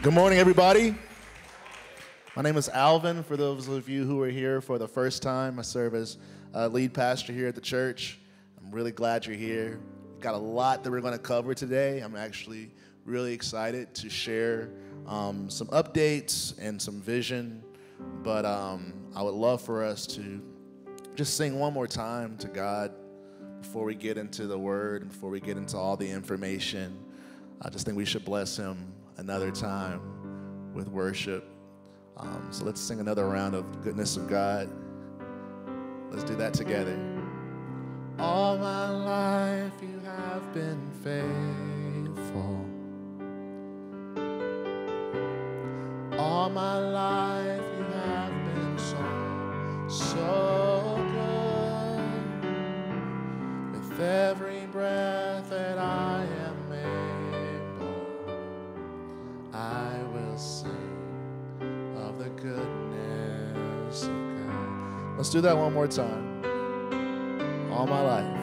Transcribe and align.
Good 0.00 0.14
morning, 0.14 0.38
everybody. 0.38 0.94
My 2.36 2.42
name 2.42 2.56
is 2.56 2.68
Alvin. 2.68 3.24
For 3.24 3.36
those 3.36 3.66
of 3.66 3.88
you 3.88 4.04
who 4.04 4.22
are 4.22 4.28
here 4.28 4.60
for 4.60 4.78
the 4.78 4.86
first 4.86 5.24
time, 5.24 5.58
I 5.58 5.62
serve 5.62 5.96
as 5.96 6.18
uh, 6.54 6.68
lead 6.68 6.94
pastor 6.94 7.32
here 7.32 7.48
at 7.48 7.56
the 7.56 7.60
church. 7.60 8.16
I'm 8.60 8.70
really 8.70 8.92
glad 8.92 9.26
you're 9.26 9.34
here. 9.34 9.80
We've 10.12 10.22
Got 10.22 10.34
a 10.34 10.38
lot 10.38 10.84
that 10.84 10.92
we're 10.92 11.00
going 11.00 11.14
to 11.14 11.18
cover 11.18 11.52
today. 11.52 11.98
I'm 11.98 12.14
actually 12.14 12.70
really 13.04 13.32
excited 13.32 13.92
to 13.96 14.08
share 14.08 14.70
um, 15.08 15.50
some 15.50 15.66
updates 15.68 16.54
and 16.60 16.80
some 16.80 17.00
vision. 17.00 17.64
But 18.22 18.44
um, 18.44 18.92
I 19.16 19.22
would 19.24 19.34
love 19.34 19.62
for 19.62 19.82
us 19.82 20.06
to 20.14 20.40
just 21.16 21.36
sing 21.36 21.58
one 21.58 21.72
more 21.72 21.88
time 21.88 22.36
to 22.38 22.46
God 22.46 22.92
before 23.60 23.82
we 23.82 23.96
get 23.96 24.16
into 24.16 24.46
the 24.46 24.58
word 24.58 25.02
and 25.02 25.10
before 25.10 25.30
we 25.30 25.40
get 25.40 25.56
into 25.56 25.76
all 25.76 25.96
the 25.96 26.08
information. 26.08 26.96
I 27.60 27.68
just 27.68 27.84
think 27.84 27.96
we 27.96 28.04
should 28.04 28.24
bless 28.24 28.56
Him 28.56 28.94
another 29.18 29.50
time 29.50 30.00
with 30.72 30.88
worship. 30.88 31.44
Um, 32.16 32.48
so 32.50 32.64
let's 32.64 32.80
sing 32.80 33.00
another 33.00 33.28
round 33.28 33.54
of 33.54 33.82
goodness 33.82 34.16
of 34.16 34.28
God. 34.28 34.70
Let's 36.10 36.24
do 36.24 36.34
that 36.36 36.54
together. 36.54 36.98
All 38.18 38.56
my 38.58 38.90
life 38.90 39.72
you 39.82 40.00
have 40.04 40.54
been 40.54 40.90
faithful. 41.04 42.64
All 46.18 46.48
my 46.50 46.78
life 46.78 47.62
you 47.76 47.84
have 47.84 48.32
been 48.46 48.78
so, 48.78 48.96
so 49.88 50.96
good. 52.42 52.50
With 53.72 54.00
every 54.00 54.66
breath 54.66 55.48
that 55.50 55.78
I 55.78 56.27
sing 60.38 60.70
of 61.96 62.18
the 62.18 62.28
goodness 62.40 64.04
of 64.04 64.08
God. 64.08 65.16
Let's 65.16 65.30
do 65.30 65.40
that 65.40 65.56
one 65.56 65.74
more 65.74 65.88
time. 65.88 66.42
All 67.72 67.86
my 67.86 68.00
life. 68.00 68.37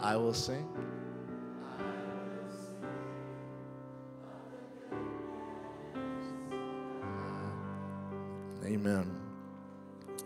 I 0.00 0.16
will 0.16 0.34
sing. 0.34 0.66
Amen. 8.64 9.10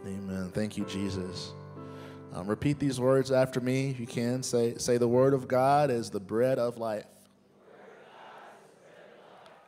Amen. 0.04 0.50
Thank 0.52 0.76
you, 0.76 0.84
Jesus. 0.84 1.52
Um, 2.34 2.46
repeat 2.46 2.78
these 2.78 2.98
words 2.98 3.30
after 3.30 3.60
me 3.60 3.90
if 3.90 4.00
you 4.00 4.06
can. 4.06 4.42
Say, 4.42 4.76
say, 4.76 4.96
the 4.96 5.08
word 5.08 5.32
of 5.32 5.46
God 5.48 5.90
is 5.90 6.10
the 6.10 6.20
bread 6.20 6.58
of 6.58 6.78
life. 6.78 7.04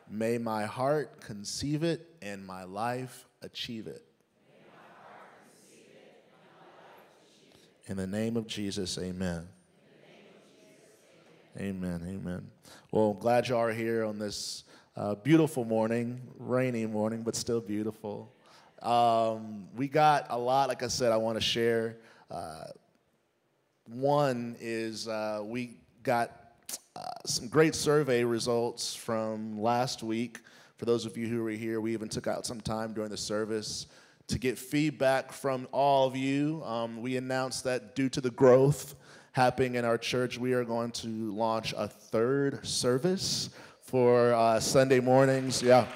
May 0.09 0.37
my 0.37 0.65
heart 0.65 1.21
conceive 1.21 1.83
it 1.83 2.07
and 2.21 2.45
my 2.45 2.63
life 2.63 3.25
achieve 3.41 3.87
it. 3.87 4.03
In 7.87 7.97
the 7.97 8.07
name 8.07 8.35
of 8.35 8.47
Jesus, 8.47 8.97
amen. 8.97 9.47
Amen. 11.57 12.01
Amen. 12.05 12.45
Well, 12.91 13.13
glad 13.13 13.47
you 13.47 13.55
are 13.55 13.71
here 13.71 14.03
on 14.03 14.19
this 14.19 14.65
uh, 14.97 15.15
beautiful 15.15 15.63
morning, 15.63 16.19
rainy 16.37 16.85
morning, 16.85 17.23
but 17.23 17.33
still 17.33 17.61
beautiful. 17.61 18.29
Um, 18.81 19.69
we 19.73 19.87
got 19.87 20.27
a 20.31 20.37
lot, 20.37 20.67
like 20.67 20.83
I 20.83 20.89
said, 20.89 21.13
I 21.13 21.17
want 21.17 21.37
to 21.37 21.41
share. 21.41 21.95
Uh, 22.29 22.65
one 23.87 24.57
is 24.59 25.07
uh, 25.07 25.43
we 25.45 25.77
got 26.03 26.31
uh, 26.97 27.03
some 27.25 27.47
great 27.47 27.73
survey 27.73 28.25
results 28.25 28.93
from 28.93 29.57
last 29.61 30.03
week. 30.03 30.41
For 30.75 30.83
those 30.83 31.05
of 31.05 31.15
you 31.15 31.27
who 31.27 31.41
were 31.41 31.51
here, 31.51 31.79
we 31.79 31.93
even 31.93 32.09
took 32.09 32.27
out 32.27 32.45
some 32.45 32.59
time 32.59 32.91
during 32.91 33.11
the 33.11 33.17
service 33.17 33.87
to 34.27 34.37
get 34.37 34.57
feedback 34.57 35.31
from 35.31 35.69
all 35.71 36.05
of 36.05 36.17
you. 36.17 36.61
Um, 36.65 37.01
we 37.01 37.15
announced 37.15 37.63
that 37.63 37.95
due 37.95 38.09
to 38.09 38.19
the 38.19 38.31
growth 38.31 38.95
happening 39.35 39.75
in 39.75 39.83
our 39.83 39.97
church, 39.97 40.37
we 40.37 40.53
are 40.53 40.63
going 40.63 40.89
to 40.89 41.07
launch 41.35 41.73
a 41.77 41.89
third 41.89 42.65
service 42.65 43.49
for 43.81 44.33
uh, 44.33 44.57
Sunday 44.61 45.01
mornings. 45.01 45.61
Yeah. 45.61 45.87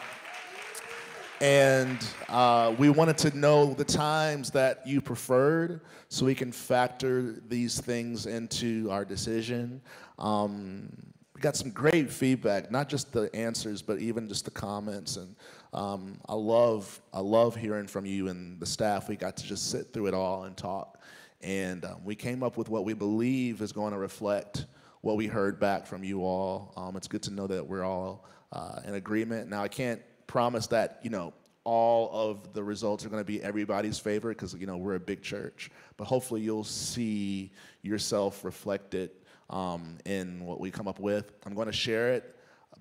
And 1.40 2.06
uh, 2.28 2.76
we 2.78 2.90
wanted 2.90 3.18
to 3.20 3.38
know 3.38 3.74
the 3.74 3.86
times 3.86 4.52
that 4.52 4.86
you 4.86 5.00
preferred 5.00 5.80
so 6.10 6.26
we 6.26 6.36
can 6.36 6.52
factor 6.52 7.40
these 7.48 7.80
things 7.80 8.26
into 8.26 8.90
our 8.92 9.06
decision. 9.06 9.80
Um, 10.18 10.92
we 11.34 11.40
got 11.40 11.56
some 11.56 11.72
great 11.72 12.12
feedback, 12.12 12.70
not 12.70 12.90
just 12.90 13.14
the 13.14 13.34
answers, 13.34 13.82
but 13.82 14.00
even 14.00 14.28
just 14.28 14.44
the 14.44 14.52
comments. 14.52 15.16
And 15.16 15.34
um, 15.72 16.20
I 16.28 16.34
love, 16.34 17.00
I 17.14 17.22
love 17.22 17.56
hearing 17.56 17.88
from 17.88 18.06
you 18.06 18.28
and 18.28 18.60
the 18.60 18.66
staff. 18.66 19.08
We 19.08 19.16
got 19.16 19.38
to 19.38 19.46
just 19.46 19.72
sit 19.72 19.94
through 19.94 20.08
it 20.08 20.14
all 20.14 20.44
and 20.44 20.58
talk. 20.58 20.99
And 21.42 21.86
um, 21.86 22.04
we 22.04 22.16
came 22.16 22.44
up 22.44 22.58
with 22.58 22.70
what 22.70 22.84
we 22.84 22.94
believe 22.94 23.62
is 23.62 23.72
going 23.72 23.94
to 23.94 24.00
reflect 24.00 24.66
what 25.02 25.16
we 25.16 25.28
heard 25.28 25.60
back 25.60 25.86
from 25.86 26.04
you 26.04 26.24
all. 26.24 26.74
Um, 26.76 26.98
it's 26.98 27.08
good 27.08 27.24
to 27.24 27.32
know 27.32 27.48
that 27.48 27.66
we're 27.66 27.84
all 27.84 28.26
uh, 28.52 28.82
in 28.86 28.96
agreement. 28.96 29.50
Now, 29.50 29.64
I 29.64 29.68
can't 29.68 30.02
promise 30.28 30.68
that, 30.68 31.00
you 31.04 31.10
know, 31.10 31.34
all 31.64 32.10
of 32.12 32.54
the 32.54 32.64
results 32.64 33.06
are 33.06 33.10
going 33.10 33.22
to 33.22 33.26
be 33.26 33.42
everybody's 33.44 34.00
favorite 34.00 34.38
because, 34.38 34.54
you 34.56 34.66
know, 34.66 34.78
we're 34.78 34.96
a 34.96 35.00
big 35.00 35.22
church. 35.22 35.70
But 35.98 36.06
hopefully 36.06 36.42
you'll 36.42 36.64
see 36.64 37.52
yourself 37.82 38.44
reflected 38.44 39.12
um, 39.50 39.98
in 40.06 40.44
what 40.46 40.60
we 40.60 40.72
come 40.72 40.88
up 40.88 41.00
with. 41.00 41.32
I'm 41.46 41.54
going 41.54 41.68
to 41.68 41.74
share 41.74 42.14
it, 42.14 42.36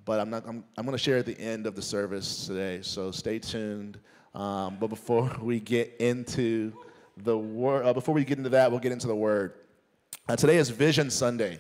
but 0.05 0.21
I'm, 0.21 0.31
not, 0.31 0.45
I'm, 0.47 0.65
I'm 0.77 0.85
going 0.85 0.97
to 0.97 1.03
share 1.03 1.19
at 1.19 1.27
the 1.27 1.39
end 1.39 1.67
of 1.67 1.75
the 1.75 1.83
service 1.83 2.47
today. 2.47 2.81
So 2.83 3.11
stay 3.11 3.39
tuned. 3.39 3.99
Um, 4.35 4.77
but 4.81 4.89
before 4.89 5.31
we 5.43 5.61
get 5.61 5.97
into 5.99 6.73
the 7.25 7.37
word, 7.37 7.85
uh, 7.85 7.93
before 7.93 8.15
we 8.15 8.25
get 8.25 8.39
into 8.39 8.51
that, 8.51 8.71
we'll 8.71 8.81
get 8.81 8.93
into 8.93 9.07
the 9.07 9.17
word. 9.17 9.55
Uh, 10.29 10.37
today 10.37 10.57
is 10.57 10.71
Vision 10.71 11.11
Sunday. 11.11 11.59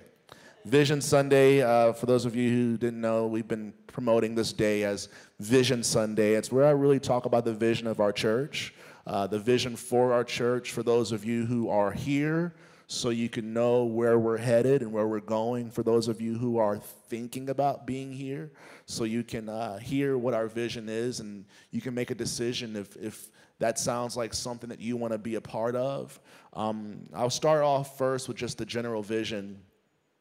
Vision 0.64 1.00
Sunday, 1.00 1.62
uh, 1.62 1.92
for 1.92 2.06
those 2.06 2.24
of 2.24 2.36
you 2.36 2.50
who 2.50 2.76
didn't 2.76 3.00
know, 3.00 3.26
we've 3.26 3.48
been 3.48 3.72
promoting 3.86 4.34
this 4.34 4.52
day 4.52 4.84
as 4.84 5.08
Vision 5.40 5.82
Sunday. 5.82 6.34
It's 6.34 6.52
where 6.52 6.66
I 6.66 6.70
really 6.70 7.00
talk 7.00 7.24
about 7.24 7.44
the 7.44 7.54
vision 7.54 7.86
of 7.86 8.00
our 8.00 8.12
church, 8.12 8.74
uh, 9.06 9.26
the 9.26 9.38
vision 9.38 9.76
for 9.76 10.12
our 10.12 10.24
church, 10.24 10.72
for 10.72 10.82
those 10.82 11.12
of 11.12 11.24
you 11.24 11.46
who 11.46 11.70
are 11.70 11.90
here, 11.90 12.54
so 12.86 13.10
you 13.10 13.28
can 13.28 13.52
know 13.52 13.84
where 13.84 14.18
we're 14.18 14.38
headed 14.38 14.82
and 14.82 14.92
where 14.92 15.06
we're 15.06 15.20
going. 15.20 15.70
For 15.70 15.82
those 15.82 16.08
of 16.08 16.20
you 16.20 16.36
who 16.36 16.58
are 16.58 16.78
thinking 16.78 17.50
about 17.50 17.86
being 17.86 18.12
here, 18.12 18.50
so 18.86 19.04
you 19.04 19.22
can 19.22 19.48
uh, 19.48 19.78
hear 19.78 20.18
what 20.18 20.34
our 20.34 20.48
vision 20.48 20.88
is 20.88 21.20
and 21.20 21.44
you 21.70 21.80
can 21.80 21.94
make 21.94 22.10
a 22.10 22.14
decision 22.14 22.76
if, 22.76 22.96
if 22.96 23.30
that 23.58 23.78
sounds 23.78 24.16
like 24.16 24.34
something 24.34 24.68
that 24.70 24.80
you 24.80 24.96
want 24.96 25.12
to 25.12 25.18
be 25.18 25.34
a 25.34 25.40
part 25.40 25.74
of. 25.76 26.18
Um, 26.52 27.08
I'll 27.14 27.30
start 27.30 27.62
off 27.62 27.98
first 27.98 28.28
with 28.28 28.36
just 28.36 28.58
the 28.58 28.66
general 28.66 29.02
vision 29.02 29.60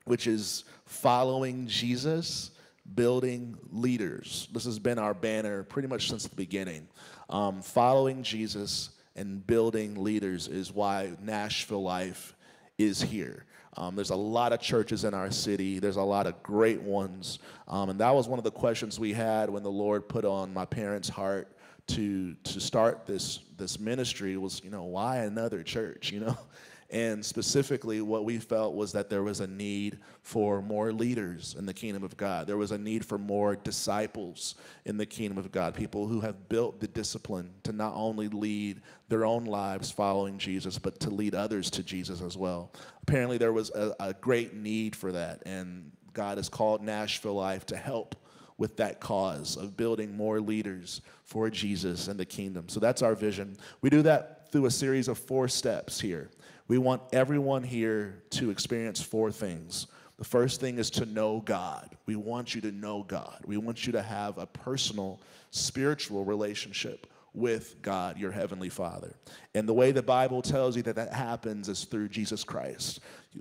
which 0.07 0.25
is 0.25 0.63
following 0.85 1.67
Jesus, 1.67 2.51
building 2.95 3.57
leaders. 3.71 4.47
This 4.53 4.65
has 4.65 4.79
been 4.79 4.97
our 4.97 5.13
banner 5.13 5.63
pretty 5.63 5.87
much 5.87 6.09
since 6.09 6.25
the 6.25 6.35
beginning. 6.35 6.87
Um, 7.29 7.61
following 7.61 8.23
Jesus 8.23 8.91
and 9.15 9.45
building 9.45 10.01
leaders 10.01 10.47
is 10.47 10.71
why 10.71 11.11
Nashville 11.21 11.83
Life 11.83 12.35
is 12.77 13.01
here. 13.01 13.45
Um, 13.75 13.95
there's 13.95 14.09
a 14.09 14.15
lot 14.15 14.53
of 14.53 14.59
churches 14.59 15.03
in 15.03 15.13
our 15.13 15.29
city. 15.29 15.77
There's 15.79 15.97
a 15.97 16.01
lot 16.01 16.25
of 16.25 16.41
great 16.41 16.81
ones. 16.81 17.39
Um, 17.67 17.89
and 17.89 17.99
that 17.99 18.15
was 18.15 18.27
one 18.27 18.39
of 18.39 18.43
the 18.43 18.51
questions 18.51 18.99
we 18.99 19.13
had 19.13 19.49
when 19.49 19.61
the 19.61 19.69
Lord 19.69 20.07
put 20.07 20.25
on 20.25 20.53
my 20.53 20.65
parents' 20.65 21.09
heart 21.09 21.51
to 21.87 22.35
to 22.35 22.59
start 22.59 23.05
this 23.05 23.39
this 23.57 23.79
ministry 23.79 24.37
was, 24.37 24.61
you 24.63 24.69
know, 24.69 24.83
why 24.83 25.17
another 25.17 25.63
church, 25.63 26.11
you 26.11 26.19
know? 26.19 26.37
And 26.89 27.25
specifically, 27.25 27.99
what 27.99 28.23
we 28.23 28.37
felt 28.37 28.73
was 28.73 28.93
that 28.93 29.09
there 29.09 29.21
was 29.21 29.41
a 29.41 29.47
need 29.47 29.99
for 30.21 30.61
more 30.61 30.93
leaders 30.93 31.53
in 31.59 31.65
the 31.65 31.73
kingdom 31.73 32.01
of 32.01 32.15
God. 32.15 32.47
There 32.47 32.55
was 32.55 32.71
a 32.71 32.77
need 32.77 33.03
for 33.03 33.17
more 33.17 33.57
disciples 33.57 34.55
in 34.85 34.95
the 34.95 35.05
kingdom 35.05 35.37
of 35.37 35.51
God, 35.51 35.75
people 35.75 36.07
who 36.07 36.21
have 36.21 36.47
built 36.47 36.79
the 36.79 36.87
discipline 36.87 37.51
to 37.63 37.73
not 37.73 37.93
only 37.93 38.29
lead 38.29 38.81
their 39.09 39.25
own 39.25 39.43
lives 39.43 39.91
following 39.91 40.37
Jesus, 40.37 40.79
but 40.79 40.97
to 41.01 41.09
lead 41.09 41.35
others 41.35 41.69
to 41.71 41.83
Jesus 41.83 42.21
as 42.21 42.37
well. 42.37 42.71
Apparently, 43.01 43.37
there 43.37 43.53
was 43.53 43.69
a, 43.71 43.93
a 43.99 44.13
great 44.13 44.53
need 44.53 44.95
for 44.95 45.11
that, 45.11 45.43
and 45.45 45.91
God 46.13 46.37
has 46.37 46.47
called 46.47 46.81
Nashville 46.81 47.35
Life 47.35 47.65
to 47.65 47.75
help 47.75 48.15
with 48.57 48.77
that 48.77 48.99
cause 48.99 49.55
of 49.55 49.77
building 49.77 50.15
more 50.15 50.41
leaders 50.41 51.01
for 51.23 51.49
Jesus 51.49 52.07
and 52.07 52.19
the 52.19 52.25
kingdom. 52.25 52.69
So 52.69 52.79
that's 52.79 53.01
our 53.01 53.15
vision. 53.15 53.55
We 53.81 53.89
do 53.89 54.01
that 54.03 54.51
through 54.51 54.65
a 54.65 54.71
series 54.71 55.07
of 55.07 55.17
four 55.17 55.47
steps 55.47 55.99
here. 55.99 56.29
We 56.67 56.77
want 56.77 57.01
everyone 57.13 57.63
here 57.63 58.23
to 58.31 58.49
experience 58.49 59.01
four 59.01 59.31
things. 59.31 59.87
The 60.17 60.25
first 60.25 60.59
thing 60.59 60.79
is 60.79 60.89
to 60.91 61.05
know 61.05 61.41
God. 61.45 61.95
We 62.07 62.15
want 62.15 62.55
you 62.55 62.61
to 62.61 62.71
know 62.71 63.03
God. 63.03 63.39
We 63.45 63.57
want 63.57 63.85
you 63.85 63.93
to 63.93 64.01
have 64.01 64.37
a 64.37 64.47
personal 64.47 65.21
spiritual 65.51 66.25
relationship 66.25 67.07
with 67.33 67.81
God, 67.81 68.17
your 68.17 68.31
heavenly 68.31 68.69
Father. 68.69 69.15
And 69.53 69.67
the 69.67 69.73
way 69.73 69.91
the 69.91 70.01
Bible 70.01 70.41
tells 70.41 70.75
you 70.75 70.83
that 70.83 70.95
that 70.95 71.13
happens 71.13 71.69
is 71.69 71.85
through 71.85 72.09
Jesus 72.09 72.43
Christ. 72.43 72.99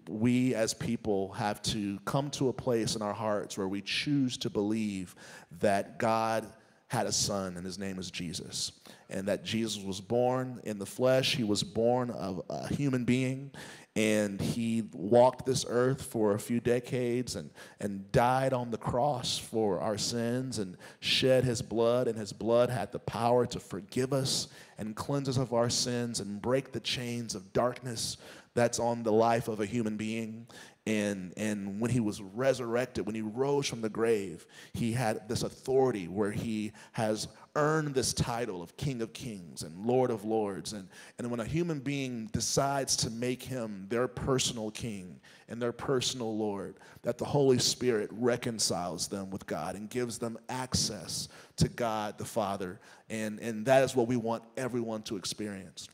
We 0.09 0.55
as 0.55 0.75
people 0.75 1.33
have 1.33 1.63
to 1.63 1.99
come 2.05 2.31
to 2.33 2.49
a 2.49 2.53
place 2.53 2.97
in 2.97 3.03
our 3.03 3.15
hearts 3.15 3.57
where 3.57 3.69
we 3.69 3.81
choose 3.81 4.37
to 4.39 4.51
believe 4.51 5.15
that 5.61 5.99
God 5.99 6.47
had 6.89 7.07
a 7.07 7.13
son 7.13 7.57
and 7.57 7.65
his 7.65 7.79
name 7.79 7.99
is 7.99 8.11
Jesus. 8.11 8.73
And 9.09 9.27
that 9.29 9.45
Jesus 9.45 9.83
was 9.83 10.01
born 10.01 10.61
in 10.65 10.79
the 10.79 10.87
flesh, 10.87 11.37
he 11.37 11.45
was 11.45 11.63
born 11.63 12.11
of 12.11 12.43
a 12.49 12.69
human 12.69 13.05
being, 13.05 13.53
and 13.97 14.39
he 14.39 14.83
walked 14.93 15.47
this 15.47 15.65
earth 15.67 16.03
for 16.03 16.35
a 16.35 16.39
few 16.39 16.61
decades 16.61 17.35
and, 17.35 17.51
and 17.81 18.13
died 18.13 18.53
on 18.53 18.71
the 18.71 18.77
cross 18.77 19.39
for 19.39 19.81
our 19.81 19.97
sins 19.97 20.59
and 20.59 20.77
shed 21.01 21.45
his 21.45 21.63
blood, 21.63 22.07
and 22.07 22.19
his 22.19 22.31
blood 22.31 22.69
had 22.69 22.93
the 22.93 22.99
power 22.99 23.47
to 23.47 23.59
forgive 23.59 24.13
us 24.13 24.49
and 24.77 24.95
cleanse 24.95 25.31
us 25.31 25.39
of 25.39 25.55
our 25.55 25.71
sins 25.71 26.21
and 26.21 26.43
break 26.43 26.73
the 26.73 26.81
chains 26.81 27.35
of 27.35 27.55
darkness 27.55 28.19
that's 28.53 28.79
on 28.79 29.03
the 29.03 29.13
life 29.13 29.49
of 29.49 29.61
a 29.61 29.67
human 29.67 29.97
being. 29.97 30.47
And, 30.87 31.33
and 31.37 31.81
when 31.81 31.91
he 31.91 31.99
was 31.99 32.23
resurrected, 32.23 33.07
when 33.07 33.17
he 33.17 33.23
rose 33.23 33.67
from 33.67 33.81
the 33.81 33.89
grave, 33.89 34.47
he 34.73 34.93
had 34.93 35.29
this 35.29 35.43
authority 35.43 36.07
where 36.07 36.31
he 36.31 36.71
has 36.93 37.27
earned 37.57 37.93
this 37.93 38.13
title 38.13 38.63
of 38.63 38.77
King 38.77 39.03
of 39.03 39.13
Kings 39.13 39.63
and 39.63 39.77
Lord 39.85 40.13
of 40.13 40.25
Lords. 40.25 40.75
And, 40.75 40.89
and 41.19 41.29
when 41.29 41.41
a 41.41 41.45
human 41.45 41.81
being 41.81 42.27
decides 42.33 42.95
to 42.99 43.11
make 43.11 43.43
him 43.43 43.87
their 43.89 44.07
personal 44.07 44.71
king 44.71 45.19
and 45.49 45.61
their 45.61 45.73
personal 45.73 46.37
Lord, 46.37 46.77
that 47.03 47.19
the 47.19 47.25
Holy 47.25 47.59
Spirit 47.59 48.09
reconciles 48.13 49.09
them 49.09 49.31
with 49.31 49.45
God 49.45 49.75
and 49.75 49.91
gives 49.91 50.19
them 50.19 50.39
access 50.49 51.29
to 51.57 51.69
God 51.69 52.17
the 52.17 52.25
Father. 52.25 52.79
And, 53.11 53.41
and 53.41 53.67
that 53.67 53.83
is 53.83 53.97
what 53.97 54.07
we 54.07 54.17
want 54.17 54.45
everyone 54.57 55.03
to 55.05 55.17
experience 55.17 55.89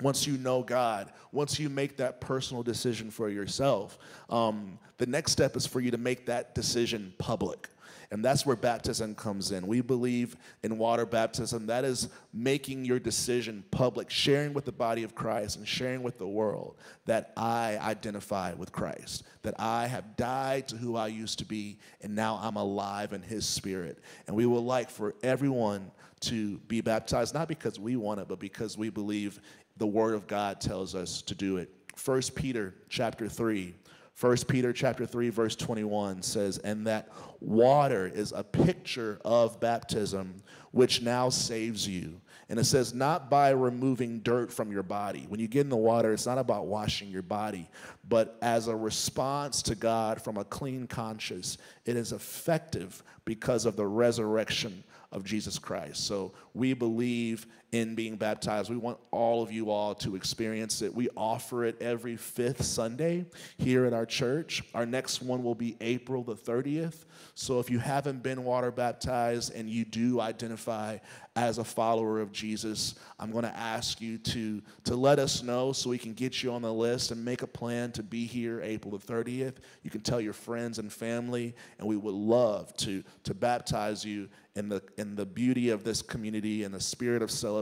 once 0.00 0.26
you 0.26 0.38
know 0.38 0.62
God, 0.62 1.12
once 1.32 1.58
you 1.58 1.68
make 1.68 1.96
that 1.96 2.20
personal 2.20 2.62
decision 2.62 3.10
for 3.10 3.28
yourself, 3.28 3.98
um, 4.30 4.78
the 4.98 5.06
next 5.06 5.32
step 5.32 5.56
is 5.56 5.66
for 5.66 5.80
you 5.80 5.90
to 5.90 5.98
make 5.98 6.26
that 6.26 6.54
decision 6.54 7.12
public. 7.18 7.68
And 8.10 8.24
that's 8.24 8.46
where 8.46 8.56
baptism 8.56 9.14
comes 9.14 9.52
in. 9.52 9.66
We 9.66 9.82
believe 9.82 10.36
in 10.62 10.78
water 10.78 11.04
baptism. 11.04 11.66
That 11.66 11.84
is 11.84 12.08
making 12.32 12.86
your 12.86 12.98
decision 12.98 13.64
public, 13.70 14.08
sharing 14.08 14.54
with 14.54 14.64
the 14.64 14.72
body 14.72 15.02
of 15.02 15.14
Christ 15.14 15.58
and 15.58 15.68
sharing 15.68 16.02
with 16.02 16.16
the 16.16 16.26
world 16.26 16.78
that 17.04 17.32
I 17.36 17.76
identify 17.78 18.54
with 18.54 18.72
Christ, 18.72 19.24
that 19.42 19.54
I 19.58 19.86
have 19.88 20.16
died 20.16 20.68
to 20.68 20.76
who 20.76 20.96
I 20.96 21.08
used 21.08 21.38
to 21.40 21.44
be, 21.44 21.78
and 22.00 22.14
now 22.14 22.40
I'm 22.42 22.56
alive 22.56 23.12
in 23.12 23.20
His 23.20 23.46
Spirit. 23.46 23.98
And 24.26 24.34
we 24.34 24.46
would 24.46 24.60
like 24.60 24.88
for 24.88 25.14
everyone 25.22 25.90
to 26.20 26.58
be 26.60 26.80
baptized, 26.80 27.34
not 27.34 27.46
because 27.46 27.78
we 27.78 27.96
want 27.96 28.20
it, 28.20 28.28
but 28.28 28.40
because 28.40 28.78
we 28.78 28.88
believe 28.88 29.38
the 29.78 29.86
word 29.86 30.14
of 30.14 30.26
God 30.26 30.60
tells 30.60 30.94
us 30.94 31.22
to 31.22 31.34
do 31.34 31.56
it. 31.56 31.70
1 32.04 32.20
Peter 32.34 32.74
chapter 32.88 33.28
3. 33.28 33.74
1 34.20 34.36
Peter 34.48 34.72
chapter 34.72 35.06
3 35.06 35.30
verse 35.30 35.54
21 35.54 36.22
says, 36.22 36.58
"And 36.58 36.86
that 36.86 37.08
water 37.40 38.06
is 38.06 38.32
a 38.32 38.42
picture 38.42 39.20
of 39.24 39.60
baptism 39.60 40.42
which 40.72 41.02
now 41.02 41.28
saves 41.28 41.86
you." 41.86 42.20
And 42.48 42.58
it 42.58 42.64
says, 42.64 42.94
not 42.94 43.28
by 43.28 43.50
removing 43.50 44.20
dirt 44.20 44.50
from 44.50 44.72
your 44.72 44.82
body. 44.82 45.26
When 45.28 45.38
you 45.38 45.48
get 45.48 45.62
in 45.62 45.68
the 45.68 45.76
water, 45.76 46.14
it's 46.14 46.24
not 46.24 46.38
about 46.38 46.66
washing 46.66 47.10
your 47.10 47.22
body, 47.22 47.68
but 48.08 48.38
as 48.40 48.68
a 48.68 48.76
response 48.76 49.60
to 49.62 49.74
God 49.74 50.22
from 50.22 50.38
a 50.38 50.44
clean 50.44 50.86
conscience. 50.86 51.58
It 51.84 51.96
is 51.96 52.12
effective 52.12 53.02
because 53.26 53.66
of 53.66 53.76
the 53.76 53.86
resurrection 53.86 54.82
of 55.12 55.24
Jesus 55.24 55.58
Christ. 55.58 56.06
So 56.06 56.32
we 56.54 56.72
believe 56.72 57.46
in 57.72 57.94
being 57.94 58.16
baptized. 58.16 58.70
We 58.70 58.76
want 58.76 58.98
all 59.10 59.42
of 59.42 59.52
you 59.52 59.70
all 59.70 59.94
to 59.96 60.16
experience 60.16 60.80
it. 60.80 60.94
We 60.94 61.08
offer 61.16 61.64
it 61.64 61.80
every 61.82 62.16
fifth 62.16 62.64
Sunday 62.64 63.26
here 63.58 63.84
at 63.84 63.92
our 63.92 64.06
church. 64.06 64.62
Our 64.74 64.86
next 64.86 65.20
one 65.22 65.42
will 65.42 65.54
be 65.54 65.76
April 65.80 66.22
the 66.22 66.34
30th. 66.34 67.04
So 67.34 67.60
if 67.60 67.68
you 67.70 67.78
haven't 67.78 68.22
been 68.22 68.44
water 68.44 68.70
baptized 68.70 69.54
and 69.54 69.68
you 69.68 69.84
do 69.84 70.20
identify 70.20 70.98
as 71.36 71.58
a 71.58 71.64
follower 71.64 72.20
of 72.20 72.32
Jesus, 72.32 72.94
I'm 73.18 73.30
going 73.30 73.44
to 73.44 73.56
ask 73.56 74.00
you 74.00 74.18
to, 74.18 74.62
to 74.84 74.96
let 74.96 75.18
us 75.18 75.42
know 75.42 75.72
so 75.72 75.90
we 75.90 75.98
can 75.98 76.14
get 76.14 76.42
you 76.42 76.52
on 76.52 76.62
the 76.62 76.72
list 76.72 77.10
and 77.10 77.22
make 77.24 77.42
a 77.42 77.46
plan 77.46 77.92
to 77.92 78.02
be 78.02 78.26
here 78.26 78.60
April 78.62 78.96
the 78.96 79.12
30th. 79.12 79.56
You 79.82 79.90
can 79.90 80.00
tell 80.00 80.20
your 80.20 80.32
friends 80.32 80.78
and 80.78 80.92
family, 80.92 81.54
and 81.78 81.86
we 81.86 81.96
would 81.96 82.14
love 82.14 82.74
to, 82.78 83.04
to 83.24 83.34
baptize 83.34 84.04
you 84.04 84.28
in 84.56 84.68
the, 84.68 84.82
in 84.96 85.14
the 85.14 85.24
beauty 85.24 85.70
of 85.70 85.84
this 85.84 86.02
community 86.02 86.64
and 86.64 86.74
the 86.74 86.80
spirit 86.80 87.22
of 87.22 87.30
celebration. 87.30 87.57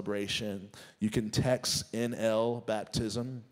You 1.01 1.11
can 1.11 1.31
text 1.31 1.93
NL 1.93 2.67
Baptism 2.67 3.43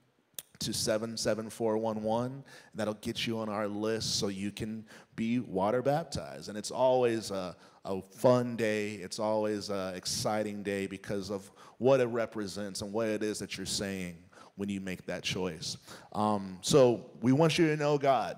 to 0.61 0.73
77411. 0.73 2.45
That'll 2.75 2.95
get 2.95 3.27
you 3.27 3.39
on 3.39 3.49
our 3.49 3.69
list 3.69 4.19
so 4.19 4.29
you 4.29 4.51
can 4.51 4.85
be 5.17 5.41
water 5.41 5.83
baptized. 5.83 6.49
And 6.49 6.57
it's 6.57 6.71
always 6.71 7.31
a, 7.31 7.57
a 7.85 8.01
fun 8.01 8.57
day, 8.57 8.95
it's 8.95 9.19
always 9.19 9.71
an 9.71 9.95
exciting 9.95 10.63
day 10.63 10.87
because 10.87 11.31
of 11.31 11.51
what 11.79 12.01
it 12.01 12.07
represents 12.07 12.83
and 12.83 12.93
what 12.93 13.09
it 13.09 13.23
is 13.23 13.39
that 13.41 13.57
you're 13.57 13.67
saying 13.67 14.17
when 14.57 14.69
you 14.69 14.81
make 14.81 15.05
that 15.07 15.23
choice. 15.23 15.77
Um, 16.13 16.59
so 16.63 17.11
we 17.21 17.33
want 17.33 17.59
you 17.59 17.67
to 17.69 17.77
know 17.77 17.99
God. 17.99 18.37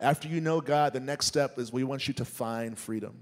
After 0.00 0.28
you 0.28 0.40
know 0.40 0.60
God, 0.60 0.92
the 0.92 1.00
next 1.00 1.26
step 1.26 1.58
is 1.58 1.72
we 1.72 1.84
want 1.84 2.08
you 2.08 2.14
to 2.14 2.24
find 2.24 2.78
freedom. 2.78 3.16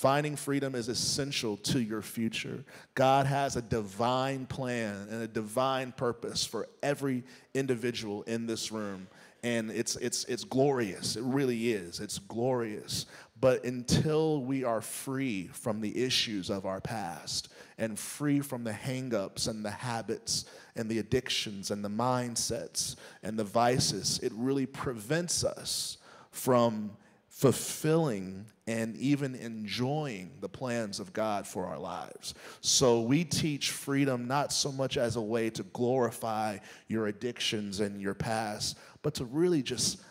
Finding 0.00 0.34
freedom 0.34 0.74
is 0.74 0.88
essential 0.88 1.58
to 1.58 1.78
your 1.78 2.00
future. 2.00 2.64
God 2.94 3.26
has 3.26 3.56
a 3.56 3.60
divine 3.60 4.46
plan 4.46 5.08
and 5.10 5.22
a 5.22 5.28
divine 5.28 5.92
purpose 5.92 6.42
for 6.42 6.70
every 6.82 7.22
individual 7.52 8.22
in 8.22 8.46
this 8.46 8.72
room. 8.72 9.08
And 9.42 9.70
it's, 9.70 9.96
it's, 9.96 10.24
it's 10.24 10.44
glorious. 10.44 11.16
It 11.16 11.22
really 11.22 11.72
is. 11.72 12.00
It's 12.00 12.18
glorious. 12.18 13.04
But 13.42 13.64
until 13.64 14.42
we 14.42 14.64
are 14.64 14.80
free 14.80 15.48
from 15.48 15.82
the 15.82 16.02
issues 16.02 16.48
of 16.48 16.64
our 16.64 16.80
past 16.80 17.52
and 17.76 17.98
free 17.98 18.40
from 18.40 18.64
the 18.64 18.72
hangups 18.72 19.48
and 19.48 19.62
the 19.62 19.70
habits 19.70 20.46
and 20.76 20.88
the 20.88 20.98
addictions 20.98 21.70
and 21.70 21.84
the 21.84 21.90
mindsets 21.90 22.96
and 23.22 23.38
the 23.38 23.44
vices, 23.44 24.18
it 24.22 24.32
really 24.34 24.64
prevents 24.64 25.44
us 25.44 25.98
from 26.30 26.92
fulfilling 27.40 28.44
and 28.66 28.94
even 28.98 29.34
enjoying 29.34 30.30
the 30.42 30.48
plans 30.48 31.00
of 31.00 31.10
God 31.14 31.46
for 31.46 31.64
our 31.64 31.78
lives. 31.78 32.34
So 32.60 33.00
we 33.00 33.24
teach 33.24 33.70
freedom 33.70 34.28
not 34.28 34.52
so 34.52 34.70
much 34.70 34.98
as 34.98 35.16
a 35.16 35.22
way 35.22 35.48
to 35.48 35.62
glorify 35.62 36.58
your 36.86 37.06
addictions 37.06 37.80
and 37.80 37.98
your 37.98 38.12
past, 38.12 38.76
but 39.00 39.14
to 39.14 39.24
really 39.24 39.62
just 39.62 40.02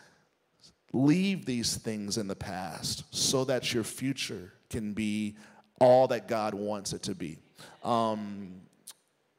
leave 0.92 1.46
these 1.46 1.76
things 1.76 2.18
in 2.18 2.26
the 2.26 2.34
past 2.34 3.04
so 3.14 3.44
that 3.44 3.72
your 3.72 3.84
future 3.84 4.52
can 4.68 4.92
be 4.92 5.36
all 5.78 6.08
that 6.08 6.26
God 6.26 6.52
wants 6.52 6.92
it 6.92 7.04
to 7.04 7.14
be. 7.14 7.38
Um, 7.84 8.60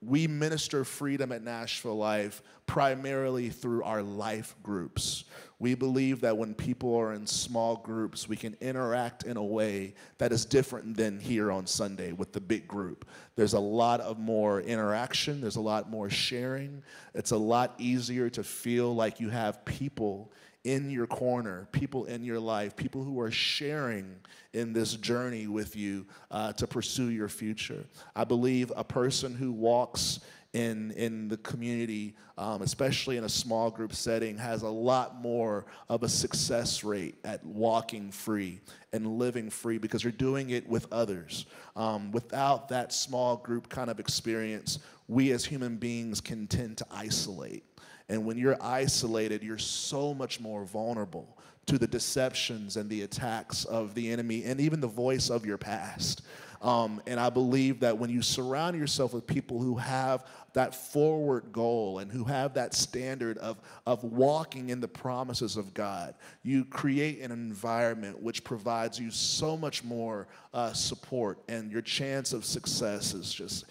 we 0.01 0.27
minister 0.27 0.86
freedom 0.86 1.33
at 1.33 1.43
Nashville 1.43 1.98
Life 1.98 2.41
primarily 2.65 3.50
through 3.50 3.83
our 3.83 4.01
life 4.01 4.55
groups. 4.63 5.25
We 5.62 5.75
believe 5.75 6.22
that 6.22 6.36
when 6.36 6.56
people 6.56 6.96
are 6.96 7.13
in 7.13 7.27
small 7.27 7.75
groups, 7.75 8.27
we 8.27 8.36
can 8.36 8.58
interact 8.62 9.25
in 9.25 9.38
a 9.38 9.44
way 9.44 9.94
that 10.18 10.32
is 10.32 10.44
different 10.44 10.98
than 10.98 11.20
here 11.20 11.51
on 11.51 11.68
Sunday 11.68 12.13
with 12.13 12.34
the 12.34 12.41
big 12.41 12.68
group. 12.68 13.08
There's 13.36 13.53
a 13.53 13.60
lot 13.60 14.01
of 14.01 14.18
more 14.18 14.62
interaction, 14.62 15.39
there's 15.39 15.58
a 15.58 15.62
lot 15.62 15.88
more 15.88 16.10
sharing. 16.10 16.82
It's 17.13 17.30
a 17.30 17.38
lot 17.38 17.75
easier 17.77 18.27
to 18.32 18.44
feel 18.44 18.96
like 18.96 19.20
you 19.20 19.30
have 19.30 19.63
people 19.63 20.32
in 20.63 20.89
your 20.89 21.06
corner, 21.06 21.68
people 21.72 22.06
in 22.06 22.24
your 22.24 22.39
life, 22.39 22.75
people 22.75 23.03
who 23.03 23.20
are 23.22 23.30
sharing 23.30 24.15
in 24.53 24.74
this 24.74 24.96
journey 24.96 25.46
with 25.46 25.75
you 25.75 26.08
uh, 26.32 26.53
to 26.53 26.65
pursue 26.65 27.10
your 27.12 27.30
future. 27.30 27.86
I 28.15 28.24
believe 28.24 28.74
a 28.75 28.84
person 28.84 29.36
who 29.36 29.51
walks 29.51 30.22
in, 30.53 30.91
in 30.91 31.29
the 31.29 31.38
community, 31.38 32.15
um, 32.38 32.62
especially 32.62 33.17
in 33.17 33.24
a 33.24 33.29
small 33.29 33.72
group 33.72 33.93
setting, 33.93 34.38
has 34.38 34.63
a 34.63 34.70
lot 34.70 35.22
more 35.22 35.65
of 35.89 36.03
a 36.03 36.10
success 36.10 36.84
rate 36.84 37.15
at 37.24 37.43
walking 37.46 38.12
free 38.12 38.60
and 38.91 39.17
living 39.17 39.50
free 39.50 39.77
because 39.77 40.03
you're 40.03 40.12
doing 40.12 40.50
it 40.50 40.67
with 40.67 40.91
others. 40.91 41.46
Um, 41.75 42.12
without 42.12 42.67
that 42.70 42.91
small 42.91 43.38
group 43.38 43.70
kind 43.70 43.89
of 43.89 44.00
experience, 44.00 44.79
we 45.08 45.31
as 45.31 45.46
human 45.46 45.77
beings 45.77 46.20
can 46.20 46.48
tend 46.48 46.77
to 46.79 46.86
isolate. 46.91 47.63
And 48.10 48.25
when 48.25 48.38
you're 48.38 48.62
isolated, 48.62 49.41
you're 49.41 49.58
so 49.58 50.13
much 50.13 50.41
more 50.41 50.65
vulnerable 50.65 51.38
to 51.67 51.77
the 51.77 51.88
deceptions 51.88 52.75
and 52.75 52.89
the 52.89 53.03
attacks 53.03 53.63
of 53.65 53.93
the 53.93 54.12
enemy 54.12 54.43
and 54.43 54.60
even 54.60 54.81
the 54.81 54.88
voice 54.88 55.29
of 55.29 55.46
your 55.46 55.58
past. 55.58 56.24
Um, 56.62 57.01
and 57.08 57.20
I 57.20 57.32
believe 57.32 57.80
that 57.80 57.98
when 57.98 58.12
you 58.12 58.22
surround 58.22 58.77
yourself 58.77 59.13
with 59.13 59.25
people 59.25 59.60
who 59.60 59.77
have 59.77 60.27
that 60.53 60.75
forward 60.75 61.51
goal 61.51 62.00
and 62.00 62.12
who 62.12 62.24
have 62.25 62.53
that 62.53 62.75
standard 62.75 63.39
of, 63.39 63.60
of 63.88 64.03
walking 64.03 64.70
in 64.70 64.80
the 64.80 64.88
promises 64.88 65.58
of 65.58 65.74
God, 65.74 66.13
you 66.44 66.63
create 66.65 67.22
an 67.22 67.32
environment 67.32 68.22
which 68.22 68.44
provides 68.44 69.00
you 69.00 69.10
so 69.10 69.58
much 69.58 69.84
more 69.84 70.27
uh, 70.53 70.72
support, 70.74 71.39
and 71.48 71.72
your 71.72 71.82
chance 71.82 72.32
of 72.32 72.46
success 72.46 73.15
is 73.15 73.34
just 73.34 73.65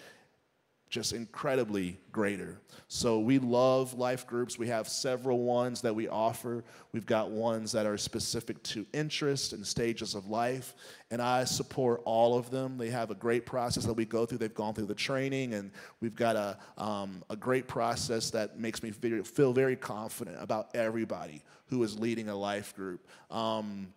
just 0.91 1.13
incredibly 1.13 1.97
greater. 2.11 2.59
So 2.89 3.19
we 3.19 3.39
love 3.39 3.93
life 3.93 4.27
groups. 4.27 4.59
We 4.59 4.67
have 4.67 4.89
several 4.89 5.39
ones 5.39 5.81
that 5.81 5.95
we 5.95 6.09
offer. 6.09 6.65
We've 6.91 7.05
got 7.05 7.31
ones 7.31 7.71
that 7.71 7.85
are 7.85 7.97
specific 7.97 8.61
to 8.63 8.85
interest 8.91 9.53
and 9.53 9.65
stages 9.65 10.13
of 10.13 10.27
life, 10.27 10.75
and 11.09 11.21
I 11.21 11.45
support 11.45 12.01
all 12.03 12.37
of 12.37 12.51
them. 12.51 12.77
They 12.77 12.89
have 12.89 13.09
a 13.09 13.15
great 13.15 13.45
process 13.45 13.85
that 13.85 13.93
we 13.93 14.03
go 14.03 14.25
through. 14.25 14.39
They've 14.39 14.53
gone 14.53 14.73
through 14.73 14.87
the 14.87 14.93
training, 14.93 15.53
and 15.53 15.71
we've 16.01 16.15
got 16.15 16.35
a, 16.35 16.57
um, 16.77 17.23
a 17.29 17.37
great 17.37 17.69
process 17.69 18.29
that 18.31 18.59
makes 18.59 18.83
me 18.83 18.91
feel 18.91 19.53
very 19.53 19.77
confident 19.77 20.37
about 20.41 20.75
everybody 20.75 21.41
who 21.67 21.81
is 21.83 21.97
leading 21.97 22.27
a 22.27 22.35
life 22.35 22.75
group. 22.75 23.07
Um, 23.31 23.93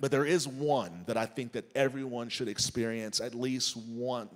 but 0.00 0.10
there 0.10 0.24
is 0.24 0.48
one 0.48 1.04
that 1.06 1.18
I 1.18 1.26
think 1.26 1.52
that 1.52 1.70
everyone 1.76 2.30
should 2.30 2.48
experience 2.48 3.20
at 3.20 3.34
least 3.34 3.76
one 3.76 4.30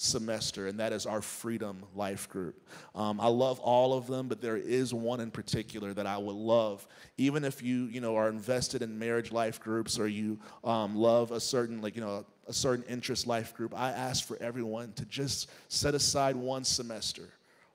semester, 0.00 0.66
and 0.66 0.80
that 0.80 0.94
is 0.94 1.04
our 1.04 1.20
Freedom 1.20 1.84
Life 1.94 2.28
Group. 2.30 2.66
Um, 2.94 3.20
I 3.20 3.26
love 3.26 3.60
all 3.60 3.92
of 3.92 4.06
them, 4.06 4.28
but 4.28 4.40
there 4.40 4.56
is 4.56 4.94
one 4.94 5.20
in 5.20 5.30
particular 5.30 5.92
that 5.92 6.06
I 6.06 6.16
would 6.16 6.34
love, 6.34 6.86
even 7.18 7.44
if 7.44 7.62
you, 7.62 7.84
you 7.84 8.00
know, 8.00 8.16
are 8.16 8.30
invested 8.30 8.80
in 8.80 8.98
marriage 8.98 9.30
life 9.30 9.60
groups 9.60 9.98
or 9.98 10.08
you 10.08 10.38
um, 10.64 10.96
love 10.96 11.32
a 11.32 11.40
certain, 11.40 11.82
like, 11.82 11.96
you 11.96 12.00
know, 12.00 12.24
a 12.48 12.52
certain 12.52 12.84
interest 12.88 13.26
life 13.26 13.54
group. 13.54 13.78
I 13.78 13.90
ask 13.90 14.26
for 14.26 14.38
everyone 14.40 14.94
to 14.94 15.04
just 15.04 15.50
set 15.68 15.94
aside 15.94 16.34
one 16.34 16.64
semester, 16.64 17.28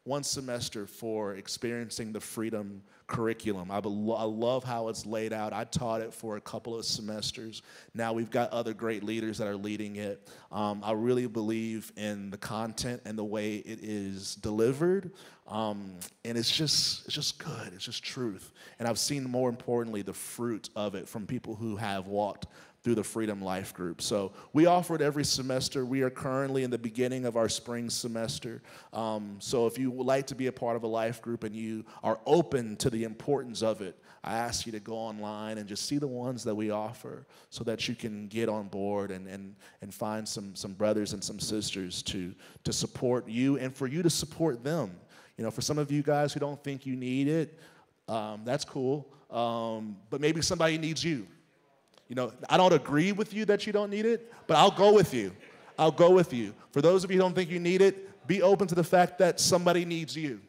one 0.03 0.23
semester 0.23 0.87
for 0.87 1.35
experiencing 1.35 2.11
the 2.11 2.21
freedom 2.21 2.81
curriculum. 3.07 3.69
I, 3.69 3.77
I 3.77 4.23
love 4.23 4.63
how 4.63 4.87
it's 4.87 5.05
laid 5.05 5.33
out. 5.33 5.53
I 5.53 5.63
taught 5.65 6.01
it 6.01 6.13
for 6.13 6.37
a 6.37 6.41
couple 6.41 6.77
of 6.77 6.85
semesters. 6.85 7.61
Now 7.93 8.13
we've 8.13 8.31
got 8.31 8.51
other 8.51 8.73
great 8.73 9.03
leaders 9.03 9.37
that 9.37 9.47
are 9.47 9.55
leading 9.55 9.97
it. 9.97 10.27
Um, 10.51 10.81
I 10.83 10.93
really 10.93 11.27
believe 11.27 11.91
in 11.97 12.29
the 12.29 12.37
content 12.37 13.01
and 13.05 13.17
the 13.17 13.23
way 13.23 13.57
it 13.57 13.79
is 13.81 14.35
delivered. 14.35 15.11
Um, 15.47 15.93
and 16.23 16.37
it's 16.37 16.49
just, 16.55 17.05
it's 17.05 17.13
just 17.13 17.37
good. 17.37 17.73
It's 17.73 17.85
just 17.85 18.03
truth. 18.03 18.51
And 18.79 18.87
I've 18.87 18.97
seen 18.97 19.23
more 19.23 19.49
importantly 19.49 20.01
the 20.01 20.13
fruit 20.13 20.69
of 20.75 20.95
it 20.95 21.07
from 21.07 21.27
people 21.27 21.55
who 21.55 21.75
have 21.75 22.07
walked 22.07 22.47
through 22.85 22.95
the 22.95 23.03
Freedom 23.03 23.41
Life 23.41 23.73
Group. 23.73 23.99
So 23.99 24.31
we 24.53 24.67
offer 24.67 24.93
it 24.93 25.01
every 25.01 25.23
semester. 25.23 25.83
We 25.83 26.03
are 26.03 26.11
currently 26.11 26.63
in 26.63 26.69
the 26.69 26.77
beginning 26.77 27.25
of 27.25 27.35
our 27.35 27.49
spring 27.49 27.89
semester. 27.89 28.61
Um, 28.93 29.37
so 29.39 29.65
if 29.65 29.79
you 29.79 29.89
would 29.89 30.05
like 30.05 30.27
to 30.27 30.35
be 30.35 30.45
a 30.47 30.51
part 30.51 30.75
of 30.75 30.83
a 30.83 30.87
life 30.87 31.19
group 31.19 31.43
and 31.43 31.55
you 31.55 31.83
are 32.03 32.19
open 32.27 32.75
to 32.77 32.91
the 32.91 33.03
importance 33.03 33.63
of 33.63 33.81
it, 33.81 33.99
I 34.23 34.37
ask 34.37 34.67
you 34.67 34.71
to 34.71 34.79
go 34.79 34.93
online 34.93 35.57
and 35.57 35.67
just 35.67 35.87
see 35.87 35.97
the 35.97 36.07
ones 36.07 36.43
that 36.43 36.53
we 36.53 36.69
offer 36.69 37.25
so 37.49 37.63
that 37.63 37.87
you 37.87 37.95
can 37.95 38.27
get 38.27 38.49
on 38.49 38.67
board 38.67 39.09
and, 39.09 39.27
and, 39.27 39.55
and 39.81 39.91
find 39.91 40.27
some, 40.27 40.55
some 40.55 40.73
brothers 40.73 41.13
and 41.13 41.23
some 41.23 41.39
sisters 41.39 42.03
to, 42.03 42.35
to 42.65 42.71
support 42.71 43.27
you 43.27 43.57
and 43.57 43.75
for 43.75 43.87
you 43.87 44.03
to 44.03 44.11
support 44.11 44.63
them. 44.63 44.91
You 45.37 45.43
know, 45.43 45.51
for 45.51 45.61
some 45.61 45.77
of 45.77 45.91
you 45.91 46.01
guys 46.01 46.33
who 46.33 46.39
don't 46.39 46.63
think 46.63 46.85
you 46.85 46.95
need 46.95 47.27
it, 47.27 47.59
um, 48.07 48.41
that's 48.45 48.63
cool. 48.63 49.07
Um, 49.29 49.97
but 50.09 50.21
maybe 50.21 50.41
somebody 50.41 50.77
needs 50.77 51.03
you. 51.03 51.27
You 52.07 52.15
know, 52.15 52.31
I 52.49 52.57
don't 52.57 52.73
agree 52.73 53.11
with 53.11 53.33
you 53.33 53.45
that 53.45 53.65
you 53.65 53.73
don't 53.73 53.89
need 53.89 54.05
it, 54.05 54.31
but 54.47 54.57
I'll 54.57 54.71
go 54.71 54.93
with 54.93 55.13
you. 55.13 55.31
I'll 55.77 55.91
go 55.91 56.11
with 56.11 56.33
you. 56.33 56.53
For 56.71 56.81
those 56.81 57.03
of 57.03 57.11
you 57.11 57.17
who 57.17 57.23
don't 57.23 57.33
think 57.33 57.49
you 57.49 57.59
need 57.59 57.81
it, 57.81 58.27
be 58.27 58.41
open 58.41 58.67
to 58.67 58.75
the 58.75 58.83
fact 58.83 59.17
that 59.19 59.39
somebody 59.39 59.85
needs 59.85 60.15
you. 60.15 60.39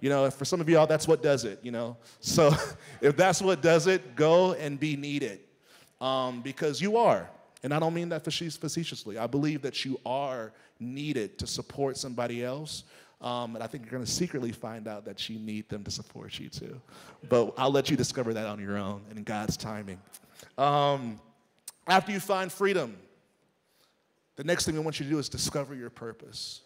You 0.00 0.08
know, 0.08 0.30
for 0.30 0.44
some 0.44 0.60
of 0.60 0.68
y'all, 0.68 0.86
that's 0.86 1.08
what 1.08 1.22
does 1.22 1.44
it, 1.44 1.58
you 1.62 1.70
know. 1.70 1.96
So 2.20 2.54
if 3.00 3.16
that's 3.16 3.42
what 3.42 3.60
does 3.60 3.86
it, 3.86 4.16
go 4.16 4.54
and 4.54 4.78
be 4.78 4.96
needed. 4.96 5.40
Um, 6.00 6.42
because 6.42 6.80
you 6.80 6.96
are. 6.96 7.28
And 7.62 7.74
I 7.74 7.80
don't 7.80 7.92
mean 7.92 8.08
that 8.10 8.24
facetiously. 8.24 9.18
I 9.18 9.26
believe 9.26 9.62
that 9.62 9.84
you 9.84 10.00
are 10.06 10.52
needed 10.78 11.38
to 11.38 11.46
support 11.46 11.96
somebody 11.96 12.44
else. 12.44 12.84
Um, 13.20 13.56
and 13.56 13.64
I 13.64 13.66
think 13.66 13.84
you're 13.84 13.92
going 13.92 14.04
to 14.04 14.10
secretly 14.10 14.52
find 14.52 14.86
out 14.86 15.04
that 15.06 15.28
you 15.28 15.38
need 15.38 15.68
them 15.68 15.82
to 15.84 15.90
support 15.90 16.38
you 16.38 16.48
too. 16.48 16.80
But 17.28 17.52
I'll 17.58 17.72
let 17.72 17.90
you 17.90 17.96
discover 17.96 18.32
that 18.34 18.46
on 18.46 18.60
your 18.60 18.76
own 18.76 19.02
in 19.10 19.24
God's 19.24 19.56
timing. 19.56 19.98
Um, 20.56 21.18
after 21.88 22.12
you 22.12 22.20
find 22.20 22.52
freedom, 22.52 22.96
the 24.36 24.44
next 24.44 24.66
thing 24.66 24.74
we 24.74 24.80
want 24.80 25.00
you 25.00 25.04
to 25.04 25.10
do 25.10 25.18
is 25.18 25.28
discover 25.28 25.74
your 25.74 25.90
purpose. 25.90 26.60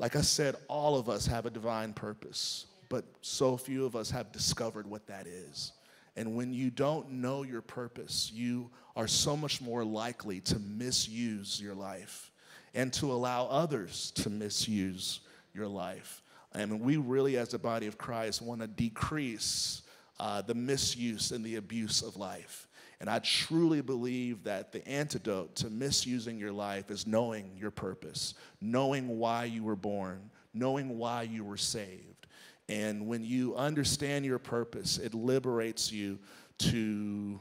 Like 0.00 0.16
I 0.16 0.22
said, 0.22 0.56
all 0.66 0.98
of 0.98 1.08
us 1.08 1.26
have 1.26 1.46
a 1.46 1.50
divine 1.50 1.92
purpose, 1.92 2.66
but 2.88 3.04
so 3.20 3.56
few 3.56 3.84
of 3.84 3.94
us 3.94 4.10
have 4.10 4.32
discovered 4.32 4.86
what 4.86 5.06
that 5.06 5.28
is. 5.28 5.72
And 6.16 6.34
when 6.34 6.52
you 6.52 6.70
don't 6.70 7.10
know 7.10 7.44
your 7.44 7.62
purpose, 7.62 8.32
you 8.34 8.70
are 8.96 9.06
so 9.06 9.36
much 9.36 9.60
more 9.60 9.84
likely 9.84 10.40
to 10.40 10.58
misuse 10.58 11.60
your 11.60 11.74
life 11.74 12.32
and 12.74 12.92
to 12.94 13.12
allow 13.12 13.46
others 13.46 14.10
to 14.16 14.30
misuse 14.30 15.20
your 15.54 15.68
life. 15.68 16.22
And 16.52 16.80
we 16.80 16.96
really, 16.96 17.36
as 17.36 17.54
a 17.54 17.58
body 17.58 17.86
of 17.86 17.98
Christ, 17.98 18.42
want 18.42 18.60
to 18.60 18.66
decrease 18.66 19.82
uh, 20.20 20.42
the 20.42 20.54
misuse 20.54 21.32
and 21.32 21.44
the 21.44 21.56
abuse 21.56 22.02
of 22.02 22.16
life. 22.16 22.68
And 23.00 23.10
I 23.10 23.18
truly 23.18 23.80
believe 23.80 24.44
that 24.44 24.72
the 24.72 24.86
antidote 24.88 25.56
to 25.56 25.70
misusing 25.70 26.38
your 26.38 26.52
life 26.52 26.90
is 26.90 27.06
knowing 27.06 27.50
your 27.58 27.70
purpose, 27.70 28.34
knowing 28.60 29.18
why 29.18 29.44
you 29.44 29.64
were 29.64 29.76
born, 29.76 30.30
knowing 30.54 30.96
why 30.96 31.22
you 31.22 31.44
were 31.44 31.56
saved. 31.56 32.26
And 32.68 33.06
when 33.06 33.24
you 33.24 33.56
understand 33.56 34.24
your 34.24 34.38
purpose, 34.38 34.98
it 34.98 35.12
liberates 35.12 35.92
you 35.92 36.18
to 36.58 37.38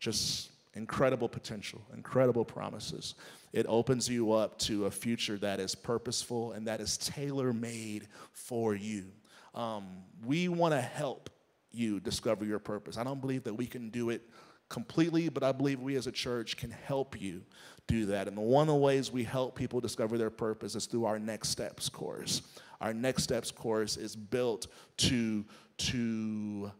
just 0.00 0.50
incredible 0.76 1.28
potential, 1.28 1.80
incredible 1.94 2.44
promises. 2.44 3.14
It 3.52 3.66
opens 3.68 4.08
you 4.08 4.32
up 4.32 4.58
to 4.60 4.86
a 4.86 4.90
future 4.90 5.38
that 5.38 5.58
is 5.58 5.74
purposeful 5.74 6.52
and 6.52 6.66
that 6.66 6.80
is 6.80 6.98
tailor 6.98 7.52
made 7.52 8.08
for 8.32 8.74
you. 8.74 9.06
Um, 9.54 9.86
we 10.24 10.48
want 10.48 10.74
to 10.74 10.80
help 10.80 11.30
you 11.72 11.98
discover 11.98 12.44
your 12.44 12.58
purpose. 12.58 12.98
I 12.98 13.04
don't 13.04 13.20
believe 13.20 13.44
that 13.44 13.54
we 13.54 13.66
can 13.66 13.90
do 13.90 14.10
it 14.10 14.22
completely, 14.68 15.28
but 15.28 15.42
I 15.42 15.52
believe 15.52 15.80
we 15.80 15.96
as 15.96 16.06
a 16.06 16.12
church 16.12 16.56
can 16.56 16.70
help 16.70 17.20
you 17.20 17.42
do 17.86 18.06
that. 18.06 18.28
And 18.28 18.36
one 18.36 18.68
of 18.68 18.74
the 18.74 18.80
ways 18.80 19.12
we 19.12 19.24
help 19.24 19.54
people 19.54 19.80
discover 19.80 20.18
their 20.18 20.30
purpose 20.30 20.74
is 20.74 20.86
through 20.86 21.04
our 21.04 21.18
Next 21.18 21.50
Steps 21.50 21.88
course. 21.88 22.42
Our 22.80 22.92
Next 22.92 23.22
Steps 23.22 23.50
course 23.50 23.96
is 23.96 24.16
built 24.16 24.66
to, 24.98 25.44
to 25.78 26.72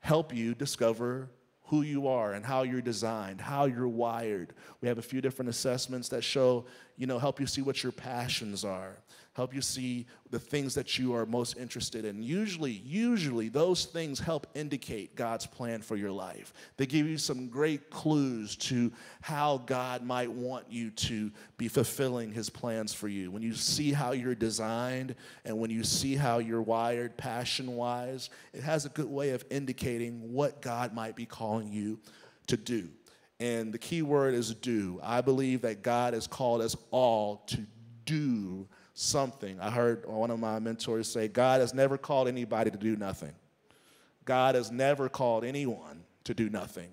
help 0.00 0.34
you 0.34 0.54
discover 0.54 1.28
who 1.72 1.80
you 1.80 2.06
are 2.06 2.34
and 2.34 2.44
how 2.44 2.64
you're 2.64 2.82
designed, 2.82 3.40
how 3.40 3.64
you're 3.64 3.88
wired. 3.88 4.52
We 4.82 4.88
have 4.88 4.98
a 4.98 5.02
few 5.02 5.22
different 5.22 5.48
assessments 5.48 6.10
that 6.10 6.22
show, 6.22 6.66
you 6.98 7.06
know, 7.06 7.18
help 7.18 7.40
you 7.40 7.46
see 7.46 7.62
what 7.62 7.82
your 7.82 7.92
passions 7.92 8.62
are 8.62 8.98
help 9.34 9.54
you 9.54 9.62
see 9.62 10.06
the 10.30 10.38
things 10.38 10.74
that 10.74 10.98
you 10.98 11.14
are 11.14 11.24
most 11.24 11.56
interested 11.56 12.04
in. 12.04 12.22
Usually, 12.22 12.70
usually 12.70 13.48
those 13.48 13.86
things 13.86 14.20
help 14.20 14.46
indicate 14.54 15.16
God's 15.16 15.46
plan 15.46 15.80
for 15.80 15.96
your 15.96 16.10
life. 16.10 16.52
They 16.76 16.84
give 16.84 17.06
you 17.06 17.16
some 17.16 17.48
great 17.48 17.88
clues 17.90 18.56
to 18.56 18.92
how 19.22 19.58
God 19.64 20.02
might 20.02 20.30
want 20.30 20.66
you 20.70 20.90
to 20.90 21.30
be 21.56 21.68
fulfilling 21.68 22.30
his 22.30 22.50
plans 22.50 22.92
for 22.92 23.08
you. 23.08 23.30
When 23.30 23.42
you 23.42 23.54
see 23.54 23.92
how 23.92 24.12
you're 24.12 24.34
designed 24.34 25.14
and 25.46 25.58
when 25.58 25.70
you 25.70 25.82
see 25.82 26.14
how 26.14 26.38
you're 26.38 26.60
wired 26.60 27.16
passion-wise, 27.16 28.28
it 28.52 28.62
has 28.62 28.84
a 28.84 28.90
good 28.90 29.08
way 29.08 29.30
of 29.30 29.44
indicating 29.50 30.32
what 30.32 30.60
God 30.60 30.92
might 30.92 31.16
be 31.16 31.24
calling 31.24 31.72
you 31.72 31.98
to 32.48 32.58
do. 32.58 32.90
And 33.40 33.72
the 33.72 33.78
key 33.78 34.02
word 34.02 34.34
is 34.34 34.54
do. 34.54 35.00
I 35.02 35.22
believe 35.22 35.62
that 35.62 35.82
God 35.82 36.12
has 36.12 36.26
called 36.26 36.60
us 36.60 36.76
all 36.90 37.38
to 37.46 37.66
do 38.04 38.68
something. 38.94 39.58
I 39.60 39.70
heard 39.70 40.06
one 40.06 40.30
of 40.30 40.38
my 40.38 40.58
mentors 40.58 41.10
say, 41.10 41.28
God 41.28 41.60
has 41.60 41.74
never 41.74 41.96
called 41.96 42.28
anybody 42.28 42.70
to 42.70 42.78
do 42.78 42.96
nothing. 42.96 43.32
God 44.24 44.54
has 44.54 44.70
never 44.70 45.08
called 45.08 45.44
anyone 45.44 46.04
to 46.24 46.34
do 46.34 46.48
nothing. 46.48 46.88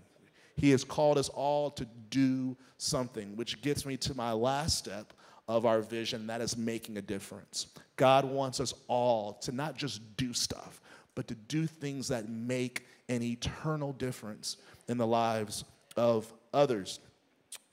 He 0.56 0.72
has 0.72 0.84
called 0.84 1.18
us 1.18 1.30
all 1.30 1.72
to 1.72 1.86
do 2.10 2.58
something, 2.78 3.36
which 3.36 3.62
gets 3.62 3.86
me 3.86 3.98
to 3.98 4.14
my 4.14 4.32
last 4.32 4.78
step 4.78 5.14
of 5.48 5.66
our 5.66 5.82
vision 5.82 6.28
that 6.28 6.42
is 6.42 6.58
making 6.58 6.98
a 6.98 7.02
difference. 7.02 7.68
God 7.96 8.26
wants 8.26 8.60
us 8.60 8.74
all 8.88 9.34
to 9.42 9.52
not 9.52 9.76
just 9.76 10.16
do 10.16 10.34
stuff, 10.34 10.82
but 11.16 11.28
to 11.28 11.36
do 11.36 11.66
things 11.66 12.08
that 12.08 12.30
make 12.30 12.86
an 13.10 13.24
eternal 13.24 13.94
difference 13.94 14.58
in 14.88 14.98
the 14.98 15.08
lives 15.08 15.66
of 15.98 16.32
others. 16.54 17.00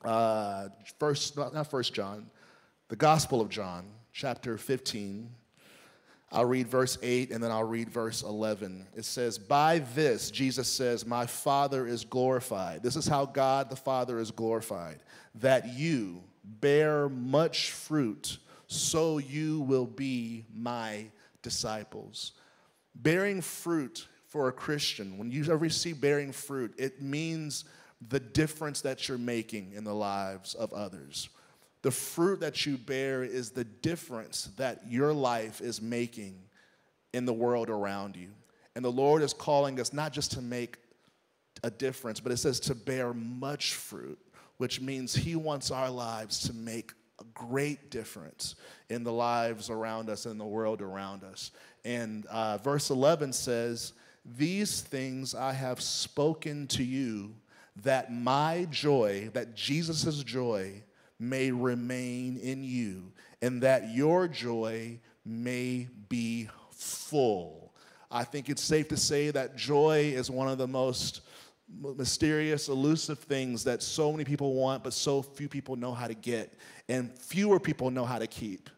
Uh, 0.04 0.68
first, 0.99 1.37
not 1.37 1.71
First 1.71 1.92
John, 1.92 2.26
the 2.88 2.97
Gospel 2.97 3.40
of 3.40 3.49
John, 3.49 3.87
chapter 4.16 4.56
15. 4.56 5.28
I'll 6.32 6.46
read 6.46 6.68
verse 6.68 6.96
8 7.02 7.30
and 7.30 7.44
then 7.44 7.50
I'll 7.50 7.64
read 7.64 7.90
verse 7.90 8.23
11. 8.23 8.87
It 8.96 9.04
says, 9.04 9.38
By 9.38 9.80
this, 9.94 10.30
Jesus 10.30 10.68
says, 10.68 11.06
My 11.06 11.26
Father 11.26 11.87
is 11.87 12.04
glorified. 12.04 12.82
This 12.82 12.96
is 12.96 13.06
how 13.06 13.26
God 13.26 13.68
the 13.68 13.76
Father 13.76 14.18
is 14.18 14.30
glorified, 14.30 15.00
that 15.37 15.68
you 15.75 16.23
bear 16.42 17.11
much 17.11 17.73
fruit, 17.73 18.38
so 18.66 19.18
you 19.18 19.61
will 19.61 19.87
be 19.87 20.46
my 20.54 21.04
disciples. 21.42 22.32
Bearing 22.94 23.42
fruit 23.42 24.08
for 24.28 24.49
a 24.49 24.52
Christian, 24.52 25.18
when 25.18 25.30
you 25.30 25.44
ever 25.52 25.68
see 25.68 25.92
bearing 25.92 26.32
fruit, 26.32 26.75
it 26.78 27.02
means 27.02 27.66
the 28.08 28.20
difference 28.20 28.80
that 28.80 29.08
you're 29.08 29.18
making 29.18 29.73
in 29.75 29.85
the 29.85 29.94
lives 29.94 30.54
of 30.54 30.73
others. 30.73 31.28
The 31.87 31.93
fruit 31.93 32.40
that 32.40 32.66
you 32.66 32.78
bear 32.78 33.23
is 33.23 33.50
the 33.50 33.62
difference 33.62 34.50
that 34.57 34.81
your 34.88 35.12
life 35.12 35.61
is 35.61 35.81
making 35.81 36.35
in 37.12 37.26
the 37.26 37.33
world 37.33 37.71
around 37.71 38.16
you. 38.16 38.31
And 38.75 38.85
the 38.85 38.90
Lord 38.90 39.23
is 39.23 39.33
calling 39.33 39.78
us 39.78 39.93
not 39.93 40.12
just 40.12 40.33
to 40.33 40.43
make 40.43 40.78
a 41.62 41.71
difference, 41.71 42.19
but 42.19 42.33
it 42.33 42.38
says 42.38 42.59
to 42.59 42.75
bear 42.75 43.14
much 43.14 43.75
fruit, 43.75 44.19
which 44.57 44.81
means 44.81 45.14
He 45.14 45.37
wants 45.37 45.71
our 45.71 45.88
lives 45.88 46.40
to 46.49 46.52
make 46.52 46.90
a 47.21 47.25
great 47.35 47.88
difference 47.88 48.57
in 48.90 49.05
the 49.05 49.12
lives 49.12 49.71
around 49.71 50.11
us 50.11 50.26
and 50.26 50.40
the 50.40 50.45
world 50.45 50.83
around 50.83 51.23
us. 51.23 51.52
And 51.85 52.26
uh, 52.26 52.59
verse 52.59 52.90
11 52.90 53.33
says, 53.33 53.93
These 54.37 54.81
things 54.81 55.37
I 55.37 55.52
have 55.52 55.81
spoken 55.81 56.66
to 56.66 56.83
you, 56.83 57.37
that 57.85 58.12
my 58.12 58.66
joy, 58.73 59.31
that 59.35 59.55
Jesus' 59.55 60.25
joy, 60.25 60.83
may 61.18 61.50
remain 61.50 62.37
in 62.38 62.62
you, 62.62 63.12
and 63.42 63.62
that 63.62 63.90
your 63.94 64.28
joy 64.28 64.99
may 65.25 65.88
be 66.08 66.49
full. 66.73 67.75
I 68.11 68.25
think 68.25 68.49
it's 68.49 68.62
safe 68.62 68.88
to 68.88 68.96
say 68.96 69.30
that 69.30 69.56
joy 69.56 70.12
is 70.14 70.30
one 70.30 70.49
of 70.49 70.58
the 70.58 70.68
most 70.68 71.23
mysterious, 71.82 72.68
elusive 72.68 73.18
things 73.18 73.64
that 73.64 73.82
so 73.82 74.12
many 74.12 74.25
people 74.25 74.54
want, 74.54 74.85
but 74.85 74.92
so 74.92 75.20
few 75.23 75.49
people 75.49 75.75
know 75.75 75.92
how 75.92 76.06
to 76.06 76.14
get, 76.14 76.52
and 76.88 77.12
fewer 77.18 77.58
people 77.58 77.90
know 77.90 78.04
how 78.04 78.18
to 78.18 78.26
keep. 78.26 78.70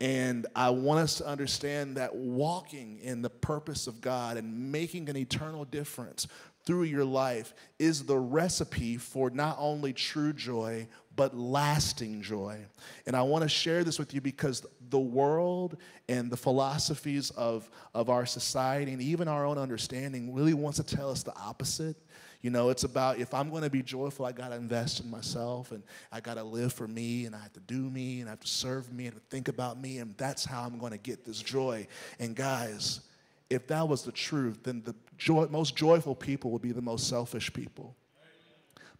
And 0.00 0.46
I 0.54 0.70
want 0.70 1.00
us 1.00 1.16
to 1.16 1.26
understand 1.26 1.96
that 1.96 2.14
walking 2.14 2.98
in 3.00 3.22
the 3.22 3.30
purpose 3.30 3.86
of 3.86 4.00
God 4.00 4.36
and 4.36 4.70
making 4.70 5.08
an 5.08 5.16
eternal 5.16 5.64
difference 5.64 6.28
through 6.66 6.82
your 6.82 7.04
life 7.04 7.54
is 7.78 8.04
the 8.04 8.18
recipe 8.18 8.98
for 8.98 9.30
not 9.30 9.56
only 9.58 9.92
true 9.92 10.32
joy, 10.32 10.86
but 11.16 11.36
lasting 11.36 12.22
joy. 12.22 12.60
And 13.06 13.16
I 13.16 13.22
want 13.22 13.42
to 13.42 13.48
share 13.48 13.82
this 13.82 13.98
with 13.98 14.12
you 14.14 14.20
because 14.20 14.64
the 14.90 14.98
world 14.98 15.78
and 16.08 16.30
the 16.30 16.36
philosophies 16.36 17.30
of, 17.30 17.68
of 17.94 18.10
our 18.10 18.26
society 18.26 18.92
and 18.92 19.00
even 19.00 19.26
our 19.26 19.46
own 19.46 19.58
understanding 19.58 20.34
really 20.34 20.54
wants 20.54 20.78
to 20.78 20.84
tell 20.84 21.10
us 21.10 21.22
the 21.22 21.34
opposite. 21.36 21.96
You 22.42 22.50
know, 22.50 22.68
it's 22.68 22.84
about 22.84 23.18
if 23.18 23.32
I'm 23.32 23.50
going 23.50 23.62
to 23.62 23.70
be 23.70 23.82
joyful, 23.82 24.26
I 24.26 24.32
got 24.32 24.50
to 24.50 24.56
invest 24.56 25.00
in 25.00 25.10
myself 25.10 25.72
and 25.72 25.82
I 26.12 26.20
got 26.20 26.34
to 26.34 26.44
live 26.44 26.72
for 26.72 26.86
me 26.86 27.24
and 27.24 27.34
I 27.34 27.40
have 27.40 27.54
to 27.54 27.60
do 27.60 27.90
me 27.90 28.20
and 28.20 28.28
I 28.28 28.32
have 28.32 28.40
to 28.40 28.48
serve 28.48 28.92
me 28.92 29.06
and 29.06 29.20
think 29.30 29.48
about 29.48 29.80
me 29.80 29.98
and 29.98 30.14
that's 30.18 30.44
how 30.44 30.62
I'm 30.62 30.78
going 30.78 30.92
to 30.92 30.98
get 30.98 31.24
this 31.24 31.40
joy. 31.40 31.88
And 32.20 32.36
guys, 32.36 33.00
if 33.48 33.66
that 33.68 33.88
was 33.88 34.02
the 34.02 34.12
truth, 34.12 34.60
then 34.64 34.82
the 34.84 34.94
joy, 35.16 35.46
most 35.50 35.76
joyful 35.76 36.14
people 36.14 36.50
would 36.50 36.62
be 36.62 36.72
the 36.72 36.82
most 36.82 37.08
selfish 37.08 37.52
people. 37.52 37.96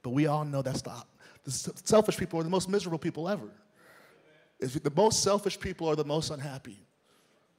But 0.03 0.11
we 0.11 0.27
all 0.29 0.45
know 0.45 0.63
that's 0.63 0.83
the 0.83 0.93
the 1.47 1.73
selfish 1.85 2.17
people 2.17 2.41
are 2.41 2.43
the 2.43 2.51
most 2.51 2.69
miserable 2.69 2.99
people 2.99 3.29
ever. 3.29 3.49
If 4.59 4.83
the 4.83 4.93
most 4.95 5.23
selfish 5.23 5.59
people 5.59 5.89
are 5.89 5.97
the 5.97 6.05
most 6.05 6.31
unhappy. 6.31 6.79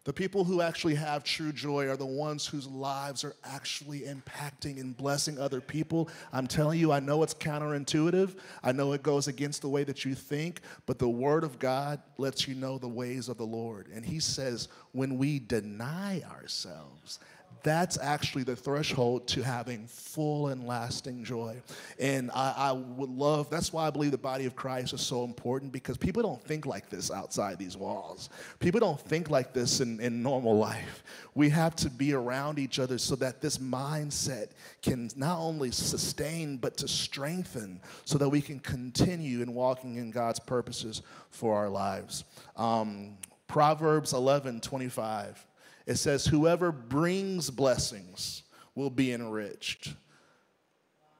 The 0.03 0.13
people 0.13 0.45
who 0.45 0.61
actually 0.61 0.95
have 0.95 1.25
true 1.25 1.51
joy 1.51 1.89
are 1.89 1.97
the 1.97 2.05
ones 2.05 2.47
whose 2.47 2.65
lives 2.65 3.25
are 3.25 3.35
actually 3.43 4.03
impacting 4.03 4.79
and 4.79 4.95
blessing 4.95 5.37
other 5.37 5.59
people. 5.59 6.09
I'm 6.31 6.47
telling 6.47 6.79
you, 6.79 6.93
I 6.93 7.01
know 7.01 7.23
it's 7.23 7.33
counterintuitive. 7.33 8.37
I 8.63 8.71
know 8.71 8.93
it 8.93 9.03
goes 9.03 9.27
against 9.27 9.61
the 9.61 9.67
way 9.67 9.83
that 9.83 10.05
you 10.05 10.15
think, 10.15 10.61
but 10.85 10.97
the 10.97 11.09
Word 11.09 11.43
of 11.43 11.59
God 11.59 12.01
lets 12.17 12.47
you 12.47 12.55
know 12.55 12.77
the 12.77 12.87
ways 12.87 13.27
of 13.27 13.37
the 13.37 13.45
Lord. 13.45 13.89
And 13.93 14.05
He 14.05 14.21
says, 14.21 14.69
when 14.93 15.17
we 15.17 15.39
deny 15.39 16.21
ourselves, 16.21 17.19
that's 17.67 17.97
actually 18.01 18.43
the 18.43 18.55
threshold 18.55 19.27
to 19.27 19.41
having 19.41 19.87
full 19.87 20.47
and 20.47 20.65
lasting 20.65 21.21
joy. 21.25 21.61
And 21.99 22.31
I, 22.33 22.53
I, 22.55 22.71
would 22.71 23.09
love, 23.09 23.49
that's 23.49 23.73
why 23.73 23.87
I 23.87 23.89
believe 23.89 24.11
the 24.11 24.17
body 24.17 24.45
of 24.45 24.55
Christ 24.55 24.93
is 24.93 25.01
so 25.01 25.25
important 25.25 25.73
because 25.73 25.97
people 25.97 26.23
don't 26.23 26.41
think 26.41 26.65
like 26.65 26.89
this 26.89 27.11
outside 27.11 27.59
these 27.59 27.75
walls. 27.75 28.29
People 28.59 28.79
don't 28.79 29.01
think 29.01 29.29
like 29.29 29.51
this 29.51 29.81
in, 29.81 29.99
in 29.99 30.23
normal 30.23 30.57
life. 30.57 31.03
We 31.35 31.49
have 31.49 31.75
to 31.77 31.89
be 31.89 32.13
around 32.13 32.57
each 32.57 32.79
other 32.79 32.97
so 32.97 33.17
that 33.17 33.41
this 33.41 33.57
mindset 33.57 34.51
can 34.81 35.09
not 35.17 35.37
only 35.37 35.71
sustain, 35.71 36.55
but 36.55 36.77
to 36.77 36.87
strengthen 36.87 37.81
so 38.05 38.17
that 38.17 38.29
we 38.29 38.39
can 38.39 38.59
continue 38.59 39.41
in 39.41 39.53
walking 39.53 39.97
in 39.97 40.09
God's 40.09 40.39
purposes 40.39 41.01
for 41.31 41.53
our 41.57 41.67
lives. 41.67 42.23
Um, 42.55 43.17
Proverbs 43.49 44.13
11 44.13 44.61
25 44.61 45.45
it 45.87 45.95
says, 45.95 46.25
Whoever 46.25 46.71
brings 46.71 47.49
blessings 47.49 48.43
will 48.75 48.89
be 48.91 49.13
enriched. 49.13 49.95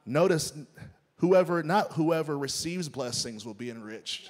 Notice, 0.05 0.53
whoever, 1.15 1.63
not 1.63 1.93
whoever 1.93 2.37
receives 2.37 2.87
blessings 2.89 3.45
will 3.45 3.55
be 3.55 3.69
enriched. 3.71 4.29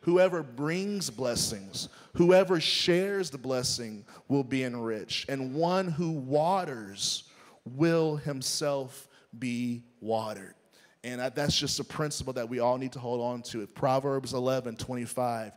Whoever 0.00 0.42
brings 0.42 1.10
blessings, 1.10 1.88
whoever 2.14 2.60
shares 2.60 3.30
the 3.30 3.38
blessing 3.38 4.04
will 4.28 4.44
be 4.44 4.62
enriched. 4.62 5.28
And 5.28 5.54
one 5.54 5.88
who 5.88 6.10
waters 6.10 7.24
will 7.64 8.16
himself 8.16 9.08
be 9.36 9.82
watered. 10.00 10.54
And 11.02 11.20
that's 11.34 11.56
just 11.56 11.80
a 11.80 11.84
principle 11.84 12.32
that 12.34 12.48
we 12.48 12.58
all 12.58 12.78
need 12.78 12.92
to 12.92 12.98
hold 12.98 13.20
on 13.20 13.42
to. 13.42 13.66
Proverbs 13.68 14.32
11 14.32 14.76
25. 14.76 15.52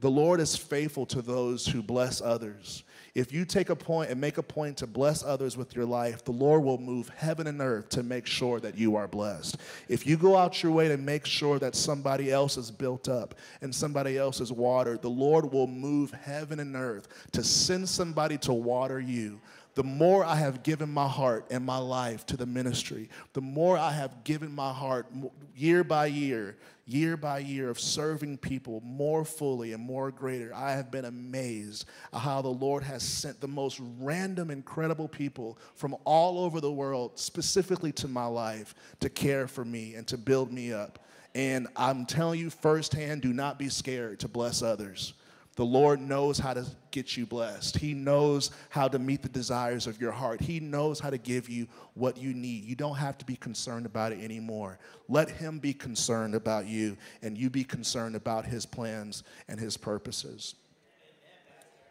The 0.00 0.10
Lord 0.10 0.40
is 0.40 0.56
faithful 0.56 1.06
to 1.06 1.22
those 1.22 1.66
who 1.66 1.82
bless 1.82 2.20
others 2.20 2.84
if 3.18 3.32
you 3.32 3.44
take 3.44 3.68
a 3.68 3.74
point 3.74 4.10
and 4.10 4.20
make 4.20 4.38
a 4.38 4.44
point 4.44 4.76
to 4.76 4.86
bless 4.86 5.24
others 5.24 5.56
with 5.56 5.74
your 5.74 5.84
life, 5.84 6.24
the 6.24 6.30
Lord 6.30 6.62
will 6.62 6.78
move 6.78 7.10
heaven 7.16 7.48
and 7.48 7.60
earth 7.60 7.88
to 7.88 8.04
make 8.04 8.26
sure 8.26 8.60
that 8.60 8.78
you 8.78 8.94
are 8.94 9.08
blessed. 9.08 9.56
If 9.88 10.06
you 10.06 10.16
go 10.16 10.36
out 10.36 10.62
your 10.62 10.70
way 10.70 10.86
to 10.86 10.96
make 10.96 11.26
sure 11.26 11.58
that 11.58 11.74
somebody 11.74 12.30
else 12.30 12.56
is 12.56 12.70
built 12.70 13.08
up 13.08 13.34
and 13.60 13.74
somebody 13.74 14.16
else 14.18 14.40
is 14.40 14.52
watered, 14.52 15.02
the 15.02 15.10
Lord 15.10 15.52
will 15.52 15.66
move 15.66 16.12
heaven 16.12 16.60
and 16.60 16.76
earth 16.76 17.08
to 17.32 17.42
send 17.42 17.88
somebody 17.88 18.38
to 18.38 18.52
water 18.52 19.00
you 19.00 19.40
the 19.78 19.84
more 19.84 20.24
I 20.24 20.34
have 20.34 20.64
given 20.64 20.92
my 20.92 21.06
heart 21.06 21.46
and 21.52 21.64
my 21.64 21.78
life 21.78 22.26
to 22.26 22.36
the 22.36 22.46
ministry, 22.46 23.08
the 23.32 23.40
more 23.40 23.78
I 23.78 23.92
have 23.92 24.24
given 24.24 24.52
my 24.52 24.72
heart 24.72 25.06
year 25.54 25.84
by 25.84 26.06
year, 26.06 26.56
year 26.84 27.16
by 27.16 27.38
year 27.38 27.70
of 27.70 27.78
serving 27.78 28.38
people 28.38 28.80
more 28.84 29.24
fully 29.24 29.74
and 29.74 29.80
more 29.80 30.10
greater, 30.10 30.52
I 30.52 30.72
have 30.72 30.90
been 30.90 31.04
amazed 31.04 31.84
at 32.12 32.18
how 32.18 32.42
the 32.42 32.48
Lord 32.48 32.82
has 32.82 33.04
sent 33.04 33.40
the 33.40 33.46
most 33.46 33.80
random, 34.00 34.50
incredible 34.50 35.06
people 35.06 35.56
from 35.76 35.94
all 36.04 36.40
over 36.40 36.60
the 36.60 36.72
world, 36.72 37.16
specifically 37.16 37.92
to 37.92 38.08
my 38.08 38.26
life, 38.26 38.74
to 38.98 39.08
care 39.08 39.46
for 39.46 39.64
me 39.64 39.94
and 39.94 40.08
to 40.08 40.18
build 40.18 40.52
me 40.52 40.72
up. 40.72 40.98
And 41.36 41.68
I'm 41.76 42.04
telling 42.04 42.40
you 42.40 42.50
firsthand 42.50 43.22
do 43.22 43.32
not 43.32 43.60
be 43.60 43.68
scared 43.68 44.18
to 44.18 44.28
bless 44.28 44.60
others. 44.60 45.14
The 45.58 45.64
Lord 45.64 46.00
knows 46.00 46.38
how 46.38 46.54
to 46.54 46.64
get 46.92 47.16
you 47.16 47.26
blessed. 47.26 47.78
He 47.78 47.92
knows 47.92 48.52
how 48.68 48.86
to 48.86 48.96
meet 48.96 49.22
the 49.22 49.28
desires 49.28 49.88
of 49.88 50.00
your 50.00 50.12
heart. 50.12 50.40
He 50.40 50.60
knows 50.60 51.00
how 51.00 51.10
to 51.10 51.18
give 51.18 51.48
you 51.48 51.66
what 51.94 52.16
you 52.16 52.32
need. 52.32 52.62
You 52.62 52.76
don't 52.76 52.94
have 52.94 53.18
to 53.18 53.24
be 53.24 53.34
concerned 53.34 53.84
about 53.84 54.12
it 54.12 54.22
anymore. 54.22 54.78
Let 55.08 55.28
Him 55.28 55.58
be 55.58 55.74
concerned 55.74 56.36
about 56.36 56.66
you, 56.66 56.96
and 57.22 57.36
you 57.36 57.50
be 57.50 57.64
concerned 57.64 58.14
about 58.14 58.44
His 58.44 58.66
plans 58.66 59.24
and 59.48 59.58
His 59.58 59.76
purposes. 59.76 60.54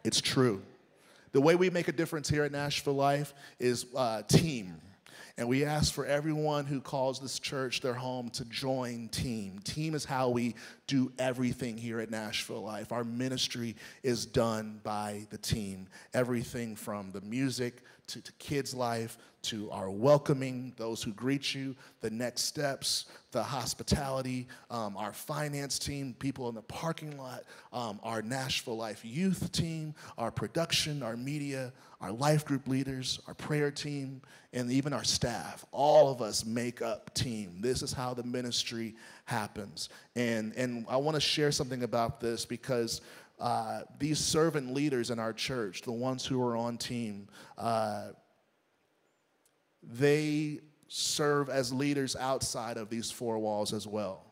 It's 0.02 0.22
true. 0.22 0.62
The 1.32 1.40
way 1.42 1.54
we 1.54 1.68
make 1.68 1.88
a 1.88 1.92
difference 1.92 2.26
here 2.26 2.44
at 2.44 2.52
Nashville 2.52 2.94
Life 2.94 3.34
is 3.58 3.84
uh, 3.94 4.22
team. 4.22 4.80
And 5.38 5.48
we 5.48 5.64
ask 5.64 5.94
for 5.94 6.04
everyone 6.04 6.66
who 6.66 6.80
calls 6.80 7.20
this 7.20 7.38
church 7.38 7.80
their 7.80 7.94
home 7.94 8.28
to 8.30 8.44
join 8.46 9.08
team. 9.08 9.60
Team 9.60 9.94
is 9.94 10.04
how 10.04 10.30
we 10.30 10.56
do 10.88 11.12
everything 11.16 11.78
here 11.78 12.00
at 12.00 12.10
Nashville 12.10 12.64
Life. 12.64 12.90
Our 12.90 13.04
ministry 13.04 13.76
is 14.02 14.26
done 14.26 14.80
by 14.82 15.28
the 15.30 15.38
team. 15.38 15.86
Everything 16.12 16.74
from 16.74 17.12
the 17.12 17.20
music 17.20 17.84
to, 18.08 18.20
to 18.20 18.32
kids' 18.34 18.74
life 18.74 19.18
to 19.40 19.70
our 19.70 19.90
welcoming, 19.90 20.72
those 20.76 21.02
who 21.02 21.12
greet 21.12 21.54
you, 21.54 21.76
the 22.00 22.10
next 22.10 22.42
steps, 22.42 23.06
the 23.30 23.42
hospitality, 23.42 24.48
um, 24.70 24.96
our 24.96 25.12
finance 25.12 25.78
team, 25.78 26.14
people 26.18 26.48
in 26.48 26.54
the 26.54 26.62
parking 26.62 27.16
lot, 27.16 27.44
um, 27.72 28.00
our 28.02 28.20
Nashville 28.20 28.76
Life 28.76 29.04
youth 29.04 29.52
team, 29.52 29.94
our 30.16 30.30
production, 30.30 31.02
our 31.02 31.16
media, 31.16 31.72
our 32.00 32.12
life 32.12 32.44
group 32.44 32.66
leaders, 32.66 33.20
our 33.26 33.34
prayer 33.34 33.70
team, 33.70 34.20
and 34.52 34.70
even 34.70 34.92
our 34.92 35.04
staff. 35.04 35.64
All 35.72 36.10
of 36.10 36.20
us 36.20 36.44
make 36.44 36.82
up 36.82 37.14
team. 37.14 37.60
This 37.60 37.82
is 37.82 37.92
how 37.92 38.14
the 38.14 38.22
ministry 38.24 38.94
happens. 39.24 39.88
And, 40.16 40.52
and 40.56 40.84
I 40.88 40.96
want 40.96 41.14
to 41.14 41.20
share 41.20 41.52
something 41.52 41.82
about 41.84 42.20
this 42.20 42.44
because 42.44 43.00
uh, 43.40 43.82
these 43.98 44.18
servant 44.18 44.74
leaders 44.74 45.10
in 45.10 45.18
our 45.18 45.32
church, 45.32 45.82
the 45.82 45.92
ones 45.92 46.26
who 46.26 46.42
are 46.42 46.56
on 46.56 46.76
team, 46.76 47.28
uh, 47.56 48.08
they 49.82 50.60
serve 50.88 51.48
as 51.48 51.72
leaders 51.72 52.16
outside 52.16 52.76
of 52.76 52.88
these 52.88 53.10
four 53.10 53.38
walls 53.38 53.72
as 53.72 53.86
well. 53.86 54.24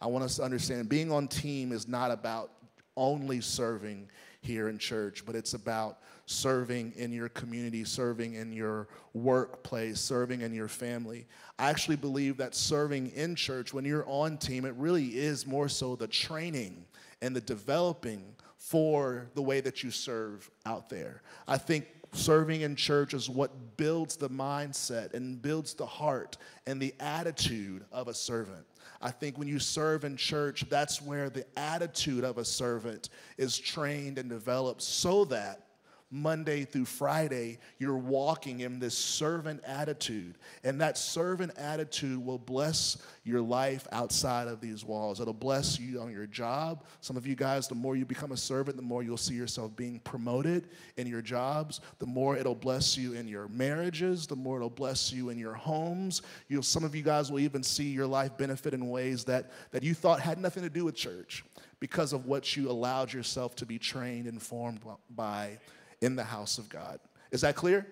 I 0.00 0.06
want 0.06 0.24
us 0.24 0.36
to 0.36 0.42
understand 0.42 0.88
being 0.88 1.12
on 1.12 1.28
team 1.28 1.72
is 1.72 1.86
not 1.86 2.10
about 2.10 2.50
only 2.96 3.40
serving 3.40 4.08
here 4.40 4.68
in 4.68 4.78
church, 4.78 5.24
but 5.26 5.36
it's 5.36 5.54
about 5.54 5.98
serving 6.24 6.92
in 6.96 7.12
your 7.12 7.28
community, 7.28 7.84
serving 7.84 8.34
in 8.34 8.52
your 8.52 8.88
workplace, 9.12 10.00
serving 10.00 10.40
in 10.40 10.54
your 10.54 10.68
family. 10.68 11.26
I 11.58 11.68
actually 11.68 11.96
believe 11.96 12.38
that 12.38 12.54
serving 12.54 13.08
in 13.08 13.34
church, 13.34 13.74
when 13.74 13.84
you're 13.84 14.08
on 14.08 14.38
team, 14.38 14.64
it 14.64 14.74
really 14.76 15.18
is 15.18 15.46
more 15.46 15.68
so 15.68 15.94
the 15.94 16.08
training 16.08 16.84
and 17.20 17.36
the 17.36 17.40
developing 17.42 18.24
for 18.60 19.30
the 19.34 19.42
way 19.42 19.60
that 19.62 19.82
you 19.82 19.90
serve 19.90 20.48
out 20.66 20.90
there. 20.90 21.22
I 21.48 21.56
think 21.56 21.86
serving 22.12 22.60
in 22.60 22.76
church 22.76 23.14
is 23.14 23.28
what 23.30 23.76
builds 23.78 24.16
the 24.16 24.28
mindset 24.28 25.14
and 25.14 25.40
builds 25.40 25.72
the 25.72 25.86
heart 25.86 26.36
and 26.66 26.80
the 26.80 26.94
attitude 27.00 27.84
of 27.90 28.06
a 28.08 28.14
servant. 28.14 28.66
I 29.00 29.10
think 29.10 29.38
when 29.38 29.48
you 29.48 29.58
serve 29.58 30.04
in 30.04 30.16
church, 30.16 30.66
that's 30.68 31.00
where 31.00 31.30
the 31.30 31.46
attitude 31.58 32.22
of 32.22 32.36
a 32.36 32.44
servant 32.44 33.08
is 33.38 33.58
trained 33.58 34.18
and 34.18 34.28
developed 34.28 34.82
so 34.82 35.24
that 35.26 35.69
Monday 36.10 36.64
through 36.64 36.86
Friday, 36.86 37.58
you're 37.78 37.96
walking 37.96 38.60
in 38.60 38.80
this 38.80 38.98
servant 38.98 39.62
attitude. 39.64 40.38
And 40.64 40.80
that 40.80 40.98
servant 40.98 41.52
attitude 41.56 42.24
will 42.24 42.38
bless 42.38 42.98
your 43.22 43.40
life 43.40 43.86
outside 43.92 44.48
of 44.48 44.60
these 44.60 44.84
walls. 44.84 45.20
It'll 45.20 45.32
bless 45.32 45.78
you 45.78 46.00
on 46.00 46.10
your 46.10 46.26
job. 46.26 46.84
Some 47.00 47.16
of 47.16 47.26
you 47.26 47.36
guys, 47.36 47.68
the 47.68 47.76
more 47.76 47.94
you 47.94 48.04
become 48.04 48.32
a 48.32 48.36
servant, 48.36 48.76
the 48.76 48.82
more 48.82 49.04
you'll 49.04 49.16
see 49.16 49.34
yourself 49.34 49.76
being 49.76 50.00
promoted 50.00 50.68
in 50.96 51.06
your 51.06 51.22
jobs. 51.22 51.80
The 52.00 52.06
more 52.06 52.36
it'll 52.36 52.56
bless 52.56 52.98
you 52.98 53.12
in 53.12 53.28
your 53.28 53.46
marriages. 53.48 54.26
The 54.26 54.36
more 54.36 54.56
it'll 54.56 54.68
bless 54.68 55.12
you 55.12 55.28
in 55.28 55.38
your 55.38 55.54
homes. 55.54 56.22
You'll, 56.48 56.64
some 56.64 56.82
of 56.82 56.94
you 56.94 57.02
guys 57.02 57.30
will 57.30 57.40
even 57.40 57.62
see 57.62 57.90
your 57.90 58.06
life 58.06 58.36
benefit 58.36 58.74
in 58.74 58.88
ways 58.88 59.24
that, 59.24 59.50
that 59.70 59.84
you 59.84 59.94
thought 59.94 60.20
had 60.20 60.38
nothing 60.38 60.64
to 60.64 60.70
do 60.70 60.84
with 60.84 60.96
church 60.96 61.44
because 61.78 62.12
of 62.12 62.26
what 62.26 62.56
you 62.56 62.70
allowed 62.70 63.12
yourself 63.12 63.56
to 63.56 63.66
be 63.66 63.78
trained 63.78 64.26
and 64.26 64.40
formed 64.40 64.80
by 65.10 65.58
in 66.00 66.16
the 66.16 66.24
house 66.24 66.58
of 66.58 66.68
God. 66.68 67.00
Is 67.30 67.42
that 67.42 67.56
clear? 67.56 67.86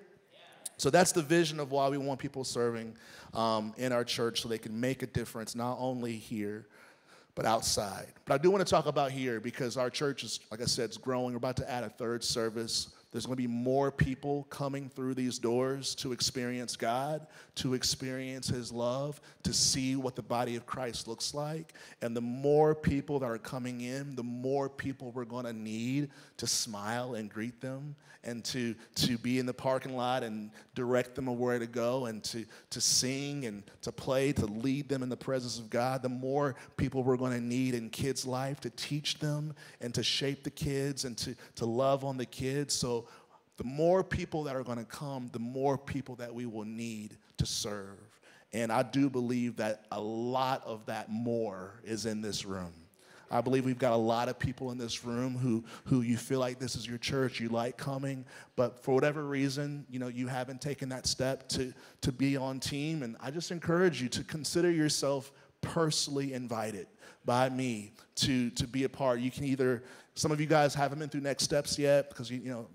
So 0.79 0.91
that's 0.91 1.11
the 1.11 1.23
vision 1.23 1.59
of 1.59 1.73
why 1.73 1.89
we 1.89 1.99
want 1.99 2.21
people 2.21 2.45
serving 2.45 2.97
um, 3.35 3.75
in 3.77 3.93
our 3.93 4.05
church 4.05 4.43
so 4.43 4.49
they 4.49 4.59
can 4.59 4.79
make 4.79 5.03
a 5.03 5.07
difference, 5.07 5.57
not 5.57 5.77
only 5.81 6.13
here, 6.13 6.67
but 7.35 7.45
outside. 7.45 8.07
But 8.25 8.35
I 8.35 8.39
do 8.39 8.51
want 8.51 8.65
to 8.65 8.71
talk 8.71 8.87
about 8.87 9.11
here 9.11 9.41
because 9.41 9.77
our 9.77 9.91
church 9.91 10.23
is, 10.23 10.41
like 10.51 10.61
I 10.61 10.67
said, 10.67 10.87
it's 10.87 10.97
growing. 10.97 11.33
We're 11.33 11.39
about 11.39 11.57
to 11.57 11.71
add 11.71 11.83
a 11.83 11.89
third 11.89 12.23
service. 12.23 12.89
There's 13.11 13.25
going 13.25 13.37
to 13.37 13.43
be 13.43 13.47
more 13.47 13.91
people 13.91 14.47
coming 14.51 14.91
through 14.91 15.15
these 15.15 15.39
doors 15.39 15.95
to 15.97 16.13
experience 16.13 16.77
God, 16.77 17.27
to 17.57 17.73
experience 17.73 18.49
His 18.49 18.71
love, 18.71 19.21
to 19.45 19.53
see 19.55 19.97
what 19.97 20.15
the 20.15 20.23
body 20.23 20.57
of 20.57 20.67
Christ 20.67 21.09
looks 21.09 21.33
like. 21.33 21.73
And 22.03 22.15
the 22.15 22.21
more 22.21 22.75
people 22.75 23.19
that 23.21 23.27
are 23.27 23.39
coming 23.39 23.81
in, 23.81 24.15
the 24.15 24.23
more 24.23 24.69
people 24.69 25.11
we're 25.13 25.25
going 25.25 25.47
to 25.47 25.55
need 25.55 26.11
to 26.37 26.47
smile 26.47 27.15
and 27.15 27.31
greet 27.31 27.61
them 27.63 27.97
and 28.25 28.45
to, 28.45 28.75
to 28.97 29.17
be 29.17 29.39
in 29.39 29.47
the 29.47 29.55
parking 29.55 29.97
lot 29.97 30.23
and 30.23 30.51
direct 30.75 31.15
them 31.15 31.27
where 31.39 31.59
to 31.59 31.67
go 31.67 32.07
and 32.07 32.23
to, 32.25 32.45
to 32.71 32.81
sing 32.81 33.47
and 33.47 33.63
to 33.81 33.93
play, 33.93 34.33
to 34.33 34.47
lead 34.47 34.89
them 34.89 35.03
in 35.03 35.09
the 35.09 35.17
presence 35.17 35.59
of 35.59 35.71
God. 35.71 36.03
The 36.03 36.09
more 36.09 36.57
people 36.77 37.03
we're 37.03 37.17
going 37.17 37.33
to 37.33 37.41
need 37.41 37.75
in 37.75 37.91
kids' 37.91 38.27
life 38.27 38.61
to 38.61 38.71
teach 38.71 39.19
them 39.19 39.55
and 39.81 39.95
to 39.95 40.03
shape 40.03 40.43
the 40.43 40.51
kids 40.51 41.05
and 41.05 41.17
to, 41.19 41.35
to 41.57 41.67
love 41.67 42.05
on 42.05 42.17
the 42.17 42.27
kids. 42.27 42.75
So 42.75 43.08
the 43.59 43.65
more 43.65 44.03
people 44.03 44.45
that 44.45 44.57
are 44.57 44.63
going 44.63 44.79
to 44.79 44.85
come, 44.85 45.29
the 45.33 45.39
more 45.39 45.77
people 45.77 46.15
that 46.17 46.33
we 46.33 46.47
will 46.47 46.65
need 46.65 47.19
to 47.37 47.45
serve. 47.45 47.99
And 48.53 48.73
I 48.73 48.83
do 48.83 49.11
believe 49.11 49.57
that 49.57 49.85
a 49.93 50.01
lot 50.01 50.63
of 50.65 50.87
that 50.87 51.11
more 51.11 51.75
is 51.85 52.07
in 52.07 52.23
this 52.23 52.47
room. 52.47 52.73
I 53.31 53.43
believe 53.43 53.67
we've 53.67 53.79
got 53.79 53.93
a 53.93 53.97
lot 53.97 54.31
of 54.31 54.39
people 54.39 54.71
in 54.71 54.79
this 54.79 55.05
room 55.05 55.37
who, 55.37 55.63
who 55.85 56.01
you 56.01 56.17
feel 56.17 56.41
like 56.41 56.59
this 56.59 56.77
is 56.77 56.87
your 56.87 56.97
church, 56.97 57.41
you 57.41 57.51
like 57.51 57.77
coming, 57.77 58.25
but 58.57 58.83
for 58.83 58.95
whatever 58.95 59.25
reason, 59.25 59.85
you 59.91 59.99
know, 59.99 60.09
you 60.09 60.29
haven't 60.29 60.63
taken 60.63 60.89
that 60.89 61.07
step 61.07 61.47
to, 61.51 61.75
to 62.01 62.11
be 62.11 62.39
on 62.39 62.59
team. 62.59 63.03
And 63.03 63.17
I 63.21 63.31
just 63.31 63.51
encourage 63.51 64.01
you 64.01 64.09
to 64.11 64.25
consider 64.25 64.71
yourself 64.71 65.31
personally 65.61 66.33
invited 66.33 66.87
by 67.27 67.51
me 67.51 67.93
to, 68.15 68.49
to 68.51 68.67
be 68.67 68.85
a 68.85 68.89
part. 68.89 69.21
You 69.21 69.31
can 69.31 69.45
either, 69.45 69.83
some 70.15 70.33
of 70.33 70.41
you 70.41 70.47
guys 70.47 70.75
haven't 70.75 70.99
been 70.99 71.11
through 71.11 71.21
next 71.21 71.45
steps 71.45 71.79
yet 71.79 72.09
because, 72.09 72.31
you, 72.31 72.41
you 72.41 72.51
know, 72.51 72.67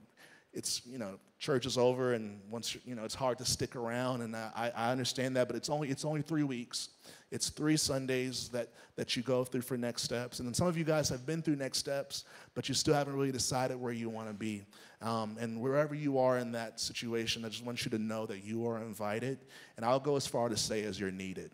it's 0.54 0.82
you 0.86 0.98
know 0.98 1.20
church 1.39 1.66
is 1.66 1.78
over 1.78 2.13
and 2.13 2.39
once 2.50 2.78
you 2.86 2.96
know 2.96 3.04
it's 3.04 3.16
hard 3.16 3.38
to 3.38 3.46
stick 3.46 3.76
around 3.76 4.22
and 4.22 4.36
I, 4.36 4.72
I 4.76 4.92
understand 4.92 5.36
that 5.36 5.48
but 5.48 5.58
it's 5.58 5.70
only 5.70 5.89
it's 5.89 6.06
only 6.06 6.22
three 6.22 6.44
weeks. 6.44 6.89
It's 7.32 7.50
three 7.50 7.78
sundays 7.78 8.50
that 8.50 8.70
that 8.96 9.18
you 9.18 9.24
go 9.24 9.44
through 9.44 9.62
for 9.62 9.76
next 9.76 10.04
steps. 10.04 10.39
And 10.39 10.48
then 10.48 10.54
some 10.54 10.68
of 10.68 10.78
you 10.78 10.84
guys 10.84 11.10
have 11.10 11.26
been 11.26 11.42
through 11.42 11.56
next 11.56 11.80
steps 11.80 12.26
but 12.54 12.70
you 12.70 12.76
still 12.76 12.94
haven't 12.94 13.16
really 13.16 13.32
decided 13.32 13.80
where 13.80 13.94
you 13.94 14.10
want 14.10 14.28
to 14.28 14.34
be. 14.34 14.63
Um, 15.02 15.36
and 15.39 15.60
wherever 15.60 15.96
you 15.96 16.18
are 16.20 16.38
in 16.38 16.54
that 16.54 16.80
situation 16.80 17.44
i 17.44 17.50
just 17.50 17.66
want 17.66 17.84
you 17.84 17.92
to 17.92 17.98
know 17.98 18.26
that 18.26 18.46
you 18.46 18.66
are 18.68 18.78
invited 18.78 19.38
and 19.76 19.86
i'll 19.86 20.00
go 20.00 20.16
as 20.16 20.26
far 20.26 20.48
to 20.48 20.56
say 20.56 20.84
as 20.84 21.00
you're 21.00 21.12
needed. 21.12 21.52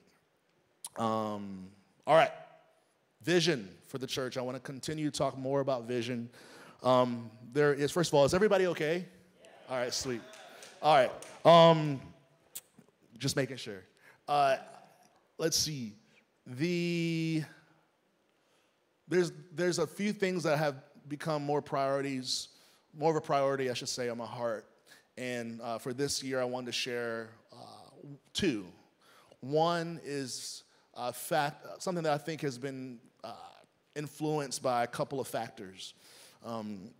Um, 0.97 1.69
all 2.05 2.15
right. 2.15 2.31
Vision 3.23 3.69
for 3.87 3.97
the 3.97 4.07
church. 4.07 4.37
I 4.37 4.41
want 4.41 4.55
to 4.55 4.61
continue 4.61 5.09
to 5.09 5.17
talk 5.17 5.37
more 5.37 5.61
about 5.61 5.87
vision 5.87 6.29
um, 6.83 7.29
there 7.51 7.73
is, 7.73 7.91
first 7.91 8.11
of 8.11 8.13
all, 8.13 8.25
is 8.25 8.33
everybody 8.33 8.67
okay? 8.67 9.05
All 9.69 9.77
right, 9.77 9.93
sweet. 9.93 10.21
All 10.81 10.95
right. 10.95 11.11
Um, 11.45 11.99
just 13.17 13.35
making 13.35 13.57
sure. 13.57 13.83
Uh, 14.27 14.57
let's 15.37 15.57
see. 15.57 15.93
The 16.45 17.43
there's 19.07 19.31
there's 19.53 19.79
a 19.79 19.87
few 19.87 20.13
things 20.13 20.43
that 20.43 20.57
have 20.57 20.75
become 21.07 21.43
more 21.43 21.61
priorities, 21.61 22.49
more 22.97 23.11
of 23.11 23.17
a 23.17 23.21
priority, 23.21 23.69
I 23.69 23.73
should 23.73 23.89
say, 23.89 24.09
on 24.09 24.17
my 24.17 24.25
heart. 24.25 24.65
And 25.17 25.59
uh, 25.61 25.79
for 25.79 25.93
this 25.93 26.23
year, 26.23 26.39
I 26.39 26.45
wanted 26.45 26.67
to 26.67 26.71
share 26.71 27.29
uh, 27.51 27.55
two. 28.33 28.65
One 29.41 29.99
is 30.03 30.63
uh, 30.95 31.11
fact 31.11 31.65
something 31.81 32.03
that 32.03 32.13
I 32.13 32.17
think 32.17 32.41
has 32.41 32.57
been 32.57 32.99
uh, 33.23 33.33
influenced 33.95 34.63
by 34.63 34.83
a 34.83 34.87
couple 34.87 35.19
of 35.19 35.27
factors. 35.27 35.93
Um, 36.43 36.91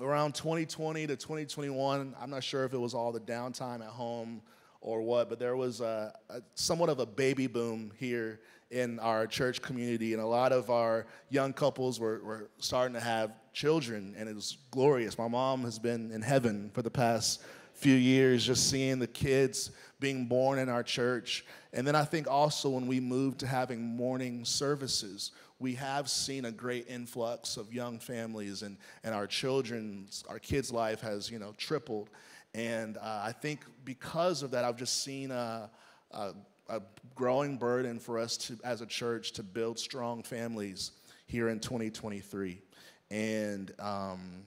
around 0.00 0.34
2020 0.34 1.06
to 1.06 1.16
2021, 1.16 2.14
I'm 2.20 2.30
not 2.30 2.44
sure 2.44 2.64
if 2.64 2.74
it 2.74 2.78
was 2.78 2.94
all 2.94 3.12
the 3.12 3.20
downtime 3.20 3.80
at 3.80 3.88
home 3.88 4.42
or 4.80 5.00
what, 5.00 5.28
but 5.28 5.38
there 5.38 5.56
was 5.56 5.80
a, 5.80 6.14
a, 6.28 6.42
somewhat 6.54 6.90
of 6.90 6.98
a 6.98 7.06
baby 7.06 7.46
boom 7.46 7.90
here 7.98 8.40
in 8.70 8.98
our 8.98 9.26
church 9.26 9.62
community, 9.62 10.12
and 10.12 10.22
a 10.22 10.26
lot 10.26 10.52
of 10.52 10.70
our 10.70 11.06
young 11.30 11.52
couples 11.52 11.98
were, 11.98 12.20
were 12.22 12.50
starting 12.58 12.94
to 12.94 13.00
have 13.00 13.32
children, 13.52 14.14
and 14.18 14.28
it 14.28 14.34
was 14.34 14.58
glorious. 14.70 15.16
My 15.16 15.28
mom 15.28 15.62
has 15.62 15.78
been 15.78 16.10
in 16.10 16.20
heaven 16.20 16.70
for 16.74 16.82
the 16.82 16.90
past 16.90 17.42
few 17.72 17.94
years, 17.94 18.44
just 18.44 18.68
seeing 18.68 18.98
the 18.98 19.06
kids 19.06 19.70
being 20.00 20.26
born 20.26 20.58
in 20.58 20.68
our 20.68 20.82
church. 20.82 21.44
And 21.72 21.86
then 21.86 21.94
I 21.94 22.04
think 22.04 22.28
also 22.28 22.70
when 22.70 22.86
we 22.86 23.00
moved 23.00 23.40
to 23.40 23.46
having 23.46 23.80
morning 23.80 24.44
services, 24.44 25.32
we 25.58 25.74
have 25.74 26.10
seen 26.10 26.44
a 26.44 26.52
great 26.52 26.86
influx 26.88 27.56
of 27.56 27.72
young 27.72 27.98
families 27.98 28.62
and, 28.62 28.76
and 29.04 29.14
our 29.14 29.26
children's, 29.26 30.22
our 30.28 30.38
kids' 30.38 30.70
life 30.70 31.00
has, 31.00 31.30
you 31.30 31.38
know, 31.38 31.54
tripled. 31.56 32.10
And 32.54 32.98
uh, 32.98 33.22
I 33.24 33.32
think 33.32 33.60
because 33.84 34.42
of 34.42 34.50
that, 34.50 34.64
I've 34.64 34.76
just 34.76 35.02
seen 35.02 35.30
a, 35.30 35.70
a, 36.10 36.32
a, 36.68 36.82
growing 37.14 37.56
burden 37.56 37.98
for 37.98 38.18
us 38.18 38.36
to, 38.36 38.58
as 38.64 38.82
a 38.82 38.86
church 38.86 39.32
to 39.32 39.42
build 39.42 39.78
strong 39.78 40.22
families 40.22 40.92
here 41.26 41.48
in 41.48 41.60
2023. 41.60 42.60
And 43.10 43.72
um, 43.78 44.44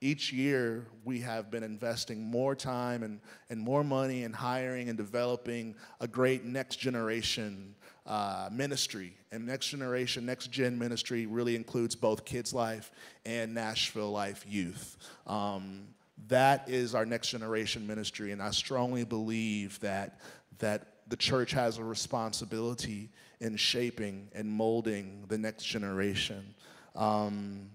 each 0.00 0.32
year 0.32 0.86
we 1.04 1.20
have 1.20 1.50
been 1.50 1.62
investing 1.62 2.22
more 2.22 2.54
time 2.54 3.02
and, 3.02 3.20
and 3.50 3.60
more 3.60 3.84
money 3.84 4.24
in 4.24 4.32
hiring 4.32 4.88
and 4.88 4.98
developing 4.98 5.74
a 6.00 6.08
great 6.08 6.44
next 6.44 6.76
generation 6.76 7.74
uh, 8.06 8.48
ministry. 8.52 9.14
And 9.32 9.46
Next 9.46 9.68
Generation, 9.68 10.26
Next 10.26 10.50
Gen 10.50 10.78
ministry 10.78 11.26
really 11.26 11.56
includes 11.56 11.94
both 11.94 12.24
Kids 12.24 12.52
Life 12.52 12.90
and 13.24 13.54
Nashville 13.54 14.10
Life 14.10 14.44
Youth. 14.48 14.96
Um, 15.26 15.88
that 16.28 16.68
is 16.68 16.94
our 16.94 17.04
next 17.04 17.30
generation 17.30 17.86
ministry, 17.86 18.32
and 18.32 18.42
I 18.42 18.50
strongly 18.50 19.04
believe 19.04 19.80
that, 19.80 20.20
that 20.58 20.88
the 21.08 21.16
church 21.16 21.52
has 21.52 21.78
a 21.78 21.84
responsibility 21.84 23.10
in 23.40 23.56
shaping 23.56 24.28
and 24.34 24.48
molding 24.48 25.24
the 25.28 25.36
next 25.36 25.64
generation. 25.64 26.54
Um, 26.94 27.70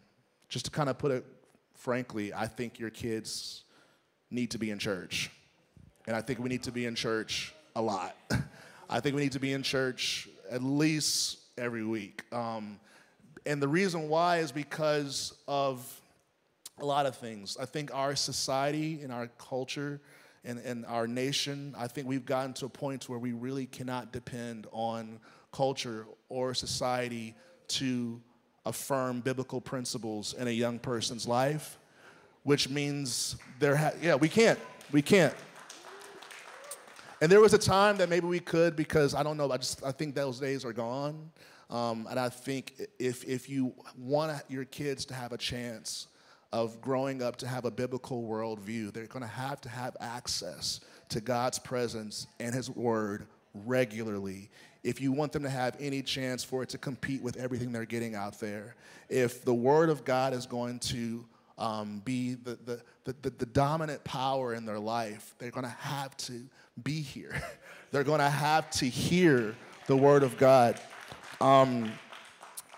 just 0.48 0.66
to 0.66 0.72
kind 0.72 0.90
of 0.90 0.98
put 0.98 1.12
it 1.12 1.26
frankly, 1.80 2.34
I 2.34 2.46
think 2.46 2.78
your 2.78 2.90
kids 2.90 3.64
need 4.30 4.52
to 4.52 4.58
be 4.58 4.70
in 4.70 4.80
church. 4.80 5.32
And 6.08 6.16
I 6.16 6.22
think 6.22 6.40
we 6.40 6.50
need 6.50 6.64
to 6.64 6.72
be 6.72 6.86
in 6.86 6.96
church 6.96 7.54
a 7.76 7.82
lot. 7.82 8.16
I 8.90 9.00
think 9.00 9.16
we 9.16 9.22
need 9.22 9.34
to 9.34 9.40
be 9.40 9.54
in 9.54 9.62
church 9.62 10.28
at 10.50 10.64
least 10.64 11.38
every 11.58 11.86
week. 11.86 12.24
Um, 12.34 12.80
and 13.46 13.62
the 13.62 13.68
reason 13.68 14.10
why 14.10 14.38
is 14.38 14.52
because 14.52 15.34
of 15.48 16.02
a 16.80 16.86
lot 16.86 17.06
of 17.06 17.16
things. 17.16 17.58
I 17.60 17.66
think 17.66 17.94
our 17.94 18.16
society 18.16 19.02
and 19.02 19.12
our 19.12 19.28
culture 19.38 20.02
and, 20.44 20.60
and 20.60 20.86
our 20.86 21.08
nation, 21.08 21.76
I 21.78 21.88
think 21.88 22.08
we've 22.08 22.26
gotten 22.26 22.54
to 22.54 22.66
a 22.66 22.70
point 22.70 23.08
where 23.10 23.20
we 23.20 23.34
really 23.34 23.66
cannot 23.66 24.12
depend 24.12 24.68
on 24.72 25.20
culture 25.52 26.08
or 26.30 26.54
society 26.54 27.36
to 27.68 28.22
affirm 28.66 29.20
biblical 29.20 29.62
principles 29.62 30.34
in 30.34 30.48
a 30.48 30.52
young 30.52 30.80
person's 30.80 31.28
life, 31.28 31.78
which 32.44 32.70
means 32.70 33.36
there, 33.60 33.94
yeah, 34.02 34.16
we 34.16 34.30
can't. 34.30 34.60
We 34.92 35.02
can't. 35.02 35.34
And 37.22 37.32
there 37.32 37.42
was 37.42 37.54
a 37.54 37.58
time 37.58 37.98
that 37.98 38.10
maybe 38.10 38.28
we 38.28 38.40
could 38.40 38.76
because 38.76 39.14
I 39.14 39.24
don't 39.24 39.38
know, 39.38 39.52
I 39.52 39.58
just 39.58 39.84
I 39.84 39.92
think 39.92 40.16
those 40.16 40.40
days 40.40 40.64
are 40.64 40.74
gone. 40.74 41.32
Um, 41.70 42.08
and 42.10 42.20
I 42.20 42.30
think 42.30 42.82
if 42.98 43.24
if 43.26 43.50
you 43.50 43.74
want 43.98 44.42
your 44.50 44.66
kids 44.66 45.06
to 45.06 45.14
have 45.14 45.34
a 45.34 45.38
chance 45.38 46.08
of 46.52 46.82
growing 46.82 47.22
up 47.22 47.36
to 47.38 47.48
have 47.48 47.66
a 47.66 47.72
biblical 47.72 48.24
worldview, 48.24 48.92
they're 48.92 49.06
going 49.06 49.22
to 49.22 49.28
have 49.28 49.62
to 49.62 49.70
have 49.70 49.96
access 50.00 50.80
to 51.10 51.22
God's 51.22 51.60
presence 51.60 52.28
and 52.40 52.56
His 52.56 52.70
Word 52.70 53.28
regularly. 53.54 54.50
If 54.84 55.02
you 55.02 55.12
want 55.12 55.32
them 55.34 55.44
to 55.44 55.50
have 55.50 55.76
any 55.80 56.02
chance 56.02 56.44
for 56.44 56.64
it 56.64 56.70
to 56.70 56.78
compete 56.78 57.22
with 57.22 57.38
everything 57.38 57.72
they're 57.72 57.86
getting 57.86 58.16
out 58.16 58.40
there, 58.40 58.76
if 59.10 59.44
the 59.44 59.54
Word 59.54 59.90
of 59.90 60.06
God 60.06 60.34
is 60.34 60.46
going 60.46 60.80
to 60.80 61.26
um, 61.58 62.02
be 62.06 62.36
the, 62.36 62.58
the, 62.66 62.82
the, 63.04 63.30
the, 63.30 63.46
dominant 63.46 64.02
power 64.06 64.54
in 64.54 64.66
their 64.66 64.80
life, 64.80 65.36
they're 65.38 65.52
going 65.52 65.66
to 65.66 65.78
have 65.80 66.16
to 66.16 66.46
be 66.84 67.02
here. 67.02 67.42
they're 67.92 68.04
going 68.04 68.20
to 68.20 68.30
have 68.30 68.70
to 68.72 68.86
hear 68.86 69.56
the 69.88 69.98
Word 69.98 70.24
of 70.24 70.38
God. 70.38 70.80
Um, 71.42 71.92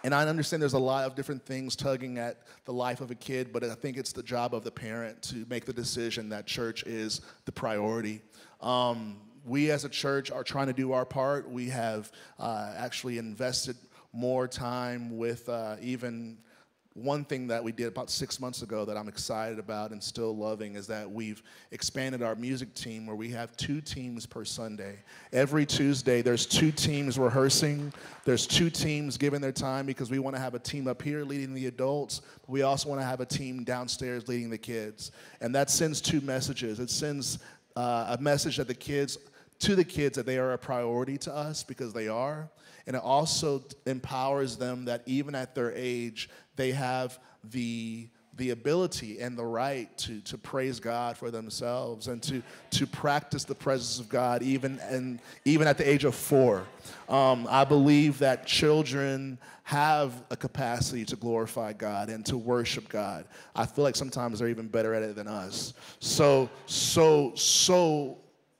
and 0.03 0.15
I 0.15 0.27
understand 0.27 0.61
there's 0.61 0.73
a 0.73 0.79
lot 0.79 1.05
of 1.05 1.15
different 1.15 1.45
things 1.45 1.75
tugging 1.75 2.17
at 2.17 2.37
the 2.65 2.73
life 2.73 3.01
of 3.01 3.11
a 3.11 3.15
kid, 3.15 3.53
but 3.53 3.63
I 3.63 3.75
think 3.75 3.97
it's 3.97 4.11
the 4.11 4.23
job 4.23 4.55
of 4.55 4.63
the 4.63 4.71
parent 4.71 5.21
to 5.23 5.45
make 5.49 5.65
the 5.65 5.73
decision 5.73 6.29
that 6.29 6.47
church 6.47 6.83
is 6.83 7.21
the 7.45 7.51
priority. 7.51 8.21
Um, 8.61 9.17
we 9.45 9.71
as 9.71 9.85
a 9.85 9.89
church 9.89 10.31
are 10.31 10.43
trying 10.43 10.67
to 10.67 10.73
do 10.73 10.91
our 10.91 11.05
part. 11.05 11.49
We 11.49 11.69
have 11.69 12.11
uh, 12.39 12.73
actually 12.77 13.17
invested 13.17 13.75
more 14.13 14.47
time 14.47 15.17
with 15.17 15.47
uh, 15.49 15.77
even 15.81 16.37
one 16.93 17.23
thing 17.23 17.47
that 17.47 17.63
we 17.63 17.71
did 17.71 17.88
about 17.88 18.10
six 18.10 18.39
months 18.39 18.63
ago 18.63 18.84
that 18.84 18.97
I'm 18.97 19.08
excited 19.08 19.60
about 19.60 19.91
and 19.91 20.04
still 20.04 20.36
loving 20.36 20.75
is 20.75 20.88
that 20.88 21.10
we've 21.10 21.41
expanded 21.71 22.21
our 22.21 22.36
music 22.36 22.73
team 22.73 23.06
where 23.06 23.15
we 23.15 23.30
have 23.30 23.56
two 23.56 23.80
teams 23.80 24.25
per 24.25 24.43
Sunday. 24.43 24.99
Every 25.32 25.65
Tuesday, 25.65 26.21
there's 26.21 26.45
two 26.45 26.69
teams 26.69 27.17
rehearsing. 27.17 27.93
There's 28.25 28.45
two 28.45 28.69
teams 28.69 29.17
giving 29.17 29.39
their 29.39 29.54
time 29.54 29.86
because 29.86 30.12
we 30.12 30.19
want 30.19 30.36
to 30.36 30.41
have 30.41 30.54
a 30.54 30.60
team 30.60 30.88
up 30.88 31.01
here 31.01 31.23
leading 31.23 31.54
the 31.54 31.67
adults. 31.67 32.21
But 32.41 32.49
we 32.49 32.63
also 32.63 32.89
want 32.89 32.99
to 32.99 33.06
have 33.06 33.21
a 33.21 33.25
team 33.25 33.63
downstairs 33.63 34.27
leading 34.27 34.49
the 34.49 34.58
kids. 34.58 35.12
And 35.39 35.56
that 35.56 35.69
sends 35.69 36.01
two 36.01 36.19
messages. 36.19 36.82
It 36.82 36.89
sends 36.89 37.39
uh, 37.77 38.17
a 38.19 38.21
message 38.21 38.58
that 38.58 38.67
the 38.67 38.73
kids 38.73 39.17
to 39.60 39.75
the 39.75 39.84
kids 39.84 40.15
that 40.15 40.25
they 40.25 40.39
are 40.39 40.54
a 40.54 40.58
priority 40.58 41.17
to 41.19 41.34
us 41.34 41.63
because 41.63 41.93
they 41.93 42.08
are. 42.08 42.49
And 42.88 42.96
it 42.96 43.02
also 43.02 43.63
empowers 43.86 44.58
them 44.58 44.86
that 44.86 45.04
even 45.06 45.36
at 45.36 45.56
their 45.56 45.72
age, 45.76 46.30
they 46.56 46.72
have 46.72 47.20
the 47.44 48.10
the 48.38 48.52
ability 48.52 49.20
and 49.20 49.38
the 49.38 49.46
right 49.46 49.96
to, 49.98 50.22
to 50.22 50.38
praise 50.38 50.80
God 50.80 51.17
for 51.17 51.32
themselves 51.32 52.08
and 52.08 52.24
to, 52.24 52.41
to 52.72 52.88
practice 52.88 53.44
the 53.44 53.54
presence 53.54 54.00
of 54.00 54.10
God 54.10 54.41
even, 54.41 54.80
and, 54.80 55.20
even 55.46 55.67
at 55.67 55.78
the 55.78 55.88
age 55.88 56.06
of 56.06 56.15
four. 56.15 56.65
Um, 57.10 57.46
I 57.50 57.65
believe 57.65 58.20
that 58.20 58.48
children 58.48 59.38
have 59.63 60.24
a 60.32 60.36
capacity 60.36 61.06
to 61.06 61.15
glorify 61.15 61.74
God 61.74 62.10
and 62.10 62.26
to 62.26 62.38
worship 62.38 62.89
God. 62.89 63.26
I 63.56 63.65
feel 63.65 63.84
like 63.84 63.96
sometimes 63.96 64.39
they're 64.39 64.48
even 64.48 64.67
better 64.67 64.94
at 64.94 65.04
it 65.04 65.15
than 65.15 65.28
us. 65.28 65.74
So, 66.00 66.50
so, 66.65 67.34
so 67.36 68.17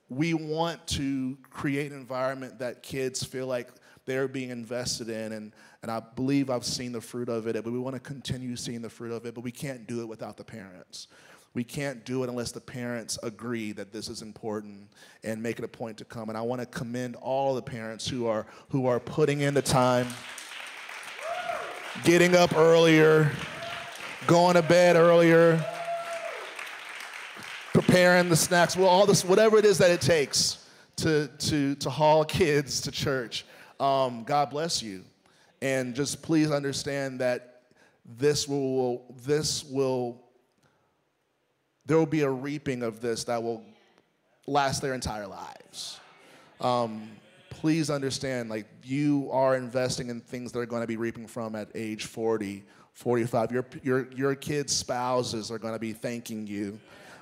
we 0.08 0.34
want 0.34 0.86
to 0.88 1.36
create 1.50 1.90
an 1.92 1.98
environment 1.98 2.58
that 2.58 2.82
kids 2.82 3.24
feel 3.24 3.46
like 3.46 3.68
they're 4.04 4.28
being 4.28 4.50
invested 4.50 5.08
in. 5.08 5.32
And, 5.32 5.52
and 5.82 5.90
I 5.90 6.00
believe 6.00 6.50
I've 6.50 6.64
seen 6.64 6.92
the 6.92 7.00
fruit 7.00 7.28
of 7.28 7.46
it, 7.46 7.62
but 7.62 7.72
we 7.72 7.78
want 7.78 7.94
to 7.94 8.00
continue 8.00 8.56
seeing 8.56 8.82
the 8.82 8.90
fruit 8.90 9.12
of 9.12 9.26
it, 9.26 9.34
but 9.34 9.42
we 9.42 9.52
can't 9.52 9.86
do 9.86 10.00
it 10.00 10.08
without 10.08 10.36
the 10.36 10.44
parents. 10.44 11.08
We 11.54 11.64
can't 11.64 12.04
do 12.04 12.22
it 12.24 12.30
unless 12.30 12.50
the 12.50 12.62
parents 12.62 13.18
agree 13.22 13.72
that 13.72 13.92
this 13.92 14.08
is 14.08 14.22
important 14.22 14.88
and 15.22 15.42
make 15.42 15.58
it 15.58 15.64
a 15.64 15.68
point 15.68 15.98
to 15.98 16.04
come. 16.04 16.30
And 16.30 16.38
I 16.38 16.40
want 16.40 16.60
to 16.62 16.66
commend 16.66 17.16
all 17.16 17.54
the 17.54 17.62
parents 17.62 18.08
who 18.08 18.26
are 18.26 18.46
who 18.70 18.86
are 18.86 18.98
putting 18.98 19.40
in 19.42 19.52
the 19.52 19.60
time, 19.60 20.08
getting 22.04 22.34
up 22.34 22.56
earlier, 22.56 23.30
going 24.26 24.54
to 24.54 24.62
bed 24.62 24.96
earlier, 24.96 25.62
preparing 27.74 28.30
the 28.30 28.36
snacks, 28.36 28.74
well, 28.74 28.88
all 28.88 29.04
this, 29.04 29.22
whatever 29.22 29.58
it 29.58 29.66
is 29.66 29.76
that 29.76 29.90
it 29.90 30.00
takes 30.00 30.66
to 30.96 31.28
to 31.38 31.74
to 31.76 31.90
haul 31.90 32.24
kids 32.24 32.80
to 32.82 32.90
church. 32.90 33.44
Um, 33.82 34.22
God 34.22 34.50
bless 34.50 34.80
you. 34.80 35.02
And 35.60 35.96
just 35.96 36.22
please 36.22 36.52
understand 36.52 37.20
that 37.20 37.62
this 38.04 38.46
will, 38.46 39.04
this 39.24 39.64
will, 39.64 40.22
there 41.84 41.98
will 41.98 42.06
be 42.06 42.20
a 42.20 42.30
reaping 42.30 42.84
of 42.84 43.00
this 43.00 43.24
that 43.24 43.42
will 43.42 43.64
last 44.46 44.82
their 44.82 44.94
entire 44.94 45.26
lives. 45.26 45.98
Um, 46.60 47.10
please 47.50 47.90
understand, 47.90 48.50
like, 48.50 48.66
you 48.84 49.28
are 49.32 49.56
investing 49.56 50.10
in 50.10 50.20
things 50.20 50.52
that 50.52 50.60
are 50.60 50.66
going 50.66 50.82
to 50.82 50.86
be 50.86 50.96
reaping 50.96 51.26
from 51.26 51.56
at 51.56 51.68
age 51.74 52.04
40, 52.04 52.62
45. 52.92 53.50
Your, 53.50 53.66
your, 53.82 54.12
your 54.12 54.34
kids' 54.36 54.72
spouses 54.72 55.50
are 55.50 55.58
going 55.58 55.74
to 55.74 55.80
be 55.80 55.92
thanking 55.92 56.46
you 56.46 56.78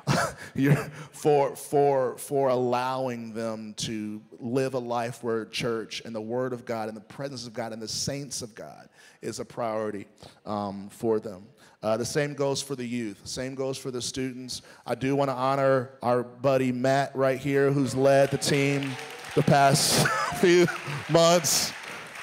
for, 1.12 1.54
for, 1.56 2.16
for 2.16 2.48
allowing 2.48 3.32
them 3.32 3.74
to 3.74 4.20
live 4.38 4.74
a 4.74 4.78
life 4.78 5.22
where 5.22 5.44
church 5.46 6.02
and 6.04 6.14
the 6.14 6.20
Word 6.20 6.52
of 6.52 6.64
God 6.64 6.88
and 6.88 6.96
the 6.96 7.02
presence 7.02 7.46
of 7.46 7.52
God 7.52 7.72
and 7.72 7.80
the 7.80 7.88
saints 7.88 8.42
of 8.42 8.54
God 8.54 8.88
is 9.22 9.40
a 9.40 9.44
priority 9.44 10.06
um, 10.46 10.88
for 10.90 11.20
them. 11.20 11.46
Uh, 11.82 11.96
the 11.96 12.04
same 12.04 12.34
goes 12.34 12.62
for 12.62 12.76
the 12.76 12.84
youth. 12.84 13.20
Same 13.24 13.54
goes 13.54 13.78
for 13.78 13.90
the 13.90 14.02
students. 14.02 14.62
I 14.86 14.94
do 14.94 15.16
want 15.16 15.30
to 15.30 15.34
honor 15.34 15.90
our 16.02 16.22
buddy 16.22 16.72
Matt 16.72 17.14
right 17.16 17.38
here, 17.38 17.70
who's 17.70 17.94
led 17.94 18.30
the 18.30 18.38
team 18.38 18.90
the 19.34 19.42
past 19.42 20.06
few 20.40 20.66
months. 21.08 21.72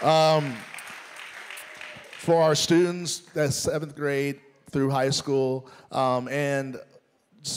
Um, 0.01 0.55
for 2.19 2.41
our 2.41 2.55
students, 2.55 3.19
that's 3.19 3.55
seventh 3.55 3.95
grade 3.95 4.41
through 4.69 4.89
high 4.89 5.09
school, 5.09 5.67
um, 5.91 6.27
and 6.27 6.77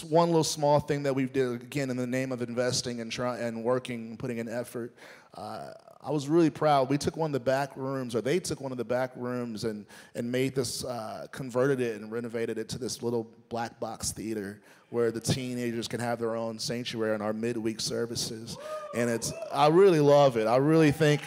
one 0.05 0.29
little 0.29 0.44
small 0.44 0.81
thing 0.81 1.03
that 1.05 1.14
we 1.14 1.26
did 1.26 1.62
again 1.62 1.90
in 1.90 1.96
the 1.96 2.07
name 2.07 2.33
of 2.33 2.42
investing 2.42 3.00
and 3.00 3.11
trying 3.11 3.42
and 3.42 3.64
working, 3.64 4.16
putting 4.16 4.38
in 4.38 4.48
effort. 4.48 4.94
Uh, 5.35 5.70
I 6.03 6.11
was 6.11 6.29
really 6.29 6.48
proud. 6.48 6.88
We 6.88 6.96
took 6.96 7.16
one 7.16 7.29
of 7.29 7.33
the 7.33 7.40
back 7.40 7.76
rooms, 7.76 8.14
or 8.14 8.22
they 8.22 8.40
took 8.40 8.61
one 8.61 8.72
of 8.72 8.79
the 8.79 8.85
back 8.85 9.12
rooms, 9.16 9.64
and 9.64 9.85
and 10.14 10.31
made 10.31 10.55
this, 10.55 10.85
uh, 10.85 11.26
converted 11.31 11.81
it 11.81 12.00
and 12.00 12.11
renovated 12.11 12.57
it 12.57 12.68
to 12.70 12.79
this 12.79 13.03
little 13.03 13.29
black 13.50 13.79
box 13.81 14.12
theater 14.12 14.61
where 14.90 15.11
the 15.11 15.20
teenagers 15.20 15.87
can 15.87 16.00
have 16.00 16.18
their 16.18 16.35
own 16.35 16.59
sanctuary 16.59 17.14
in 17.14 17.22
our 17.22 17.33
midweek 17.33 17.81
services. 17.81 18.59
And 18.96 19.09
it's, 19.09 19.33
I 19.53 19.68
really 19.68 20.00
love 20.00 20.37
it. 20.37 20.46
I 20.46 20.57
really 20.57 20.90
think 20.90 21.20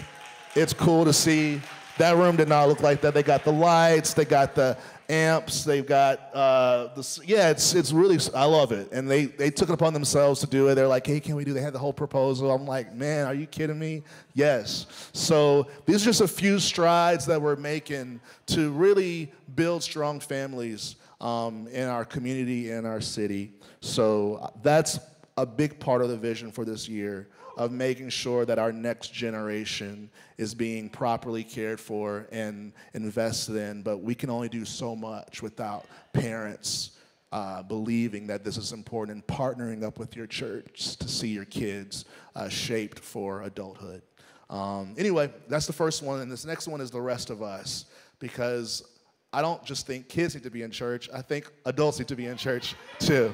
it's 0.55 0.73
cool 0.73 1.05
to 1.05 1.13
see. 1.13 1.61
That 1.97 2.17
room 2.17 2.35
did 2.35 2.49
not 2.49 2.67
look 2.67 2.81
like 2.81 3.01
that. 3.01 3.13
They 3.13 3.23
got 3.23 3.43
the 3.43 3.53
lights, 3.53 4.13
they 4.13 4.25
got 4.25 4.55
the 4.55 4.77
amps. 5.09 5.63
They've 5.63 5.85
got 5.85 6.29
uh, 6.33 6.93
this. 6.95 7.19
Yeah, 7.25 7.49
it's 7.49 7.73
it's 7.75 7.91
really. 7.91 8.17
I 8.35 8.45
love 8.45 8.71
it, 8.71 8.91
and 8.91 9.09
they 9.09 9.25
they 9.25 9.49
took 9.49 9.69
it 9.69 9.73
upon 9.73 9.93
themselves 9.93 10.39
to 10.41 10.47
do 10.47 10.67
it. 10.67 10.75
They're 10.75 10.87
like, 10.87 11.05
hey, 11.05 11.19
can 11.19 11.35
we 11.35 11.43
do? 11.43 11.53
They 11.53 11.61
had 11.61 11.73
the 11.73 11.79
whole 11.79 11.93
proposal. 11.93 12.51
I'm 12.51 12.65
like, 12.65 12.93
man, 12.93 13.27
are 13.27 13.33
you 13.33 13.45
kidding 13.45 13.79
me? 13.79 14.03
Yes. 14.33 14.87
So 15.13 15.67
these 15.85 16.03
are 16.03 16.05
just 16.05 16.21
a 16.21 16.27
few 16.27 16.59
strides 16.59 17.25
that 17.25 17.41
we're 17.41 17.55
making 17.55 18.19
to 18.47 18.71
really 18.71 19.31
build 19.55 19.83
strong 19.83 20.19
families 20.19 20.95
um, 21.21 21.67
in 21.67 21.87
our 21.87 22.05
community 22.05 22.71
in 22.71 22.85
our 22.85 23.01
city. 23.01 23.53
So 23.81 24.51
that's 24.61 24.99
a 25.37 25.45
big 25.45 25.79
part 25.79 26.01
of 26.01 26.09
the 26.09 26.17
vision 26.17 26.51
for 26.51 26.63
this 26.63 26.87
year 26.87 27.27
of 27.57 27.71
making 27.71 28.09
sure 28.09 28.45
that 28.45 28.57
our 28.57 28.71
next 28.71 29.13
generation 29.13 30.09
is 30.37 30.55
being 30.55 30.89
properly 30.89 31.43
cared 31.43 31.79
for 31.79 32.27
and 32.31 32.73
invested 32.93 33.55
in. 33.55 33.83
But 33.83 33.99
we 33.99 34.15
can 34.15 34.29
only 34.29 34.49
do 34.49 34.65
so 34.65 34.95
much 34.95 35.41
without 35.41 35.85
parents 36.13 36.91
uh, 37.31 37.63
believing 37.63 38.27
that 38.27 38.43
this 38.43 38.57
is 38.57 38.73
important 38.73 39.15
and 39.15 39.27
partnering 39.27 39.83
up 39.83 39.97
with 39.97 40.15
your 40.15 40.27
church 40.27 40.95
to 40.97 41.07
see 41.07 41.29
your 41.29 41.45
kids 41.45 42.05
uh, 42.35 42.47
shaped 42.47 42.99
for 42.99 43.41
adulthood. 43.43 44.01
Um, 44.49 44.93
anyway, 44.97 45.31
that's 45.47 45.65
the 45.65 45.73
first 45.73 46.03
one. 46.03 46.21
And 46.21 46.31
this 46.31 46.45
next 46.45 46.67
one 46.67 46.79
is 46.79 46.91
the 46.91 47.01
rest 47.01 47.29
of 47.31 47.41
us 47.41 47.85
because 48.19 48.83
I 49.31 49.41
don't 49.41 49.63
just 49.65 49.87
think 49.87 50.09
kids 50.09 50.35
need 50.35 50.43
to 50.43 50.51
be 50.51 50.61
in 50.61 50.69
church, 50.69 51.09
I 51.11 51.23
think 51.23 51.51
adults 51.65 51.97
need 51.97 52.07
to 52.09 52.15
be 52.15 52.27
in 52.27 52.37
church 52.37 52.75
too. 52.99 53.33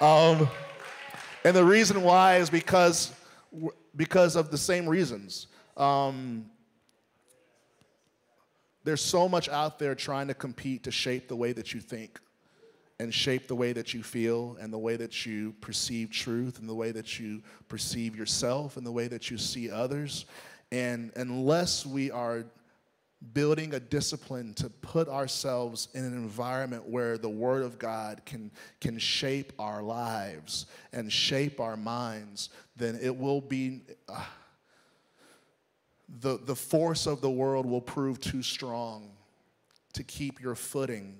Um, 0.00 0.46
and 1.44 1.56
the 1.56 1.64
reason 1.64 2.02
why 2.02 2.36
is 2.36 2.50
because 2.50 3.14
because 3.96 4.36
of 4.36 4.50
the 4.50 4.58
same 4.58 4.88
reasons. 4.88 5.46
Um, 5.76 6.50
there's 8.84 9.02
so 9.02 9.28
much 9.28 9.48
out 9.48 9.78
there 9.78 9.94
trying 9.94 10.28
to 10.28 10.34
compete 10.34 10.84
to 10.84 10.90
shape 10.90 11.28
the 11.28 11.36
way 11.36 11.52
that 11.52 11.74
you 11.74 11.80
think 11.80 12.20
and 13.00 13.12
shape 13.14 13.46
the 13.46 13.54
way 13.54 13.72
that 13.72 13.94
you 13.94 14.02
feel 14.02 14.56
and 14.60 14.72
the 14.72 14.78
way 14.78 14.96
that 14.96 15.24
you 15.24 15.52
perceive 15.60 16.10
truth 16.10 16.58
and 16.58 16.68
the 16.68 16.74
way 16.74 16.90
that 16.90 17.20
you 17.20 17.42
perceive 17.68 18.16
yourself 18.16 18.76
and 18.76 18.84
the 18.84 18.92
way 18.92 19.06
that 19.06 19.30
you 19.30 19.38
see 19.38 19.70
others. 19.70 20.24
And 20.72 21.12
unless 21.16 21.86
we 21.86 22.10
are 22.10 22.44
building 23.32 23.74
a 23.74 23.80
discipline 23.80 24.54
to 24.54 24.70
put 24.70 25.08
ourselves 25.08 25.88
in 25.94 26.04
an 26.04 26.12
environment 26.12 26.88
where 26.88 27.18
the 27.18 27.28
Word 27.28 27.62
of 27.62 27.78
God 27.78 28.22
can, 28.24 28.50
can 28.80 28.98
shape 28.98 29.52
our 29.58 29.82
lives 29.82 30.66
and 30.92 31.12
shape 31.12 31.60
our 31.60 31.76
minds, 31.76 32.50
then 32.76 32.98
it 33.00 33.16
will 33.16 33.40
be. 33.40 33.82
Uh, 34.08 34.24
the, 36.20 36.38
the 36.38 36.56
force 36.56 37.06
of 37.06 37.20
the 37.20 37.30
world 37.30 37.66
will 37.66 37.82
prove 37.82 38.18
too 38.18 38.42
strong 38.42 39.10
to 39.92 40.02
keep 40.02 40.40
your 40.40 40.54
footing 40.54 41.18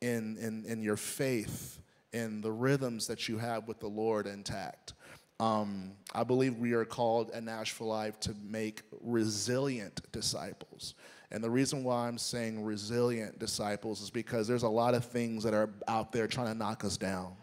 in, 0.00 0.36
in, 0.38 0.64
in 0.66 0.82
your 0.82 0.96
faith 0.96 1.78
in 2.12 2.40
the 2.40 2.50
rhythms 2.50 3.06
that 3.06 3.28
you 3.28 3.38
have 3.38 3.68
with 3.68 3.80
the 3.80 3.88
Lord 3.88 4.26
intact. 4.26 4.94
Um, 5.40 5.92
I 6.12 6.24
believe 6.24 6.56
we 6.56 6.72
are 6.72 6.84
called 6.84 7.30
at 7.30 7.44
Nashville 7.44 7.86
Life 7.86 8.18
to 8.20 8.34
make 8.42 8.82
resilient 9.00 10.00
disciples. 10.10 10.94
And 11.30 11.44
the 11.44 11.50
reason 11.50 11.84
why 11.84 12.08
I'm 12.08 12.18
saying 12.18 12.64
resilient 12.64 13.38
disciples 13.38 14.00
is 14.00 14.10
because 14.10 14.48
there's 14.48 14.62
a 14.62 14.68
lot 14.68 14.94
of 14.94 15.04
things 15.04 15.44
that 15.44 15.52
are 15.52 15.70
out 15.86 16.10
there 16.10 16.26
trying 16.26 16.46
to 16.46 16.54
knock 16.54 16.84
us 16.84 16.96
down. 16.96 17.36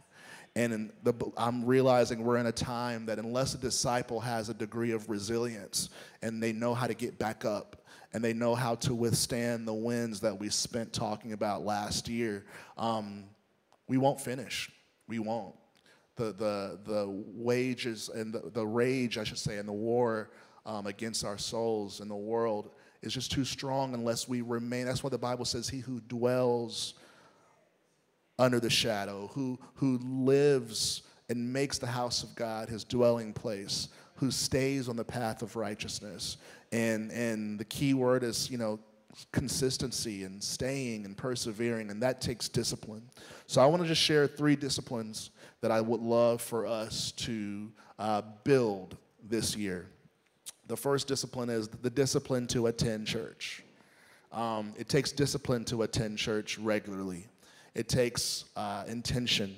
And 0.56 0.92
the, 1.04 1.14
I'm 1.36 1.66
realizing 1.66 2.24
we're 2.24 2.38
in 2.38 2.46
a 2.46 2.52
time 2.52 3.06
that 3.08 3.20
unless 3.20 3.54
a 3.56 3.58
disciple 3.58 4.22
has 4.22 4.48
a 4.48 4.54
degree 4.54 4.92
of 4.92 5.10
resilience 5.10 5.90
and 6.22 6.42
they 6.42 6.54
know 6.54 6.74
how 6.74 6.88
to 6.88 6.94
get 6.94 7.20
back 7.20 7.44
up 7.44 7.86
and 8.14 8.24
they 8.24 8.32
know 8.32 8.56
how 8.56 8.76
to 8.76 8.96
withstand 8.96 9.68
the 9.68 9.74
winds 9.74 10.22
that 10.22 10.40
we 10.40 10.50
spent 10.50 10.94
talking 10.94 11.34
about 11.34 11.66
last 11.66 12.08
year, 12.08 12.46
um, 12.78 13.26
we 13.90 13.98
won't 13.98 14.22
finish. 14.22 14.72
We 15.08 15.20
won't. 15.20 15.56
The, 16.16 16.32
the, 16.32 16.80
the 16.86 17.24
wages 17.36 18.10
and 18.10 18.34
the, 18.34 18.50
the 18.54 18.66
rage, 18.66 19.18
I 19.18 19.26
should 19.26 19.38
say, 19.38 19.58
and 19.58 19.68
the 19.68 19.74
war 19.74 20.32
um, 20.66 20.88
against 20.88 21.26
our 21.26 21.38
souls 21.38 22.00
in 22.00 22.08
the 22.08 22.16
world 22.16 22.70
is 23.06 23.14
just 23.14 23.32
too 23.32 23.46
strong 23.46 23.94
unless 23.94 24.28
we 24.28 24.42
remain. 24.42 24.86
That's 24.86 25.04
why 25.04 25.10
the 25.10 25.18
Bible 25.18 25.46
says, 25.46 25.70
He 25.70 25.80
who 25.80 26.00
dwells 26.02 26.96
under 28.38 28.60
the 28.60 28.70
shadow, 28.70 29.30
who, 29.34 29.58
who 29.76 29.98
lives 30.00 31.04
and 31.30 31.52
makes 31.52 31.78
the 31.78 31.88
house 31.88 32.24
of 32.24 32.36
God 32.36 32.70
his 32.70 32.84
dwelling 32.84 33.34
place, 33.34 33.90
who 34.16 34.32
stays 34.32 34.88
on 34.90 34.96
the 34.96 35.04
path 35.04 35.42
of 35.42 35.56
righteousness. 35.56 36.38
And, 36.72 37.12
and 37.12 37.60
the 37.60 37.66
key 37.66 37.94
word 37.94 38.24
is, 38.24 38.50
you 38.50 38.58
know, 38.58 38.80
consistency 39.32 40.24
and 40.24 40.44
staying 40.44 41.06
and 41.06 41.16
persevering, 41.16 41.90
and 41.90 42.02
that 42.04 42.22
takes 42.22 42.50
discipline. 42.50 43.04
So 43.48 43.62
I 43.62 43.66
want 43.66 43.82
to 43.82 43.88
just 43.88 44.02
share 44.02 44.28
three 44.28 44.56
disciplines 44.56 45.32
that 45.62 45.72
I 45.72 45.82
would 45.82 46.02
love 46.02 46.42
for 46.42 46.66
us 46.66 47.12
to 47.14 47.72
uh, 47.98 48.22
build 48.44 48.98
this 49.24 49.56
year. 49.56 49.88
The 50.68 50.78
first 50.78 51.08
discipline 51.08 51.50
is 51.50 51.68
the 51.68 51.90
discipline 51.90 52.48
to 52.48 52.68
attend 52.68 53.08
church. 53.08 53.64
Um, 54.32 54.74
it 54.78 54.90
takes 54.90 55.12
discipline 55.12 55.64
to 55.66 55.84
attend 55.84 56.18
church 56.18 56.58
regularly. 56.58 57.28
It 57.74 57.88
takes 57.88 58.46
uh, 58.56 58.84
intention. 58.88 59.56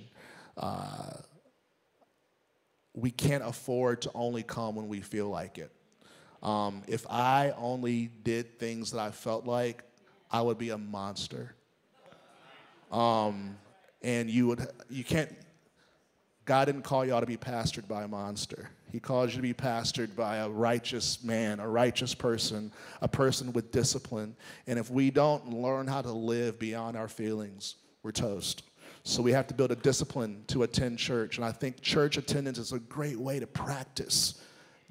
Uh, 0.58 1.14
we 2.94 3.12
can't 3.12 3.44
afford 3.44 4.02
to 4.02 4.12
only 4.14 4.44
come 4.44 4.76
when 4.76 4.88
we 4.88 5.02
feel 5.02 5.30
like 5.30 5.58
it. 5.58 5.72
Um, 6.44 6.84
if 6.88 7.06
I 7.10 7.54
only 7.58 8.12
did 8.24 8.60
things 8.60 8.92
that 8.92 9.00
I 9.00 9.12
felt 9.12 9.46
like, 9.46 9.84
I 10.30 10.42
would 10.42 10.58
be 10.58 10.70
a 10.70 10.78
monster. 10.78 11.56
Um, 12.92 13.58
and 14.02 14.30
you 14.30 14.48
would, 14.48 14.68
you 14.90 15.04
can't, 15.04 15.36
God 16.46 16.66
didn't 16.66 16.84
call 16.84 17.06
y'all 17.06 17.22
to 17.22 17.26
be 17.26 17.38
pastored 17.38 17.88
by 17.88 18.04
a 18.04 18.08
monster. 18.08 18.70
He 18.92 19.00
calls 19.00 19.32
you 19.32 19.38
to 19.38 19.42
be 19.42 19.54
pastored 19.54 20.16
by 20.16 20.38
a 20.38 20.50
righteous 20.50 21.24
man, 21.24 21.60
a 21.60 21.68
righteous 21.68 22.14
person, 22.16 22.72
a 23.02 23.08
person 23.08 23.52
with 23.54 23.72
discipline. 23.72 24.36
And 24.66 24.80
if 24.80 24.90
we 24.90 25.12
don't 25.12 25.54
learn 25.54 25.88
how 25.88 26.02
to 26.02 26.12
live 26.12 26.58
beyond 26.58 26.96
our 26.96 27.08
feelings, 27.08 27.76
we're 28.04 28.12
toast. 28.12 28.64
So 29.04 29.22
we 29.22 29.32
have 29.32 29.48
to 29.48 29.54
build 29.54 29.72
a 29.72 29.76
discipline 29.76 30.44
to 30.48 30.64
attend 30.64 31.00
church. 31.00 31.38
And 31.38 31.46
I 31.46 31.52
think 31.52 31.82
church 31.82 32.18
attendance 32.18 32.58
is 32.58 32.74
a 32.74 32.80
great 32.80 33.18
way 33.18 33.40
to 33.40 33.48
practice 33.48 34.42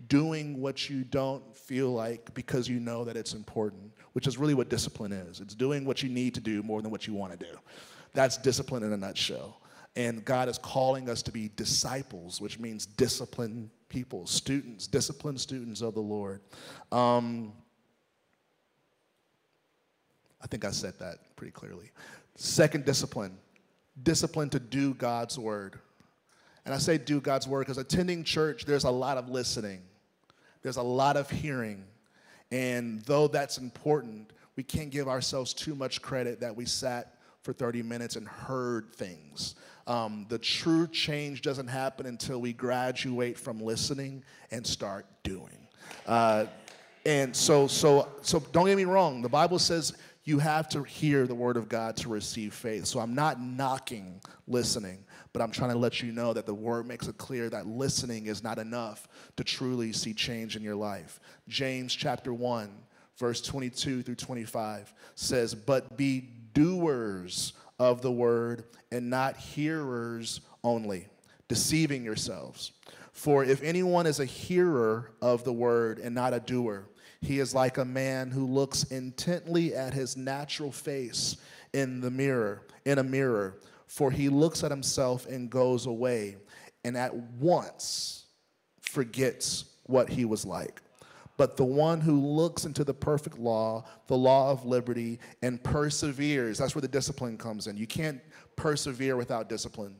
doing 0.09 0.61
what 0.61 0.88
you 0.90 1.04
don't 1.04 1.56
feel 1.56 1.90
like 1.90 2.32
because 2.35 2.68
you 2.68 2.78
know 2.78 3.04
that 3.04 3.16
it's 3.16 3.32
important, 3.35 3.92
which 4.12 4.26
is 4.26 4.38
really 4.38 4.54
what 4.54 4.68
discipline 4.68 5.12
is. 5.12 5.40
It's 5.40 5.54
doing 5.54 5.85
what 5.85 6.02
you 6.02 6.09
need 6.09 6.35
to 6.35 6.40
do 6.40 6.62
more 6.62 6.82
than 6.82 6.90
what 6.90 7.06
you 7.06 7.14
want 7.14 7.32
to 7.32 7.38
do. 7.38 7.59
That's 8.12 8.37
discipline 8.37 8.82
in 8.82 8.92
a 8.92 8.96
nutshell. 8.96 9.61
And 9.96 10.24
God 10.24 10.48
is 10.48 10.59
calling 10.59 11.09
us 11.09 11.22
to 11.22 11.32
be 11.32 11.50
disciples, 11.56 12.40
which 12.40 12.59
means 12.59 12.85
disciplined 12.85 13.70
people, 13.88 14.27
students, 14.27 14.87
disciplined 14.87 15.40
students 15.40 15.81
of 15.81 15.94
the 15.94 16.01
Lord. 16.01 16.40
Um, 16.92 17.53
I 20.42 20.46
think 20.46 20.64
I 20.64 20.70
said 20.70 20.94
that 20.99 21.37
pretty 21.37 21.53
clearly. 21.53 21.90
Second 22.37 22.85
discipline, 22.85 23.37
discipline 24.03 24.51
to 24.51 24.61
do 24.61 24.94
God's 24.94 25.38
word. 25.38 25.79
And 26.64 26.75
I 26.75 26.79
say 26.79 26.99
do 26.99 27.20
God's 27.20 27.46
word 27.46 27.61
because 27.61 27.79
attending 27.79 28.25
church, 28.25 28.64
there's 28.64 28.85
a 28.85 28.90
lot 28.90 29.18
of 29.18 29.29
listening, 29.29 29.83
there's 30.62 30.77
a 30.77 30.83
lot 30.83 31.16
of 31.16 31.31
hearing. 31.31 31.85
And 32.51 33.03
though 33.03 33.29
that's 33.29 33.59
important, 33.59 34.33
we 34.57 34.62
can't 34.62 34.90
give 34.90 35.09
ourselves 35.09 35.53
too 35.53 35.75
much 35.75 36.01
credit 36.01 36.40
that 36.40 36.55
we 36.55 36.64
sat 36.64 37.15
for 37.46 37.52
30 37.52 37.85
minutes 37.85 38.16
and 38.16 38.26
heard 38.26 38.92
things. 38.92 39.54
Um, 39.87 40.26
the 40.28 40.38
true 40.38 40.88
change 40.88 41.42
doesn't 41.42 41.68
happen 41.68 42.06
until 42.06 42.40
we 42.40 42.52
graduate 42.52 43.38
from 43.38 43.61
listening 43.61 44.24
and 44.50 44.66
start 44.66 45.06
doing. 45.22 45.68
Uh, 46.09 46.46
and 47.06 47.35
so, 47.37 47.68
so, 47.68 48.09
so 48.20 48.40
don't 48.50 48.66
get 48.66 48.76
me 48.76 48.85
wrong. 48.85 49.22
The 49.22 49.28
Bible 49.28 49.61
says 49.61 49.96
you 50.24 50.40
have 50.40 50.68
to 50.70 50.82
hear 50.82 51.28
the 51.28 51.37
word 51.37 51.56
of 51.56 51.68
God 51.68 51.96
to 51.98 52.09
receive 52.09 52.52
faith. 52.52 52.85
So 52.87 52.98
I'm 52.98 53.14
not 53.14 53.40
knocking 53.40 54.20
listening, 54.48 55.04
but 55.32 55.40
I'm 55.40 55.52
trying 55.52 55.70
to 55.70 55.78
let 55.78 56.02
you 56.02 56.11
know 56.11 56.32
that 56.32 56.46
the 56.46 56.54
word 56.54 56.88
makes 56.88 57.06
it 57.06 57.16
clear 57.16 57.48
that 57.50 57.68
listening 57.68 58.26
is 58.26 58.42
not 58.42 58.59
enough 58.59 59.06
to 59.37 59.44
truly 59.44 59.92
see 59.92 60.12
change 60.12 60.56
in 60.56 60.64
your 60.64 60.74
life. 60.74 61.20
James 61.46 61.94
chapter 61.94 62.35
1, 62.35 62.68
verse 63.18 63.40
22 63.40 64.02
through 64.02 64.16
25 64.16 64.92
says, 65.14 65.54
But 65.54 65.96
be 65.96 66.28
doers 66.57 67.53
of 67.79 68.01
the 68.01 68.11
word 68.11 68.64
and 68.90 69.11
not 69.11 69.37
hearers 69.37 70.40
only, 70.64 71.07
deceiving 71.49 72.03
yourselves. 72.03 72.73
For 73.12 73.45
if 73.45 73.62
anyone 73.62 74.07
is 74.07 74.21
a 74.21 74.25
hearer 74.25 75.12
of 75.21 75.45
the 75.45 75.53
word 75.53 75.99
and 75.99 76.14
not 76.14 76.33
a 76.33 76.40
doer, 76.40 76.88
he 77.21 77.40
is 77.40 77.55
like 77.55 77.77
a 77.77 77.85
man 77.85 78.31
who 78.31 78.47
looks 78.47 78.85
intently 78.85 79.75
at 79.75 79.92
his 79.92 80.16
natural 80.16 80.73
face 80.73 81.37
in 81.75 82.01
the 82.01 82.11
mirror, 82.11 82.62
in 82.87 82.99
a 82.99 83.05
mirror, 83.05 83.59
for 83.87 84.11
he 84.11 84.29
looks 84.29 84.64
at 84.64 84.71
himself 84.71 85.27
and 85.27 85.51
goes 85.51 85.87
away 85.87 86.37
and 86.85 86.97
at 86.97 87.14
once 87.14 88.27
forgets 88.81 89.66
what 89.85 90.09
he 90.09 90.25
was 90.25 90.47
like. 90.47 90.81
But 91.37 91.57
the 91.57 91.64
one 91.64 92.01
who 92.01 92.18
looks 92.18 92.64
into 92.64 92.83
the 92.83 92.94
perfect 92.94 93.38
law, 93.38 93.85
the 94.07 94.16
law 94.16 94.51
of 94.51 94.64
liberty, 94.64 95.18
and 95.42 95.62
perseveres, 95.62 96.59
that's 96.59 96.75
where 96.75 96.83
the 96.83 96.88
discipline 96.88 97.37
comes 97.37 97.66
in. 97.66 97.77
You 97.77 97.87
can't 97.87 98.20
persevere 98.57 99.16
without 99.16 99.49
discipline. 99.49 99.96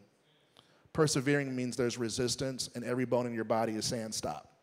Persevering 0.95 1.55
means 1.55 1.77
there's 1.77 1.99
resistance, 1.99 2.71
and 2.75 2.83
every 2.85 3.05
bone 3.05 3.27
in 3.27 3.35
your 3.35 3.45
body 3.45 3.75
is 3.75 3.85
saying 3.85 4.13
stop. 4.13 4.57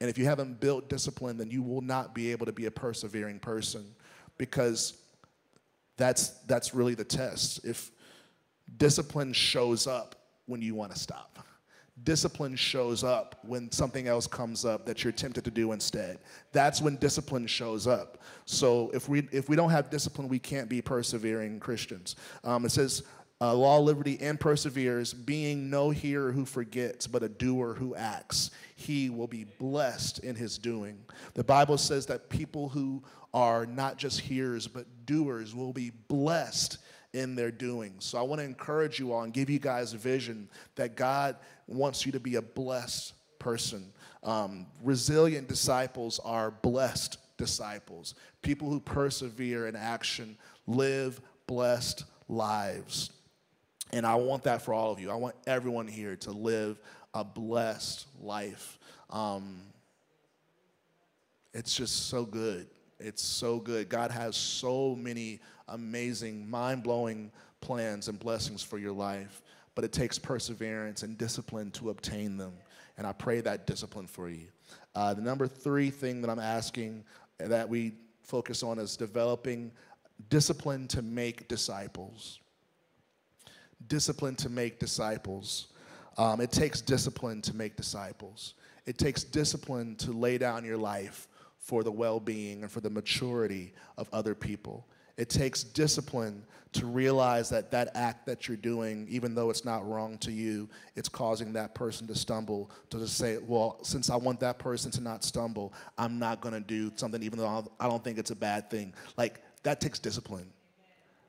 And 0.00 0.10
if 0.10 0.18
you 0.18 0.24
haven't 0.24 0.60
built 0.60 0.88
discipline, 0.88 1.36
then 1.36 1.50
you 1.50 1.62
will 1.62 1.80
not 1.80 2.14
be 2.14 2.32
able 2.32 2.46
to 2.46 2.52
be 2.52 2.66
a 2.66 2.70
persevering 2.70 3.38
person 3.38 3.84
because 4.38 4.94
that's, 5.96 6.30
that's 6.46 6.74
really 6.74 6.94
the 6.94 7.04
test. 7.04 7.64
If 7.64 7.90
discipline 8.76 9.32
shows 9.32 9.86
up 9.86 10.16
when 10.46 10.62
you 10.62 10.74
want 10.74 10.92
to 10.92 10.98
stop, 10.98 11.38
discipline 12.04 12.56
shows 12.56 13.04
up 13.04 13.36
when 13.42 13.70
something 13.72 14.08
else 14.08 14.26
comes 14.26 14.64
up 14.64 14.86
that 14.86 15.04
you're 15.04 15.12
tempted 15.12 15.44
to 15.44 15.50
do 15.50 15.72
instead. 15.72 16.18
That's 16.52 16.80
when 16.80 16.96
discipline 16.96 17.46
shows 17.46 17.86
up. 17.86 18.18
So 18.44 18.90
if 18.94 19.08
we, 19.08 19.28
if 19.32 19.48
we 19.48 19.56
don't 19.56 19.70
have 19.70 19.90
discipline, 19.90 20.28
we 20.28 20.38
can't 20.38 20.68
be 20.68 20.80
persevering 20.80 21.60
Christians. 21.60 22.16
Um, 22.44 22.64
it 22.64 22.70
says, 22.70 23.02
uh, 23.40 23.54
law, 23.54 23.78
liberty, 23.78 24.18
and 24.20 24.38
perseveres, 24.38 25.14
being 25.14 25.70
no 25.70 25.90
hearer 25.90 26.32
who 26.32 26.44
forgets, 26.44 27.06
but 27.06 27.22
a 27.22 27.28
doer 27.28 27.74
who 27.74 27.94
acts. 27.94 28.50
He 28.74 29.10
will 29.10 29.28
be 29.28 29.44
blessed 29.44 30.18
in 30.20 30.34
his 30.34 30.58
doing. 30.58 30.98
The 31.34 31.44
Bible 31.44 31.78
says 31.78 32.06
that 32.06 32.28
people 32.28 32.68
who 32.68 33.02
are 33.32 33.64
not 33.64 33.96
just 33.96 34.20
hearers, 34.20 34.66
but 34.66 34.86
doers 35.06 35.54
will 35.54 35.72
be 35.72 35.92
blessed 36.08 36.78
in 37.12 37.34
their 37.34 37.50
doing. 37.50 37.94
So 37.98 38.18
I 38.18 38.22
want 38.22 38.40
to 38.40 38.44
encourage 38.44 38.98
you 38.98 39.12
all 39.12 39.22
and 39.22 39.32
give 39.32 39.48
you 39.48 39.58
guys 39.58 39.94
a 39.94 39.96
vision 39.96 40.48
that 40.76 40.96
God 40.96 41.36
wants 41.66 42.04
you 42.04 42.12
to 42.12 42.20
be 42.20 42.36
a 42.36 42.42
blessed 42.42 43.14
person. 43.38 43.92
Um, 44.22 44.66
resilient 44.82 45.48
disciples 45.48 46.20
are 46.24 46.50
blessed 46.50 47.18
disciples. 47.36 48.14
People 48.42 48.68
who 48.68 48.80
persevere 48.80 49.66
in 49.66 49.76
action 49.76 50.36
live 50.66 51.20
blessed 51.46 52.04
lives. 52.28 53.10
And 53.92 54.06
I 54.06 54.16
want 54.16 54.42
that 54.44 54.62
for 54.62 54.74
all 54.74 54.92
of 54.92 55.00
you. 55.00 55.10
I 55.10 55.14
want 55.14 55.34
everyone 55.46 55.86
here 55.88 56.16
to 56.16 56.30
live 56.30 56.78
a 57.14 57.24
blessed 57.24 58.06
life. 58.20 58.78
Um, 59.08 59.62
it's 61.54 61.74
just 61.74 62.08
so 62.08 62.24
good. 62.24 62.66
It's 63.00 63.22
so 63.22 63.58
good. 63.58 63.88
God 63.88 64.10
has 64.10 64.36
so 64.36 64.94
many 64.94 65.40
amazing, 65.68 66.48
mind 66.48 66.82
blowing 66.82 67.30
plans 67.60 68.08
and 68.08 68.18
blessings 68.18 68.62
for 68.62 68.78
your 68.78 68.92
life, 68.92 69.42
but 69.74 69.84
it 69.84 69.92
takes 69.92 70.18
perseverance 70.18 71.02
and 71.02 71.16
discipline 71.18 71.70
to 71.72 71.90
obtain 71.90 72.36
them. 72.36 72.52
And 72.96 73.06
I 73.06 73.12
pray 73.12 73.40
that 73.40 73.66
discipline 73.66 74.06
for 74.06 74.28
you. 74.28 74.48
Uh, 74.94 75.14
the 75.14 75.22
number 75.22 75.46
three 75.46 75.90
thing 75.90 76.20
that 76.22 76.30
I'm 76.30 76.40
asking 76.40 77.04
that 77.38 77.68
we 77.68 77.92
focus 78.22 78.62
on 78.62 78.78
is 78.78 78.96
developing 78.96 79.70
discipline 80.28 80.88
to 80.88 81.02
make 81.02 81.48
disciples. 81.48 82.40
Discipline 83.86 84.34
to 84.36 84.48
make 84.48 84.80
disciples. 84.80 85.68
Um, 86.16 86.40
it 86.40 86.50
takes 86.50 86.80
discipline 86.80 87.40
to 87.42 87.54
make 87.54 87.76
disciples. 87.76 88.54
It 88.86 88.98
takes 88.98 89.22
discipline 89.22 89.94
to 89.96 90.12
lay 90.12 90.38
down 90.38 90.64
your 90.64 90.76
life 90.76 91.28
for 91.58 91.84
the 91.84 91.92
well 91.92 92.18
being 92.18 92.62
and 92.62 92.72
for 92.72 92.80
the 92.80 92.90
maturity 92.90 93.72
of 93.96 94.08
other 94.12 94.34
people. 94.34 94.86
It 95.18 95.28
takes 95.28 95.64
discipline 95.64 96.44
to 96.72 96.86
realize 96.86 97.48
that 97.48 97.70
that 97.72 97.90
act 97.94 98.24
that 98.26 98.46
you're 98.46 98.56
doing, 98.56 99.06
even 99.10 99.34
though 99.34 99.50
it's 99.50 99.64
not 99.64 99.86
wrong 99.88 100.16
to 100.18 100.30
you, 100.30 100.68
it's 100.96 101.08
causing 101.08 101.52
that 101.54 101.74
person 101.74 102.06
to 102.06 102.14
stumble. 102.14 102.70
To 102.90 102.98
just 102.98 103.18
say, 103.18 103.38
well, 103.38 103.78
since 103.82 104.10
I 104.10 104.16
want 104.16 104.38
that 104.40 104.58
person 104.58 104.90
to 104.92 105.00
not 105.02 105.24
stumble, 105.24 105.74
I'm 105.98 106.18
not 106.18 106.40
going 106.40 106.54
to 106.54 106.60
do 106.60 106.92
something, 106.94 107.22
even 107.22 107.38
though 107.38 107.68
I 107.80 107.88
don't 107.88 108.04
think 108.04 108.16
it's 108.16 108.30
a 108.30 108.36
bad 108.36 108.70
thing. 108.70 108.94
Like, 109.16 109.42
that 109.64 109.80
takes 109.80 109.98
discipline. 109.98 110.52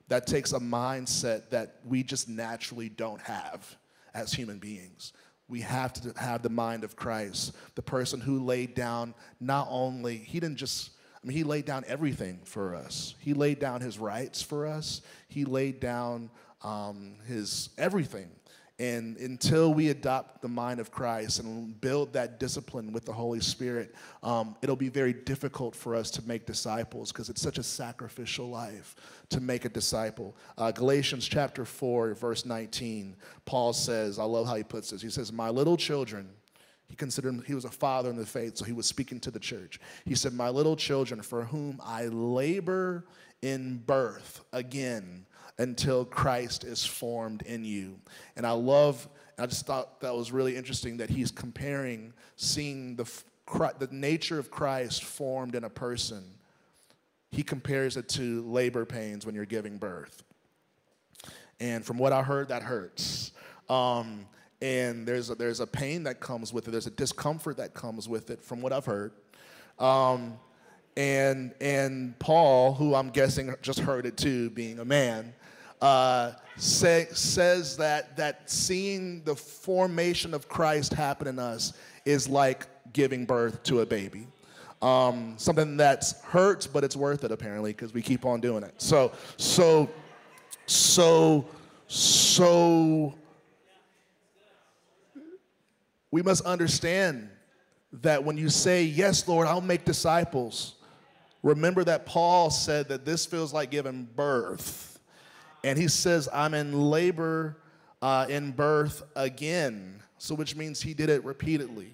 That 0.08 0.28
takes 0.28 0.54
a 0.54 0.60
mindset 0.60 1.50
that 1.50 1.78
we 1.84 2.04
just 2.04 2.30
naturally 2.30 2.90
don't 2.90 3.22
have 3.22 3.76
as 4.14 4.34
human 4.34 4.60
beings. 4.60 5.14
We 5.48 5.62
have 5.62 5.94
to 5.94 6.14
have 6.22 6.44
the 6.44 6.50
mind 6.50 6.84
of 6.84 6.96
Christ, 6.96 7.56
the 7.74 7.82
person 7.82 8.20
who 8.20 8.44
laid 8.44 8.76
down 8.76 9.16
not 9.40 9.68
only, 9.72 10.18
he 10.18 10.40
didn't 10.40 10.58
just 10.58 10.92
I 11.22 11.28
mean, 11.28 11.36
he 11.36 11.44
laid 11.44 11.66
down 11.66 11.84
everything 11.88 12.40
for 12.46 12.76
us. 12.76 13.16
He 13.20 13.34
laid 13.34 13.60
down 13.60 13.82
his 13.82 14.00
rights 14.00 14.42
for 14.42 14.66
us. 14.66 15.02
He 15.28 15.46
laid 15.46 15.80
down 15.80 16.30
um, 16.64 17.16
his 17.28 17.70
everything. 17.78 18.30
And 18.80 19.18
until 19.18 19.74
we 19.74 19.90
adopt 19.90 20.42
the 20.42 20.48
mind 20.48 20.80
of 20.80 20.90
Christ 20.90 21.42
and 21.42 21.80
build 21.82 22.14
that 22.14 22.40
discipline 22.40 22.94
with 22.94 23.04
the 23.04 23.12
Holy 23.12 23.42
Spirit, 23.42 23.94
um, 24.24 24.56
it'll 24.62 24.78
be 24.78 24.88
very 24.88 25.12
difficult 25.12 25.76
for 25.76 25.94
us 25.94 26.10
to 26.12 26.26
make 26.26 26.46
disciples 26.46 27.12
because 27.12 27.30
it's 27.30 27.42
such 27.42 27.58
a 27.58 27.64
sacrificial 27.64 28.50
life 28.50 28.96
to 29.32 29.42
make 29.42 29.66
a 29.66 29.70
disciple. 29.70 30.34
Uh, 30.58 30.72
Galatians 30.72 31.28
chapter 31.28 31.66
4, 31.66 32.14
verse 32.14 32.46
19, 32.46 33.18
Paul 33.44 33.74
says, 33.74 34.18
I 34.18 34.24
love 34.24 34.48
how 34.48 34.56
he 34.56 34.64
puts 34.64 34.92
this. 34.92 35.02
He 35.02 35.10
says, 35.10 35.34
My 35.34 35.50
little 35.50 35.76
children, 35.76 36.30
he 36.90 36.96
considered 36.96 37.30
him, 37.30 37.44
he 37.46 37.54
was 37.54 37.66
a 37.66 37.70
father 37.70 38.10
in 38.10 38.16
the 38.16 38.26
faith, 38.26 38.58
so 38.58 38.66
he 38.66 38.74
was 38.74 38.88
speaking 38.88 39.20
to 39.22 39.32
the 39.32 39.40
church. 39.40 39.80
He 40.06 40.16
said, 40.16 40.34
My 40.34 40.50
little 40.50 40.76
children, 40.76 41.22
for 41.22 41.46
whom 41.46 41.80
I 41.86 42.06
labor 42.08 43.06
in 43.42 43.78
birth 43.86 44.42
again 44.52 45.26
until 45.60 46.04
Christ 46.04 46.64
is 46.64 46.84
formed 46.84 47.44
in 47.44 47.64
you. 47.64 48.00
And 48.36 48.46
I 48.46 48.52
love, 48.52 49.08
I 49.38 49.46
just 49.46 49.68
thought 49.68 50.02
that 50.02 50.16
was 50.16 50.32
really 50.32 50.58
interesting 50.58 50.98
that 50.98 51.10
he's 51.10 51.32
comparing 51.32 52.14
seeing 52.38 52.96
the, 52.96 53.10
the 53.78 53.90
nature 53.92 54.40
of 54.40 54.50
Christ 54.50 55.04
formed 55.04 55.54
in 55.54 55.66
a 55.66 55.70
person. 55.70 56.24
He 57.32 57.44
compares 57.44 57.98
it 57.98 58.10
to 58.10 58.42
labor 58.50 58.86
pains 58.86 59.26
when 59.26 59.36
you're 59.36 59.46
giving 59.46 59.78
birth. 59.78 60.24
And 61.60 61.86
from 61.86 61.98
what 61.98 62.14
I 62.14 62.24
heard, 62.24 62.48
that 62.48 62.64
hurts. 62.64 63.32
Um, 63.70 64.26
and 64.62 65.08
there's 65.08 65.30
a, 65.30 65.36
there's 65.36 65.60
a 65.60 65.68
pain 65.68 66.04
that 66.04 66.20
comes 66.20 66.54
with 66.54 66.68
it. 66.68 66.72
There's 66.72 66.88
a 66.88 66.92
discomfort 66.92 67.58
that 67.58 67.74
comes 67.74 68.10
with 68.10 68.30
it, 68.30 68.42
from 68.42 68.62
what 68.62 68.74
I've 68.74 68.86
heard. 68.86 69.12
Um, 69.78 70.38
and 70.98 71.54
and 71.62 72.18
Paul, 72.20 72.74
who 72.74 72.94
I'm 72.94 73.10
guessing 73.10 73.54
just 73.62 73.80
heard 73.80 74.06
it 74.06 74.18
too, 74.18 74.50
being 74.50 74.80
a 74.80 74.86
man, 74.86 75.34
uh, 75.82 76.34
say, 76.58 77.08
says 77.12 77.78
that 77.78 78.18
that 78.18 78.50
seeing 78.50 79.24
the 79.24 79.36
formation 79.36 80.34
of 80.34 80.50
Christ 80.50 80.94
happen 80.94 81.28
in 81.28 81.40
us 81.40 81.74
is 82.04 82.28
like 82.28 82.68
giving 82.92 83.26
birth 83.26 83.64
to 83.64 83.80
a 83.80 83.86
baby. 83.86 84.28
Um, 84.82 85.36
something 85.38 85.78
that's 85.78 86.22
hurts, 86.22 86.66
but 86.68 86.84
it's 86.84 86.96
worth 86.96 87.24
it 87.24 87.32
apparently 87.32 87.72
because 87.72 87.94
we 87.94 88.02
keep 88.02 88.26
on 88.26 88.42
doing 88.42 88.64
it. 88.64 88.74
So 88.78 89.12
so 89.38 89.90
so 90.66 91.46
so 91.88 93.14
we 96.12 96.22
must 96.22 96.46
understand 96.46 97.30
that 97.92 98.24
when 98.24 98.38
you 98.38 98.50
say, 98.50 98.84
Yes, 98.84 99.28
Lord, 99.28 99.48
I'll 99.48 99.62
make 99.62 99.86
disciples, 99.86 100.76
remember 101.44 101.84
that 101.84 102.06
Paul 102.06 102.50
said 102.50 102.90
that 102.90 103.06
this 103.06 103.26
feels 103.26 103.54
like 103.54 103.72
giving 103.72 104.08
birth. 104.16 105.00
And 105.64 105.78
he 105.78 105.88
says, 105.88 106.30
I'm 106.32 106.54
in 106.54 106.90
labor 106.90 107.58
uh, 108.02 108.26
in 108.30 108.52
birth 108.52 109.04
again. 109.16 110.02
So, 110.18 110.36
which 110.36 110.56
means 110.56 110.82
he 110.82 110.94
did 110.94 111.10
it 111.10 111.24
repeatedly. 111.24 111.94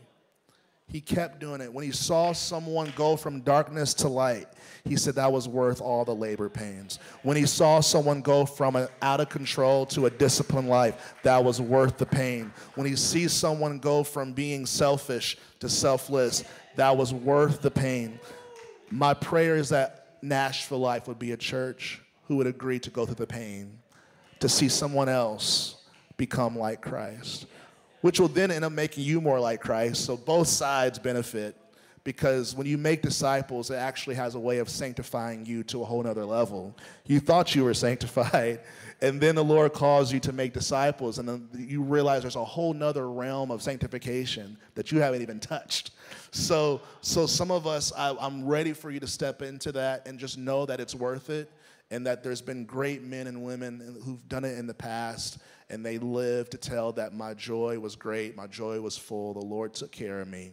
He 0.88 1.02
kept 1.02 1.40
doing 1.40 1.62
it. 1.62 1.74
When 1.74 1.84
he 1.84 1.92
saw 1.92 2.32
someone 2.32 2.94
go 2.96 3.18
from 3.18 3.42
darkness 3.42 3.94
to 3.96 4.08
light, 4.08 4.48
he 4.84 4.96
said 4.96 5.16
that 5.16 5.32
was 5.32 5.48
worth 5.48 5.82
all 5.82 6.06
the 6.06 6.14
labor 6.14 6.48
pains. 6.48 7.00
When 7.24 7.36
he 7.36 7.48
saw 7.48 7.80
someone 7.80 8.22
go 8.22 8.46
from 8.46 8.76
an 8.76 8.88
out 9.02 9.20
of 9.20 9.30
control 9.30 9.88
to 9.88 10.06
a 10.06 10.12
disciplined 10.12 10.70
life, 10.70 11.16
that 11.24 11.44
was 11.44 11.60
worth 11.60 11.98
the 11.98 12.06
pain. 12.06 12.54
When 12.76 12.86
he 12.86 12.96
sees 12.96 13.34
someone 13.34 13.80
go 13.80 14.04
from 14.04 14.34
being 14.34 14.66
selfish 14.66 15.38
to 15.60 15.70
selfless, 15.70 16.44
that 16.76 16.96
was 16.96 17.14
worth 17.14 17.62
the 17.62 17.72
pain. 17.72 18.20
My 18.92 19.16
prayer 19.16 19.56
is 19.56 19.70
that 19.70 20.18
Nashville 20.22 20.80
Life 20.80 21.08
would 21.08 21.20
be 21.20 21.32
a 21.32 21.38
church 21.38 22.02
who 22.28 22.38
would 22.38 22.48
agree 22.48 22.80
to 22.80 22.92
go 22.92 23.06
through 23.06 23.16
the 23.16 23.28
pain 23.28 23.80
to 24.40 24.48
see 24.48 24.70
someone 24.70 25.10
else 25.10 25.84
become 26.18 26.58
like 26.58 26.82
Christ 26.82 27.48
which 28.06 28.20
will 28.20 28.28
then 28.28 28.52
end 28.52 28.64
up 28.64 28.72
making 28.72 29.04
you 29.04 29.20
more 29.20 29.40
like 29.40 29.60
Christ. 29.60 30.06
So 30.06 30.16
both 30.16 30.48
sides 30.48 31.00
benefit 31.00 31.56
because 32.04 32.54
when 32.54 32.68
you 32.68 32.78
make 32.78 33.02
disciples, 33.02 33.72
it 33.72 33.78
actually 33.78 34.14
has 34.14 34.36
a 34.36 34.40
way 34.40 34.60
of 34.60 34.70
sanctifying 34.70 35.44
you 35.44 35.64
to 35.64 35.82
a 35.82 35.86
whole 35.86 36.04
nother 36.04 36.24
level. 36.24 36.78
You 37.08 37.20
thought 37.20 37.56
you 37.56 37.64
were 37.64 37.74
sanctified, 37.88 38.60
and 39.02 39.20
then 39.20 39.34
the 39.34 39.44
Lord 39.44 39.74
calls 39.74 40.14
you 40.14 40.20
to 40.20 40.32
make 40.32 40.54
disciples, 40.54 41.18
and 41.18 41.28
then 41.28 41.50
you 41.56 41.82
realize 41.82 42.22
there's 42.22 42.36
a 42.36 42.46
whole 42.46 42.76
nother 42.76 43.10
realm 43.10 43.50
of 43.50 43.64
sanctification 43.64 44.56
that 44.76 44.92
you 44.92 45.00
haven't 45.00 45.24
even 45.24 45.40
touched. 45.40 45.90
So, 46.30 46.82
so 47.02 47.26
some 47.26 47.50
of 47.50 47.66
us, 47.66 47.92
I, 47.98 48.16
I'm 48.22 48.46
ready 48.46 48.74
for 48.74 48.92
you 48.92 49.00
to 49.00 49.08
step 49.08 49.42
into 49.42 49.72
that 49.72 50.08
and 50.08 50.20
just 50.20 50.38
know 50.38 50.68
that 50.68 50.80
it's 50.80 50.94
worth 50.94 51.32
it, 51.32 51.52
and 51.90 52.06
that 52.06 52.24
there's 52.24 52.42
been 52.42 52.66
great 52.66 53.02
men 53.02 53.26
and 53.26 53.44
women 53.44 54.00
who've 54.06 54.30
done 54.30 54.46
it 54.46 54.60
in 54.60 54.68
the 54.68 54.76
past 54.76 55.40
and 55.70 55.86
they 55.86 55.98
lived 55.98 56.52
to 56.52 56.58
tell 56.58 56.92
that 56.94 57.14
my 57.14 57.34
joy 57.34 57.80
was 57.80 57.96
great, 57.96 58.36
my 58.36 58.48
joy 58.48 58.80
was 58.80 58.98
full, 58.98 59.34
the 59.34 59.46
Lord 59.46 59.74
took 59.74 59.92
care 59.92 60.22
of 60.22 60.28
me. 60.28 60.52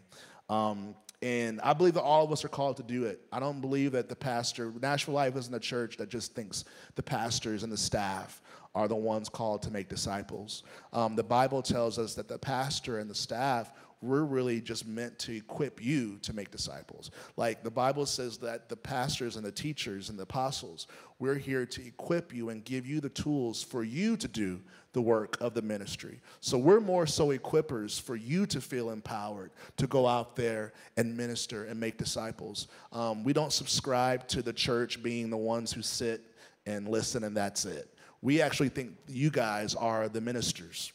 Um, 0.49 0.95
and 1.23 1.61
I 1.61 1.73
believe 1.73 1.95
that 1.95 2.03
all 2.03 2.25
of 2.25 2.33
us 2.33 2.45
are 2.45 2.49
called 2.49 2.77
to 2.79 2.83
do 2.83 3.05
it. 3.05 3.21
I 3.31 3.39
don't 3.39 3.61
believe 3.61 3.93
that 3.93 4.09
the 4.09 4.17
pastor, 4.17 4.73
Nashville 4.81 5.15
Life 5.15 5.37
isn't 5.37 5.55
a 5.55 5.61
church 5.61 5.97
that 5.99 6.09
just 6.09 6.35
thinks 6.35 6.65
the 6.97 7.03
pastors 7.03 7.63
and 7.63 7.73
the 7.73 7.77
staff 7.77 8.43
are 8.75 8.89
the 8.89 8.97
ones 8.97 9.29
called 9.29 9.63
to 9.63 9.71
make 9.71 9.89
disciples. 9.89 10.65
Um, 10.93 11.15
the 11.15 11.23
Bible 11.23 11.63
tells 11.63 11.99
us 11.99 12.15
that 12.15 12.27
the 12.27 12.39
pastor 12.39 12.99
and 12.99 13.09
the 13.09 13.15
staff 13.15 13.73
we're 14.03 14.25
really 14.25 14.61
just 14.61 14.87
meant 14.87 15.17
to 15.21 15.37
equip 15.37 15.83
you 15.83 16.19
to 16.23 16.35
make 16.35 16.51
disciples. 16.51 17.13
Like 17.37 17.63
the 17.63 17.71
Bible 17.71 18.05
says 18.05 18.37
that 18.39 18.69
the 18.69 18.77
pastors 18.77 19.37
and 19.37 19.47
the 19.47 19.53
teachers 19.53 20.11
and 20.11 20.19
the 20.19 20.25
apostles, 20.25 20.89
we're 21.21 21.37
here 21.37 21.65
to 21.67 21.87
equip 21.87 22.35
you 22.35 22.51
and 22.51 22.65
give 22.65 22.85
you 22.85 23.01
the 23.01 23.09
tools 23.09 23.63
for 23.63 23.85
you 23.85 24.17
to 24.17 24.27
do 24.27 24.61
the 24.93 25.01
work 25.01 25.39
of 25.41 25.55
the 25.55 25.63
ministry. 25.63 26.21
So 26.41 26.59
we're 26.59 26.81
more 26.81 27.07
so 27.07 27.29
equippers 27.29 28.01
for 28.01 28.15
you 28.15 28.47
to 28.47 28.61
feel 28.61 28.91
empowered 28.91 29.51
to 29.79 29.87
go 29.87 30.07
out 30.07 30.37
there 30.37 30.73
and 30.97 31.17
minister 31.17 31.65
and 31.65 31.81
make 31.81 31.97
disciples. 31.97 32.69
Um, 32.93 33.25
we 33.25 33.33
don't 33.33 33.53
subscribe 33.53 34.29
to 34.29 34.43
the 34.43 34.53
church 34.53 35.03
being 35.03 35.31
the 35.31 35.37
ones 35.37 35.73
who 35.73 35.83
sit 35.83 36.23
and 36.67 36.89
listen 36.89 37.25
and 37.25 37.37
that's 37.37 37.65
it. 37.65 37.89
We 38.21 38.41
actually 38.41 38.69
think 38.69 38.97
you 39.09 39.31
guys 39.31 39.75
are 39.75 40.09
the 40.09 40.21
ministers. 40.21 40.93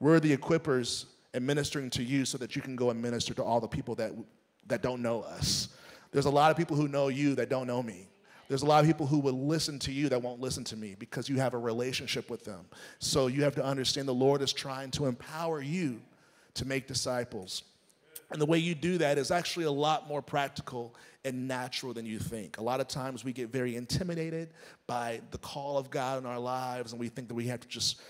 We're 0.00 0.20
the 0.20 0.36
equippers 0.36 1.04
and 1.34 1.46
ministering 1.46 1.90
to 1.90 2.02
you 2.02 2.24
so 2.24 2.38
that 2.38 2.56
you 2.56 2.62
can 2.62 2.76
go 2.76 2.90
and 2.90 3.00
minister 3.00 3.34
to 3.34 3.44
all 3.44 3.60
the 3.60 3.68
people 3.68 3.94
that, 3.96 4.12
that 4.66 4.82
don't 4.82 5.02
know 5.02 5.22
us. 5.22 5.68
There's 6.10 6.24
a 6.24 6.30
lot 6.30 6.50
of 6.50 6.56
people 6.56 6.76
who 6.76 6.88
know 6.88 7.08
you 7.08 7.34
that 7.34 7.50
don't 7.50 7.66
know 7.66 7.82
me. 7.82 8.08
There's 8.48 8.62
a 8.62 8.66
lot 8.66 8.80
of 8.80 8.86
people 8.86 9.06
who 9.06 9.18
will 9.18 9.46
listen 9.46 9.78
to 9.80 9.92
you 9.92 10.08
that 10.08 10.22
won't 10.22 10.40
listen 10.40 10.64
to 10.64 10.76
me 10.76 10.96
because 10.98 11.28
you 11.28 11.36
have 11.36 11.52
a 11.52 11.58
relationship 11.58 12.30
with 12.30 12.44
them. 12.44 12.64
So 12.98 13.26
you 13.26 13.44
have 13.44 13.54
to 13.56 13.64
understand 13.64 14.08
the 14.08 14.14
Lord 14.14 14.40
is 14.40 14.52
trying 14.52 14.90
to 14.92 15.06
empower 15.06 15.60
you 15.60 16.00
to 16.54 16.66
make 16.66 16.86
disciples. 16.86 17.62
And 18.30 18.40
the 18.40 18.46
way 18.46 18.58
you 18.58 18.74
do 18.74 18.98
that 18.98 19.18
is 19.18 19.30
actually 19.30 19.66
a 19.66 19.70
lot 19.70 20.08
more 20.08 20.22
practical 20.22 20.94
and 21.24 21.46
natural 21.46 21.92
than 21.92 22.06
you 22.06 22.18
think. 22.18 22.58
A 22.58 22.62
lot 22.62 22.80
of 22.80 22.88
times 22.88 23.24
we 23.24 23.32
get 23.32 23.50
very 23.50 23.76
intimidated 23.76 24.50
by 24.86 25.20
the 25.30 25.38
call 25.38 25.78
of 25.78 25.90
God 25.90 26.18
in 26.18 26.26
our 26.26 26.38
lives, 26.38 26.92
and 26.92 27.00
we 27.00 27.08
think 27.08 27.28
that 27.28 27.34
we 27.34 27.46
have 27.46 27.60
to 27.60 27.68
just 27.68 28.00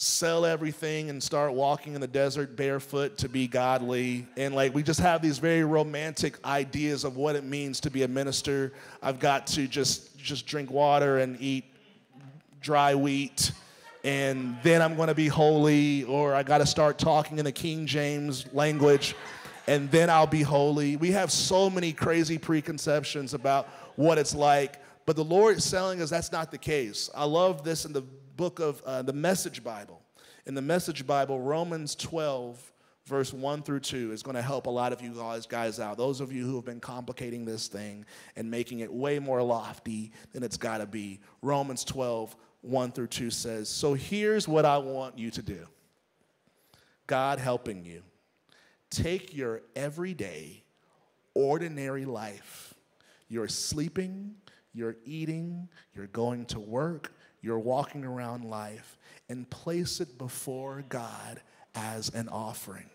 sell 0.00 0.46
everything 0.46 1.10
and 1.10 1.20
start 1.20 1.52
walking 1.52 1.94
in 1.94 2.00
the 2.00 2.06
desert 2.06 2.54
barefoot 2.54 3.18
to 3.18 3.28
be 3.28 3.48
godly. 3.48 4.24
And 4.36 4.54
like 4.54 4.72
we 4.72 4.84
just 4.84 5.00
have 5.00 5.20
these 5.20 5.38
very 5.38 5.64
romantic 5.64 6.38
ideas 6.46 7.02
of 7.02 7.16
what 7.16 7.34
it 7.34 7.42
means 7.42 7.80
to 7.80 7.90
be 7.90 8.04
a 8.04 8.08
minister. 8.08 8.72
I've 9.02 9.18
got 9.18 9.48
to 9.48 9.66
just 9.66 10.16
just 10.16 10.46
drink 10.46 10.70
water 10.70 11.18
and 11.18 11.36
eat 11.40 11.64
dry 12.60 12.94
wheat 12.94 13.50
and 14.04 14.56
then 14.62 14.80
I'm 14.80 14.94
going 14.94 15.08
to 15.08 15.14
be 15.14 15.26
holy, 15.26 16.04
or 16.04 16.32
I 16.32 16.42
got 16.42 16.58
to 16.58 16.66
start 16.66 16.98
talking 16.98 17.38
in 17.38 17.44
the 17.44 17.52
King 17.52 17.86
James 17.86 18.46
language, 18.52 19.16
and 19.66 19.90
then 19.90 20.08
I'll 20.08 20.26
be 20.26 20.42
holy. 20.42 20.96
We 20.96 21.10
have 21.10 21.32
so 21.32 21.68
many 21.68 21.92
crazy 21.92 22.38
preconceptions 22.38 23.34
about 23.34 23.68
what 23.96 24.16
it's 24.16 24.34
like, 24.34 24.80
but 25.04 25.16
the 25.16 25.24
Lord 25.24 25.58
is 25.58 25.68
telling 25.68 26.00
us 26.00 26.10
that's 26.10 26.30
not 26.30 26.50
the 26.50 26.58
case. 26.58 27.10
I 27.14 27.24
love 27.24 27.64
this 27.64 27.84
in 27.84 27.92
the 27.92 28.04
book 28.38 28.60
of 28.60 28.80
uh, 28.86 29.02
the 29.02 29.12
Message 29.12 29.64
Bible. 29.64 30.00
In 30.46 30.54
the 30.54 30.62
Message 30.62 31.04
Bible, 31.04 31.40
Romans 31.40 31.96
12, 31.96 32.72
verse 33.04 33.32
1 33.32 33.62
through 33.62 33.80
2 33.80 34.12
is 34.12 34.22
going 34.22 34.36
to 34.36 34.42
help 34.42 34.66
a 34.66 34.70
lot 34.70 34.92
of 34.92 35.02
you 35.02 35.10
guys, 35.10 35.44
guys 35.44 35.80
out. 35.80 35.98
Those 35.98 36.20
of 36.20 36.32
you 36.32 36.46
who 36.46 36.54
have 36.54 36.64
been 36.64 36.78
complicating 36.78 37.44
this 37.44 37.66
thing 37.66 38.06
and 38.36 38.48
making 38.48 38.78
it 38.78 38.92
way 38.92 39.18
more 39.18 39.42
lofty 39.42 40.12
than 40.32 40.44
it's 40.44 40.56
got 40.56 40.78
to 40.78 40.86
be. 40.86 41.18
Romans 41.42 41.84
12, 41.84 42.36
1 42.60 42.92
through 42.92 43.08
2 43.08 43.28
says, 43.30 43.68
So 43.68 43.94
here's 43.94 44.46
what 44.46 44.64
I 44.64 44.78
want 44.78 45.18
you 45.18 45.32
to 45.32 45.42
do 45.42 45.66
God 47.08 47.40
helping 47.40 47.84
you. 47.84 48.02
Take 48.88 49.34
your 49.34 49.62
everyday, 49.74 50.62
ordinary 51.34 52.04
life. 52.04 52.72
You're 53.28 53.48
sleeping, 53.48 54.36
you're 54.72 54.96
eating, 55.04 55.68
you're 55.92 56.06
going 56.06 56.46
to 56.46 56.60
work, 56.60 57.12
you're 57.40 57.58
walking 57.58 58.04
around 58.04 58.44
life, 58.44 58.96
and 59.28 59.48
place 59.50 60.00
it 60.00 60.18
before 60.18 60.84
God 60.88 61.40
as 61.74 62.08
an 62.10 62.28
offering. 62.28 62.90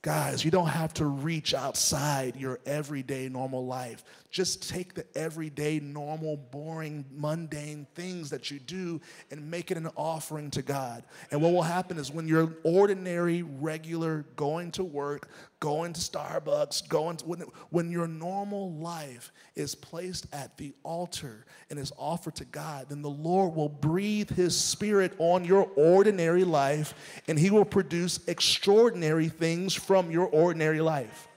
Guys, 0.00 0.44
you 0.44 0.50
don't 0.52 0.68
have 0.68 0.94
to 0.94 1.06
reach 1.06 1.54
outside 1.54 2.36
your 2.36 2.60
everyday 2.64 3.28
normal 3.28 3.66
life. 3.66 4.04
Just 4.30 4.68
take 4.68 4.94
the 4.94 5.04
everyday, 5.16 5.80
normal, 5.80 6.36
boring, 6.36 7.04
mundane 7.10 7.84
things 7.96 8.30
that 8.30 8.48
you 8.48 8.60
do 8.60 9.00
and 9.32 9.50
make 9.50 9.72
it 9.72 9.76
an 9.76 9.88
offering 9.96 10.52
to 10.52 10.62
God. 10.62 11.02
And 11.32 11.42
what 11.42 11.52
will 11.52 11.62
happen 11.62 11.98
is 11.98 12.12
when 12.12 12.28
you're 12.28 12.54
ordinary, 12.62 13.42
regular, 13.42 14.24
going 14.36 14.70
to 14.72 14.84
work, 14.84 15.30
going 15.60 15.92
to 15.92 16.00
Starbucks, 16.00 16.88
going 16.88 17.16
to, 17.16 17.24
when, 17.24 17.40
when 17.70 17.90
your 17.90 18.06
normal 18.06 18.72
life 18.74 19.32
is 19.56 19.74
placed 19.74 20.26
at 20.32 20.56
the 20.56 20.72
altar 20.84 21.44
and 21.70 21.78
is 21.78 21.92
offered 21.98 22.36
to 22.36 22.44
God, 22.44 22.86
then 22.88 23.02
the 23.02 23.10
Lord 23.10 23.54
will 23.54 23.68
breathe 23.68 24.30
His 24.30 24.56
Spirit 24.56 25.14
on 25.18 25.44
your 25.44 25.68
ordinary 25.76 26.44
life 26.44 26.94
and 27.26 27.38
He 27.38 27.50
will 27.50 27.64
produce 27.64 28.26
extraordinary 28.28 29.28
things 29.28 29.74
from 29.74 30.10
your 30.10 30.26
ordinary 30.26 30.80
life. 30.80 31.28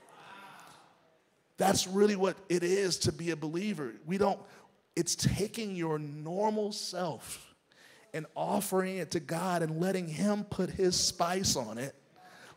That's 1.57 1.87
really 1.87 2.15
what 2.15 2.37
it 2.49 2.63
is 2.63 2.97
to 2.99 3.11
be 3.11 3.31
a 3.31 3.35
believer. 3.35 3.93
We 4.05 4.17
don't, 4.17 4.39
it's 4.95 5.15
taking 5.15 5.75
your 5.75 5.99
normal 5.99 6.71
self 6.71 7.53
and 8.13 8.25
offering 8.35 8.97
it 8.97 9.11
to 9.11 9.19
God 9.19 9.61
and 9.61 9.79
letting 9.79 10.07
Him 10.07 10.43
put 10.43 10.69
His 10.69 10.95
spice 10.95 11.55
on 11.55 11.77
it, 11.77 11.95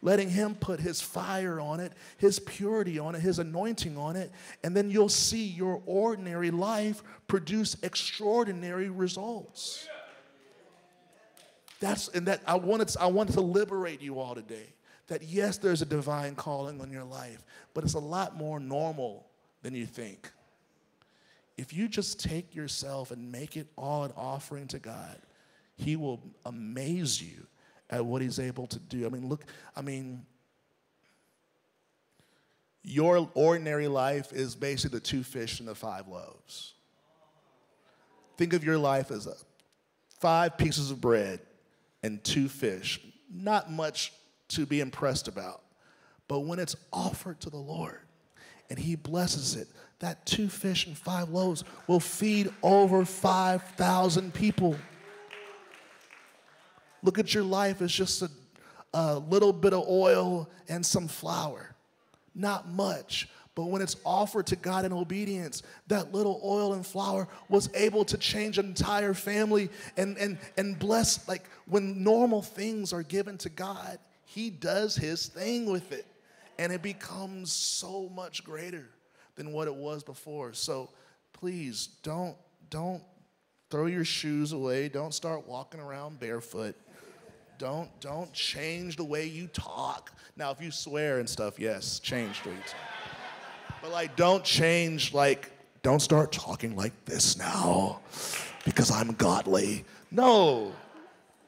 letting 0.05 0.28
Him 0.28 0.55
put 0.55 0.78
His 0.78 1.00
fire 1.00 1.59
on 1.59 1.80
it, 1.80 1.92
His 2.18 2.38
purity 2.38 3.00
on 3.00 3.16
it, 3.16 3.20
His 3.22 3.40
anointing 3.40 3.96
on 3.96 4.14
it, 4.14 4.30
and 4.62 4.76
then 4.76 4.90
you'll 4.90 5.09
see 5.09 5.44
your 5.44 5.82
ordinary 5.86 6.52
life 6.52 7.02
produce 7.26 7.76
extraordinary 7.82 8.90
results. 8.90 9.88
That's 11.80 12.09
and 12.09 12.28
that 12.28 12.42
I 12.46 12.55
wanted 12.55 12.94
I 13.00 13.07
wanted 13.07 13.32
to 13.32 13.40
liberate 13.40 14.00
you 14.00 14.20
all 14.20 14.34
today 14.34 14.74
that 15.09 15.22
yes, 15.22 15.59
there's 15.59 15.82
a 15.82 15.86
divine 15.86 16.34
calling 16.34 16.80
on 16.80 16.90
your 16.90 17.05
life, 17.05 17.42
but 17.72 17.82
it's 17.82 17.94
a 17.94 17.98
lot 17.98 18.36
more 18.36 18.61
normal 18.61 19.26
than 19.62 19.74
you 19.74 19.86
think. 19.86 20.30
If 21.57 21.72
you 21.72 21.88
just 21.88 22.20
take 22.20 22.55
yourself 22.55 23.11
and 23.11 23.32
make 23.32 23.57
it 23.57 23.68
all 23.76 24.05
an 24.05 24.12
offering 24.16 24.66
to 24.68 24.78
God, 24.78 25.16
He 25.76 25.96
will 25.96 26.20
amaze 26.44 27.22
you 27.22 27.46
at 27.95 28.05
what 28.05 28.22
He's 28.22 28.38
able 28.38 28.66
to 28.68 28.78
do. 28.78 29.07
I 29.07 29.09
mean, 29.09 29.28
look, 29.28 29.45
I 29.76 29.82
mean, 29.82 30.26
your 32.82 33.30
ordinary 33.34 33.88
life 33.88 34.32
is 34.32 34.55
basically 34.55 34.99
the 34.99 35.05
two 35.05 35.22
fish 35.22 35.61
and 35.61 35.68
the 35.68 35.74
five 35.74 36.07
loaves. 36.07 36.74
Think 38.36 38.53
of 38.53 38.64
your 38.64 38.78
life 38.78 39.11
as 39.11 39.26
a 39.26 39.34
five 40.20 40.59
pieces 40.59 40.90
of 40.90 41.01
bread 41.01 41.40
and 42.03 42.22
two 42.22 42.49
fish. 42.49 43.01
Not 43.32 43.70
much 43.70 44.12
to 44.49 44.66
be 44.66 44.80
impressed 44.80 45.28
about. 45.28 45.62
But 46.28 46.40
when 46.40 46.59
it's 46.59 46.76
offered 46.92 47.40
to 47.40 47.51
the 47.51 47.57
Lord 47.57 48.01
and 48.70 48.78
He 48.78 48.97
blesses 48.97 49.57
it, 49.57 49.68
that 50.01 50.26
two 50.26 50.49
fish 50.49 50.86
and 50.86 50.97
five 50.97 51.30
loaves 51.30 51.64
will 51.86 52.01
feed 52.01 52.53
over 52.62 53.05
5,000 53.05 54.34
people. 54.34 54.76
Look 57.05 57.18
at 57.18 57.34
your 57.34 57.44
life 57.44 57.82
as 57.82 57.92
just 57.92 58.22
a, 58.22 58.30
a 58.94 59.18
little 59.18 59.52
bit 59.52 59.74
of 59.74 59.86
oil 59.86 60.48
and 60.68 60.84
some 60.84 61.07
flour. 61.07 61.76
Not 62.34 62.68
much, 62.68 63.28
but 63.55 63.66
when 63.66 63.82
it's 63.82 63.96
offered 64.05 64.46
to 64.48 64.57
God 64.57 64.86
in 64.86 64.92
obedience, 64.92 65.62
that 65.86 66.12
little 66.12 66.40
oil 66.42 66.72
and 66.72 66.84
flour 66.84 67.28
was 67.48 67.68
able 67.74 68.05
to 68.07 68.16
change 68.16 68.59
an 68.59 68.66
entire 68.66 69.14
family 69.14 69.68
and, 69.98 70.16
and, 70.16 70.38
and 70.57 70.78
bless. 70.78 71.28
Like 71.28 71.44
when 71.66 72.02
normal 72.02 72.42
things 72.42 72.92
are 72.92 73.02
given 73.02 73.38
to 73.38 73.50
God, 73.50 73.98
he 74.24 74.50
does 74.50 74.96
his 74.96 75.26
thing 75.26 75.70
with 75.70 75.92
it. 75.92 76.07
And 76.59 76.72
it 76.72 76.82
becomes 76.82 77.52
so 77.52 78.09
much 78.14 78.44
greater 78.44 78.88
than 79.36 79.52
what 79.52 79.68
it 79.68 79.74
was 79.74 80.02
before. 80.02 80.55
So 80.55 80.88
please 81.32 81.88
don't 82.02 82.36
don't 82.70 83.02
throw 83.70 83.86
your 83.86 84.05
shoes 84.05 84.52
away. 84.52 84.88
Don't 84.88 85.12
start 85.12 85.46
walking 85.46 85.80
around 85.80 86.18
barefoot. 86.18 86.76
Don't 87.59 87.88
don't 88.00 88.32
change 88.32 88.96
the 88.96 89.05
way 89.05 89.26
you 89.26 89.46
talk. 89.48 90.12
Now 90.36 90.50
if 90.50 90.61
you 90.61 90.70
swear 90.70 91.18
and 91.18 91.28
stuff, 91.28 91.59
yes, 91.59 91.98
change 91.98 92.42
the 92.42 92.50
way 92.50 92.57
you 92.57 92.62
talk. 92.62 93.80
But 93.82 93.90
like 93.92 94.16
don't 94.16 94.44
change 94.44 95.14
like 95.14 95.50
don't 95.82 96.00
start 96.00 96.32
talking 96.32 96.74
like 96.76 96.92
this 97.05 97.36
now 97.36 98.00
because 98.64 98.90
I'm 98.90 99.12
godly. 99.12 99.84
No. 100.11 100.72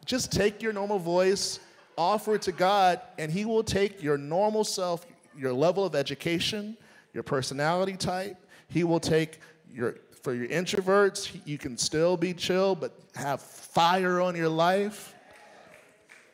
Just 0.04 0.30
take 0.30 0.62
your 0.62 0.72
normal 0.72 0.98
voice 0.98 1.59
offer 1.98 2.34
it 2.34 2.42
to 2.42 2.52
God, 2.52 3.00
and 3.18 3.30
He 3.30 3.44
will 3.44 3.64
take 3.64 4.02
your 4.02 4.18
normal 4.18 4.64
self, 4.64 5.07
your 5.36 5.52
level 5.52 5.84
of 5.84 5.94
education, 5.94 6.76
your 7.14 7.22
personality 7.22 7.96
type. 7.96 8.36
He 8.68 8.84
will 8.84 9.00
take 9.00 9.40
your, 9.72 9.96
for 10.22 10.34
your 10.34 10.48
introverts, 10.48 11.40
you 11.44 11.59
can 11.59 11.76
still 11.76 12.16
be 12.16 12.34
chill, 12.34 12.74
but 12.74 12.92
have 13.14 13.40
fire 13.40 14.20
on 14.20 14.36
your 14.36 14.48
life. 14.48 15.14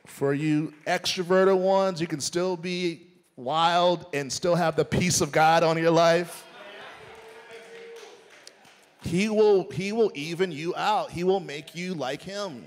For 0.07 0.35
you 0.35 0.73
extroverted 0.87 1.59
ones, 1.59 2.01
you 2.01 2.07
can 2.07 2.21
still 2.21 2.57
be 2.57 3.07
wild 3.37 4.07
and 4.13 4.33
still 4.33 4.55
have 4.55 4.77
the 4.77 4.85
peace 4.85 5.21
of 5.21 5.33
God 5.33 5.63
on 5.63 5.79
your 5.79 5.91
life. 5.91 6.45
He 9.03 9.29
will, 9.29 9.69
he 9.71 9.93
will 9.93 10.13
even 10.15 10.53
you 10.53 10.75
out. 10.77 11.11
He 11.11 11.25
will 11.25 11.41
make 11.41 11.75
you 11.75 11.95
like 11.95 12.23
him. 12.23 12.65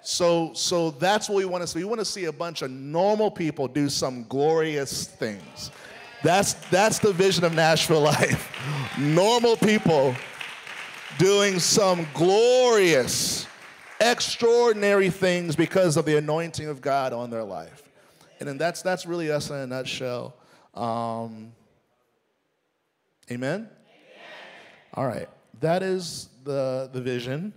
So, 0.00 0.52
so 0.54 0.92
that's 0.92 1.28
what 1.28 1.36
we 1.36 1.44
want 1.44 1.62
to 1.62 1.66
see. 1.66 1.80
We 1.80 1.84
want 1.84 2.00
to 2.00 2.04
see 2.04 2.26
a 2.26 2.32
bunch 2.32 2.62
of 2.62 2.70
normal 2.70 3.30
people 3.30 3.66
do 3.66 3.88
some 3.88 4.24
glorious 4.24 5.06
things. 5.06 5.70
That's, 6.22 6.54
that's 6.70 6.98
the 6.98 7.12
vision 7.12 7.44
of 7.44 7.54
Nashville 7.54 8.00
Life. 8.02 8.50
normal 8.98 9.56
people 9.56 10.14
doing 11.18 11.58
some 11.58 12.06
glorious, 12.14 13.46
extraordinary 14.00 15.10
things 15.10 15.56
because 15.56 15.96
of 15.96 16.04
the 16.04 16.16
anointing 16.16 16.68
of 16.68 16.80
God 16.80 17.12
on 17.12 17.30
their 17.30 17.44
life. 17.44 17.82
And 18.40 18.48
then 18.48 18.58
that's, 18.58 18.82
that's 18.82 19.06
really 19.06 19.30
us 19.30 19.50
in 19.50 19.56
a 19.56 19.66
nutshell. 19.66 20.36
Um, 20.74 21.52
amen? 23.30 23.68
amen? 23.68 23.68
All 24.94 25.06
right. 25.06 25.28
That 25.60 25.82
is 25.82 26.28
the, 26.44 26.88
the 26.92 27.00
vision. 27.00 27.52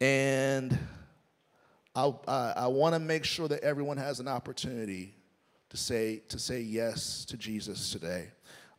And 0.00 0.78
I, 1.94 2.12
I, 2.26 2.52
I 2.56 2.66
want 2.68 2.94
to 2.94 2.98
make 2.98 3.24
sure 3.24 3.48
that 3.48 3.62
everyone 3.62 3.98
has 3.98 4.20
an 4.20 4.28
opportunity 4.28 5.14
to 5.68 5.76
say, 5.76 6.22
to 6.28 6.38
say 6.38 6.60
yes 6.60 7.24
to 7.26 7.36
Jesus 7.36 7.90
today. 7.90 8.28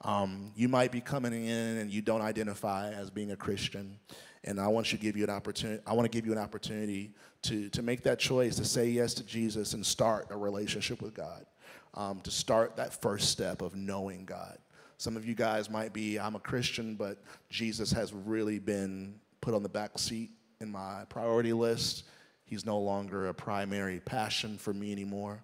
Um, 0.02 0.52
you 0.56 0.68
might 0.68 0.92
be 0.92 1.02
coming 1.02 1.34
in 1.34 1.78
and 1.78 1.92
you 1.92 2.02
don't 2.02 2.22
identify 2.22 2.92
as 2.92 3.10
being 3.10 3.32
a 3.32 3.36
Christian. 3.36 4.00
And 4.44 4.60
I 4.60 4.68
want 4.68 4.88
to 4.88 4.98
give 4.98 5.16
you 5.16 5.24
an 5.24 5.30
opportunity. 5.30 5.82
I 5.88 5.94
want 5.94 6.12
to 6.12 6.16
give 6.16 6.26
you 6.26 6.34
an 6.34 6.38
opportunity 6.38 7.14
to, 7.44 7.70
to 7.70 7.82
make 7.82 8.04
that 8.04 8.20
choice, 8.20 8.56
to 8.58 8.66
say 8.66 8.90
yes 8.90 9.14
to 9.16 9.24
Jesus 9.24 9.74
and 9.74 9.86
start 9.86 10.28
a 10.32 10.38
relationship 10.38 11.02
with 11.02 11.14
God, 11.14 11.46
um, 11.94 12.20
to 12.22 12.32
start 12.32 12.76
that 12.76 13.02
first 13.02 13.30
step 13.30 13.62
of 13.62 13.76
knowing 13.76 14.26
God. 14.26 14.58
Some 14.98 15.18
of 15.18 15.26
you 15.26 15.36
guys 15.36 15.70
might 15.70 15.94
be, 15.94 16.20
I'm 16.20 16.36
a 16.36 16.40
Christian, 16.40 16.96
but 16.96 17.18
Jesus 17.50 17.92
has 17.92 18.14
really 18.14 18.60
been 18.60 19.16
put 19.42 19.54
on 19.54 19.64
the 19.64 19.70
back 19.70 19.98
seat 19.98 20.32
in 20.62 20.72
my 20.72 21.04
priority 21.10 21.54
list. 21.54 22.04
He's 22.46 22.66
no 22.66 22.80
longer 22.80 23.28
a 23.28 23.34
primary 23.34 24.00
passion 24.00 24.58
for 24.58 24.74
me 24.74 24.92
anymore. 24.92 25.44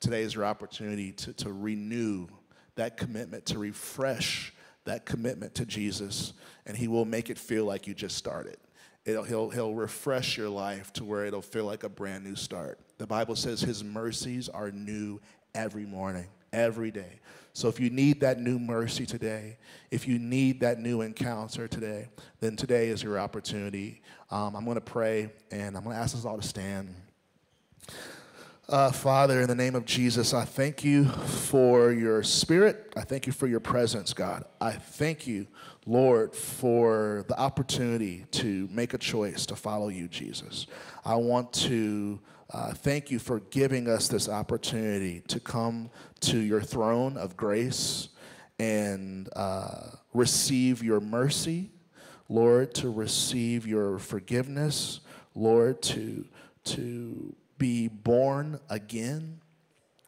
Today 0.00 0.22
is 0.22 0.34
your 0.34 0.44
opportunity 0.44 1.12
to, 1.12 1.32
to 1.34 1.52
renew 1.52 2.26
that 2.74 2.96
commitment, 2.96 3.46
to 3.46 3.58
refresh 3.58 4.52
that 4.84 5.06
commitment 5.06 5.54
to 5.56 5.66
Jesus, 5.66 6.32
and 6.66 6.76
He 6.76 6.88
will 6.88 7.04
make 7.04 7.30
it 7.30 7.38
feel 7.38 7.64
like 7.64 7.86
you 7.86 7.94
just 7.94 8.16
started. 8.16 8.56
It'll, 9.04 9.24
he'll, 9.24 9.50
he'll 9.50 9.74
refresh 9.74 10.36
your 10.36 10.48
life 10.48 10.92
to 10.94 11.04
where 11.04 11.26
it'll 11.26 11.42
feel 11.42 11.64
like 11.64 11.82
a 11.82 11.88
brand 11.88 12.24
new 12.24 12.36
start. 12.36 12.78
The 12.98 13.06
Bible 13.06 13.36
says 13.36 13.60
His 13.60 13.82
mercies 13.82 14.48
are 14.48 14.70
new 14.70 15.20
every 15.54 15.84
morning, 15.84 16.26
every 16.52 16.90
day. 16.90 17.20
So 17.52 17.68
if 17.68 17.78
you 17.78 17.90
need 17.90 18.20
that 18.20 18.40
new 18.40 18.58
mercy 18.58 19.04
today, 19.04 19.58
if 19.90 20.08
you 20.08 20.18
need 20.18 20.60
that 20.60 20.78
new 20.78 21.02
encounter 21.02 21.68
today, 21.68 22.08
then 22.40 22.56
today 22.56 22.88
is 22.88 23.02
your 23.02 23.18
opportunity. 23.18 24.00
Um, 24.30 24.56
I'm 24.56 24.64
going 24.64 24.76
to 24.76 24.80
pray, 24.80 25.30
and 25.50 25.76
I'm 25.76 25.84
going 25.84 25.94
to 25.94 26.02
ask 26.02 26.16
us 26.16 26.24
all 26.24 26.38
to 26.38 26.46
stand. 26.46 26.94
Uh, 28.68 28.92
Father, 28.92 29.40
in 29.40 29.48
the 29.48 29.56
name 29.56 29.74
of 29.74 29.84
Jesus, 29.84 30.32
I 30.32 30.44
thank 30.44 30.84
you 30.84 31.06
for 31.06 31.90
your 31.90 32.22
spirit. 32.22 32.92
I 32.96 33.00
thank 33.00 33.26
you 33.26 33.32
for 33.32 33.48
your 33.48 33.58
presence, 33.58 34.12
God. 34.12 34.44
I 34.60 34.70
thank 34.70 35.26
you, 35.26 35.48
Lord, 35.84 36.32
for 36.32 37.24
the 37.26 37.38
opportunity 37.38 38.24
to 38.30 38.68
make 38.70 38.94
a 38.94 38.98
choice 38.98 39.46
to 39.46 39.56
follow 39.56 39.88
you, 39.88 40.06
Jesus. 40.06 40.68
I 41.04 41.16
want 41.16 41.52
to 41.54 42.20
uh, 42.50 42.72
thank 42.72 43.10
you 43.10 43.18
for 43.18 43.40
giving 43.40 43.88
us 43.88 44.06
this 44.06 44.28
opportunity 44.28 45.22
to 45.26 45.40
come 45.40 45.90
to 46.20 46.38
your 46.38 46.60
throne 46.60 47.16
of 47.16 47.36
grace 47.36 48.10
and 48.60 49.28
uh, 49.34 49.88
receive 50.14 50.84
your 50.84 51.00
mercy, 51.00 51.72
Lord, 52.28 52.74
to 52.74 52.90
receive 52.90 53.66
your 53.66 53.98
forgiveness, 53.98 55.00
Lord, 55.34 55.82
to, 55.82 56.24
to 56.64 57.34
be 57.62 57.86
born 57.86 58.58
again. 58.70 59.40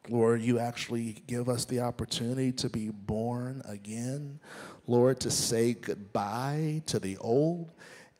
Lord, 0.08 0.42
you 0.42 0.58
actually 0.58 1.22
give 1.28 1.48
us 1.48 1.64
the 1.64 1.78
opportunity 1.78 2.50
to 2.50 2.68
be 2.68 2.90
born 2.90 3.62
again. 3.64 4.40
Lord, 4.88 5.20
to 5.20 5.30
say 5.30 5.74
goodbye 5.74 6.82
to 6.86 6.98
the 6.98 7.16
old, 7.18 7.70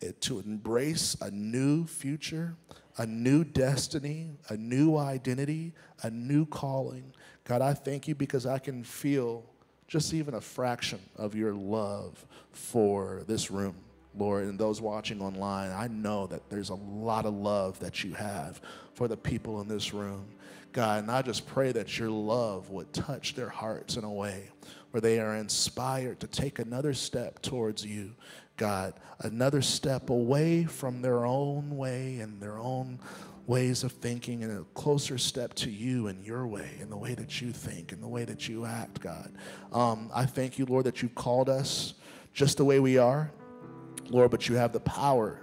eh, 0.03 0.12
to 0.20 0.39
embrace 0.39 1.16
a 1.20 1.32
new 1.32 1.85
future, 1.85 2.55
a 2.97 3.07
new 3.07 3.43
destiny, 3.43 4.30
a 4.51 4.57
new 4.57 4.97
identity, 4.97 5.72
a 6.05 6.11
new 6.11 6.47
calling. 6.47 7.12
God, 7.43 7.61
I 7.61 7.74
thank 7.74 8.07
you 8.07 8.14
because 8.14 8.47
I 8.47 8.61
can 8.61 8.85
feel 8.85 9.45
just 9.89 10.14
even 10.14 10.35
a 10.35 10.41
fraction 10.41 11.01
of 11.16 11.35
your 11.35 11.55
love 11.55 12.24
for 12.53 13.24
this 13.26 13.51
room. 13.51 13.74
Lord, 14.17 14.45
and 14.45 14.59
those 14.59 14.81
watching 14.81 15.21
online, 15.21 15.71
I 15.71 15.89
know 15.89 16.27
that 16.29 16.49
there's 16.51 16.71
a 16.71 16.75
lot 16.75 17.27
of 17.27 17.35
love 17.35 17.79
that 17.81 18.05
you 18.05 18.15
have 18.15 18.61
for 18.95 19.09
the 19.09 19.17
people 19.17 19.61
in 19.61 19.69
this 19.69 19.93
room. 19.93 20.27
God, 20.73 21.05
and 21.05 21.11
I 21.11 21.23
just 21.23 21.47
pray 21.47 21.73
that 21.73 21.99
your 21.99 22.11
love 22.11 22.71
would 22.71 22.93
touch 22.93 23.35
their 23.35 23.49
hearts 23.49 23.97
in 23.97 24.05
a 24.05 24.12
way 24.12 24.51
where 24.91 25.01
they 25.01 25.19
are 25.21 25.37
inspired 25.37 26.21
to 26.21 26.27
take 26.27 26.59
another 26.59 26.95
step 26.95 27.43
towards 27.43 27.85
you, 27.85 28.12
God, 28.57 28.95
another 29.21 29.62
step 29.62 30.11
away 30.11 30.65
from 30.65 31.03
their 31.03 31.25
own 31.25 31.77
way 31.77 32.19
and 32.19 32.41
their 32.41 32.59
own 32.59 32.99
ways 33.47 33.85
of 33.85 33.93
thinking 33.93 34.43
and 34.43 34.61
a 34.61 34.65
closer 34.75 35.19
step 35.19 35.55
to 35.55 35.71
you 35.71 36.07
and 36.07 36.25
your 36.25 36.47
way 36.47 36.71
and 36.81 36.91
the 36.91 36.97
way 36.97 37.15
that 37.15 37.41
you 37.41 37.53
think 37.53 37.93
and 37.93 38.03
the 38.03 38.09
way 38.09 38.25
that 38.25 38.49
you 38.49 38.65
act, 38.65 39.01
God. 39.01 39.33
Um, 39.73 40.11
I 40.15 40.27
thank 40.27 40.59
you, 40.59 40.65
Lord, 40.65 40.87
that 40.87 41.03
you've 41.03 41.15
called 41.15 41.49
us 41.49 41.95
just 42.33 42.57
the 42.57 42.65
way 42.65 42.81
we 42.81 42.97
are, 42.99 43.31
Lord, 44.11 44.31
but 44.31 44.49
you 44.49 44.57
have 44.57 44.73
the 44.73 44.81
power 44.81 45.41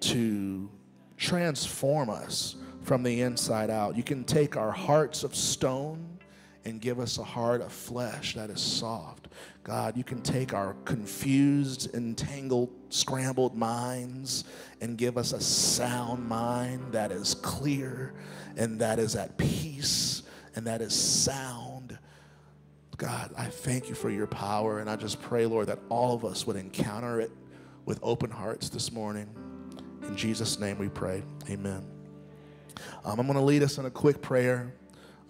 to 0.00 0.70
transform 1.16 2.10
us 2.10 2.56
from 2.82 3.02
the 3.02 3.22
inside 3.22 3.70
out. 3.70 3.96
You 3.96 4.02
can 4.02 4.24
take 4.24 4.56
our 4.56 4.70
hearts 4.70 5.24
of 5.24 5.34
stone 5.34 6.18
and 6.64 6.80
give 6.80 6.98
us 6.98 7.18
a 7.18 7.24
heart 7.24 7.60
of 7.60 7.72
flesh 7.72 8.34
that 8.34 8.50
is 8.50 8.60
soft. 8.60 9.28
God, 9.62 9.96
you 9.96 10.04
can 10.04 10.20
take 10.22 10.52
our 10.52 10.74
confused, 10.84 11.94
entangled, 11.94 12.70
scrambled 12.90 13.56
minds 13.56 14.44
and 14.80 14.96
give 14.96 15.16
us 15.16 15.32
a 15.32 15.40
sound 15.40 16.26
mind 16.26 16.92
that 16.92 17.12
is 17.12 17.34
clear 17.34 18.14
and 18.56 18.80
that 18.80 18.98
is 18.98 19.16
at 19.16 19.36
peace 19.36 20.22
and 20.54 20.66
that 20.66 20.80
is 20.80 20.94
sound. 20.94 21.98
God, 22.96 23.32
I 23.36 23.46
thank 23.46 23.88
you 23.88 23.94
for 23.94 24.08
your 24.08 24.28
power, 24.28 24.78
and 24.78 24.88
I 24.88 24.94
just 24.94 25.20
pray, 25.20 25.46
Lord, 25.46 25.66
that 25.66 25.80
all 25.88 26.14
of 26.14 26.24
us 26.24 26.46
would 26.46 26.54
encounter 26.54 27.20
it 27.20 27.32
with 27.84 27.98
open 28.02 28.30
hearts 28.30 28.68
this 28.68 28.92
morning. 28.92 29.28
In 30.02 30.16
Jesus' 30.16 30.58
name 30.58 30.78
we 30.78 30.88
pray. 30.88 31.22
Amen. 31.50 31.84
Um, 33.04 33.20
I'm 33.20 33.26
going 33.26 33.38
to 33.38 33.44
lead 33.44 33.62
us 33.62 33.78
in 33.78 33.86
a 33.86 33.90
quick 33.90 34.20
prayer. 34.22 34.74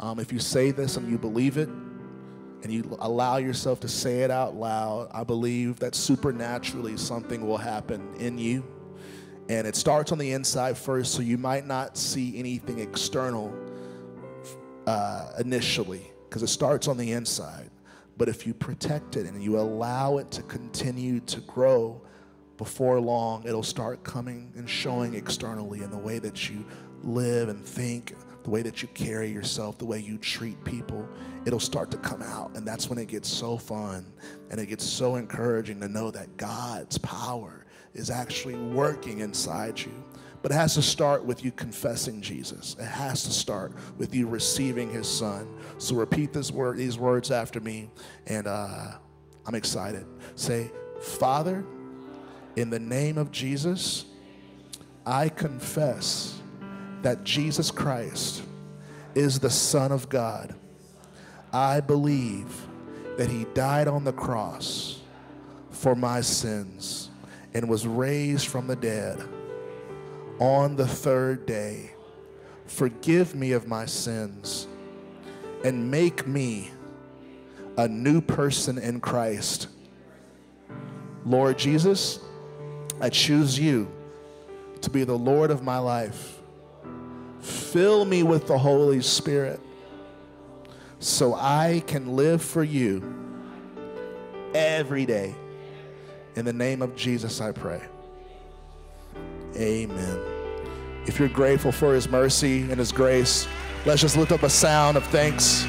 Um, 0.00 0.18
if 0.18 0.32
you 0.32 0.38
say 0.38 0.70
this 0.70 0.96
and 0.96 1.10
you 1.10 1.18
believe 1.18 1.56
it, 1.56 1.68
and 1.68 2.72
you 2.72 2.96
allow 3.00 3.36
yourself 3.36 3.78
to 3.80 3.88
say 3.88 4.20
it 4.20 4.30
out 4.30 4.54
loud, 4.54 5.10
I 5.12 5.22
believe 5.22 5.78
that 5.80 5.94
supernaturally 5.94 6.96
something 6.96 7.46
will 7.46 7.58
happen 7.58 8.14
in 8.18 8.38
you. 8.38 8.64
And 9.50 9.66
it 9.66 9.76
starts 9.76 10.12
on 10.12 10.18
the 10.18 10.32
inside 10.32 10.78
first, 10.78 11.12
so 11.12 11.20
you 11.20 11.36
might 11.36 11.66
not 11.66 11.98
see 11.98 12.38
anything 12.38 12.78
external 12.78 13.52
uh, 14.86 15.32
initially, 15.38 16.10
because 16.26 16.42
it 16.42 16.46
starts 16.46 16.88
on 16.88 16.96
the 16.96 17.12
inside. 17.12 17.70
But 18.16 18.30
if 18.30 18.46
you 18.46 18.54
protect 18.54 19.16
it 19.16 19.26
and 19.26 19.42
you 19.42 19.58
allow 19.58 20.16
it 20.16 20.30
to 20.30 20.42
continue 20.42 21.20
to 21.20 21.40
grow, 21.42 22.00
before 22.56 23.00
long, 23.00 23.44
it'll 23.46 23.62
start 23.62 24.04
coming 24.04 24.52
and 24.56 24.68
showing 24.68 25.14
externally 25.14 25.82
in 25.82 25.90
the 25.90 25.98
way 25.98 26.18
that 26.18 26.48
you 26.48 26.64
live 27.02 27.48
and 27.48 27.64
think, 27.64 28.14
the 28.44 28.50
way 28.50 28.62
that 28.62 28.82
you 28.82 28.88
carry 28.88 29.30
yourself, 29.30 29.78
the 29.78 29.84
way 29.84 29.98
you 29.98 30.18
treat 30.18 30.62
people, 30.64 31.08
it'll 31.46 31.58
start 31.58 31.90
to 31.90 31.96
come 31.98 32.22
out. 32.22 32.54
And 32.56 32.66
that's 32.66 32.88
when 32.88 32.98
it 32.98 33.08
gets 33.08 33.28
so 33.28 33.56
fun 33.56 34.06
and 34.50 34.60
it 34.60 34.66
gets 34.66 34.84
so 34.84 35.16
encouraging 35.16 35.80
to 35.80 35.88
know 35.88 36.10
that 36.10 36.36
God's 36.36 36.98
power 36.98 37.64
is 37.94 38.10
actually 38.10 38.54
working 38.54 39.20
inside 39.20 39.78
you. 39.78 39.92
But 40.42 40.52
it 40.52 40.56
has 40.56 40.74
to 40.74 40.82
start 40.82 41.24
with 41.24 41.42
you 41.42 41.52
confessing 41.52 42.20
Jesus. 42.20 42.76
It 42.78 42.84
has 42.84 43.24
to 43.24 43.30
start 43.30 43.72
with 43.96 44.14
you 44.14 44.26
receiving 44.26 44.90
his 44.90 45.08
son. 45.08 45.48
So 45.78 45.94
repeat 45.94 46.34
this 46.34 46.50
word, 46.50 46.76
these 46.76 46.98
words 46.98 47.30
after 47.30 47.60
me, 47.60 47.88
and 48.26 48.46
uh, 48.46 48.98
I'm 49.46 49.54
excited. 49.54 50.04
Say, 50.34 50.70
Father, 51.00 51.64
in 52.56 52.70
the 52.70 52.78
name 52.78 53.18
of 53.18 53.32
Jesus, 53.32 54.04
I 55.06 55.28
confess 55.28 56.40
that 57.02 57.24
Jesus 57.24 57.70
Christ 57.70 58.42
is 59.14 59.38
the 59.38 59.50
Son 59.50 59.92
of 59.92 60.08
God. 60.08 60.54
I 61.52 61.80
believe 61.80 62.66
that 63.16 63.30
He 63.30 63.44
died 63.54 63.88
on 63.88 64.04
the 64.04 64.12
cross 64.12 65.00
for 65.70 65.94
my 65.94 66.20
sins 66.20 67.10
and 67.52 67.68
was 67.68 67.86
raised 67.86 68.48
from 68.48 68.66
the 68.66 68.76
dead 68.76 69.22
on 70.38 70.76
the 70.76 70.86
third 70.86 71.46
day. 71.46 71.90
Forgive 72.66 73.34
me 73.34 73.52
of 73.52 73.68
my 73.68 73.86
sins 73.86 74.66
and 75.64 75.90
make 75.90 76.26
me 76.26 76.70
a 77.76 77.86
new 77.86 78.20
person 78.20 78.78
in 78.78 79.00
Christ. 79.00 79.68
Lord 81.24 81.58
Jesus, 81.58 82.20
I 83.00 83.10
choose 83.10 83.58
you 83.58 83.90
to 84.80 84.90
be 84.90 85.04
the 85.04 85.16
Lord 85.16 85.50
of 85.50 85.62
my 85.62 85.78
life. 85.78 86.40
Fill 87.40 88.04
me 88.04 88.22
with 88.22 88.46
the 88.46 88.58
Holy 88.58 89.00
Spirit 89.02 89.60
so 90.98 91.34
I 91.34 91.82
can 91.86 92.16
live 92.16 92.42
for 92.42 92.64
you 92.64 93.02
every 94.54 95.04
day. 95.04 95.34
In 96.36 96.44
the 96.44 96.52
name 96.52 96.82
of 96.82 96.96
Jesus, 96.96 97.40
I 97.40 97.52
pray. 97.52 97.82
Amen. 99.56 100.20
If 101.06 101.18
you're 101.18 101.28
grateful 101.28 101.70
for 101.70 101.94
his 101.94 102.08
mercy 102.08 102.62
and 102.62 102.78
his 102.78 102.90
grace, 102.90 103.46
let's 103.84 104.00
just 104.00 104.16
lift 104.16 104.32
up 104.32 104.42
a 104.42 104.50
sound 104.50 104.96
of 104.96 105.04
thanks. 105.06 105.66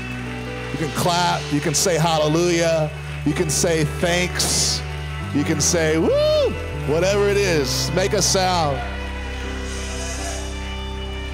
You 0.71 0.78
can 0.78 0.89
clap, 0.91 1.41
you 1.51 1.59
can 1.59 1.73
say 1.73 1.97
hallelujah, 1.97 2.89
you 3.26 3.34
can 3.34 3.49
say 3.49 3.84
thanks, 3.84 4.82
you 5.34 5.43
can 5.43 5.59
say 5.61 5.97
woo, 5.97 6.34
whatever 6.88 7.29
it 7.29 7.38
is, 7.38 7.91
make 7.91 8.13
a 8.13 8.21
sound. 8.21 8.79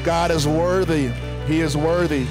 God 0.04 0.32
is 0.32 0.48
worthy. 0.48 1.10
He 1.46 1.62
is 1.62 1.78
worthy. 1.78 2.26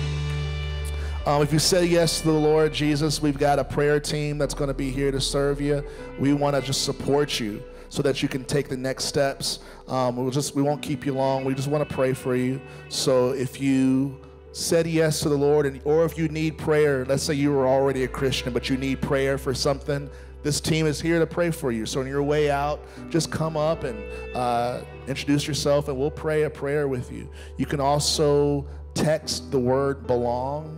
Um, 1.27 1.43
if 1.43 1.53
you 1.53 1.59
say 1.59 1.85
yes 1.85 2.21
to 2.23 2.29
the 2.29 2.33
Lord 2.33 2.73
Jesus, 2.73 3.21
we've 3.21 3.39
got 3.39 3.59
a 3.59 3.65
prayer 3.65 4.01
team 4.01 4.39
that's 4.39 4.55
going 4.55 4.69
to 4.69 4.75
be 4.75 4.91
here 4.91 5.11
to 5.11 5.21
serve 5.21 5.61
you. 5.61 5.85
We 6.19 6.33
want 6.33 6.57
to 6.57 6.63
just 6.63 6.85
support 6.85 7.39
you. 7.39 7.63
so 7.91 8.03
that 8.03 8.23
you 8.23 8.29
can 8.29 8.45
take 8.45 8.69
the 8.69 8.77
next 8.77 9.05
steps. 9.05 9.59
Um, 9.89 10.17
we'll 10.17 10.31
just 10.31 10.55
we 10.55 10.63
won't 10.63 10.81
keep 10.81 11.05
you 11.05 11.13
long. 11.13 11.45
We 11.45 11.55
just 11.55 11.69
want 11.69 11.87
to 11.87 11.95
pray 11.95 12.15
for 12.15 12.35
you. 12.35 12.61
So 12.89 13.31
if 13.31 13.61
you 13.61 14.19
said 14.53 14.87
yes 14.87 15.21
to 15.21 15.29
the 15.29 15.37
Lord, 15.37 15.67
and 15.67 15.81
or 15.85 16.05
if 16.05 16.17
you 16.17 16.29
need 16.29 16.57
prayer, 16.57 17.05
let's 17.05 17.23
say 17.23 17.35
you 17.35 17.51
were 17.53 17.67
already 17.67 18.05
a 18.05 18.09
Christian, 18.09 18.53
but 18.53 18.71
you 18.71 18.77
need 18.77 19.03
prayer 19.03 19.37
for 19.37 19.53
something, 19.53 20.09
this 20.43 20.61
team 20.61 20.87
is 20.87 21.01
here 21.01 21.19
to 21.19 21.27
pray 21.27 21.51
for 21.51 21.71
you. 21.71 21.87
So 21.87 22.01
on 22.01 22.07
your 22.07 22.23
way 22.23 22.51
out, 22.51 22.81
just 23.11 23.31
come 23.31 23.57
up 23.57 23.85
and 23.85 24.03
uh, 24.35 24.83
introduce 25.07 25.47
yourself, 25.47 25.89
and 25.89 25.99
we'll 25.99 26.11
pray 26.11 26.45
a 26.45 26.51
prayer 26.51 26.89
with 26.89 27.13
you. 27.13 27.29
You 27.57 27.67
can 27.67 27.81
also 27.81 28.67
text 28.95 29.51
the 29.51 29.59
word 29.59 30.07
belong 30.07 30.77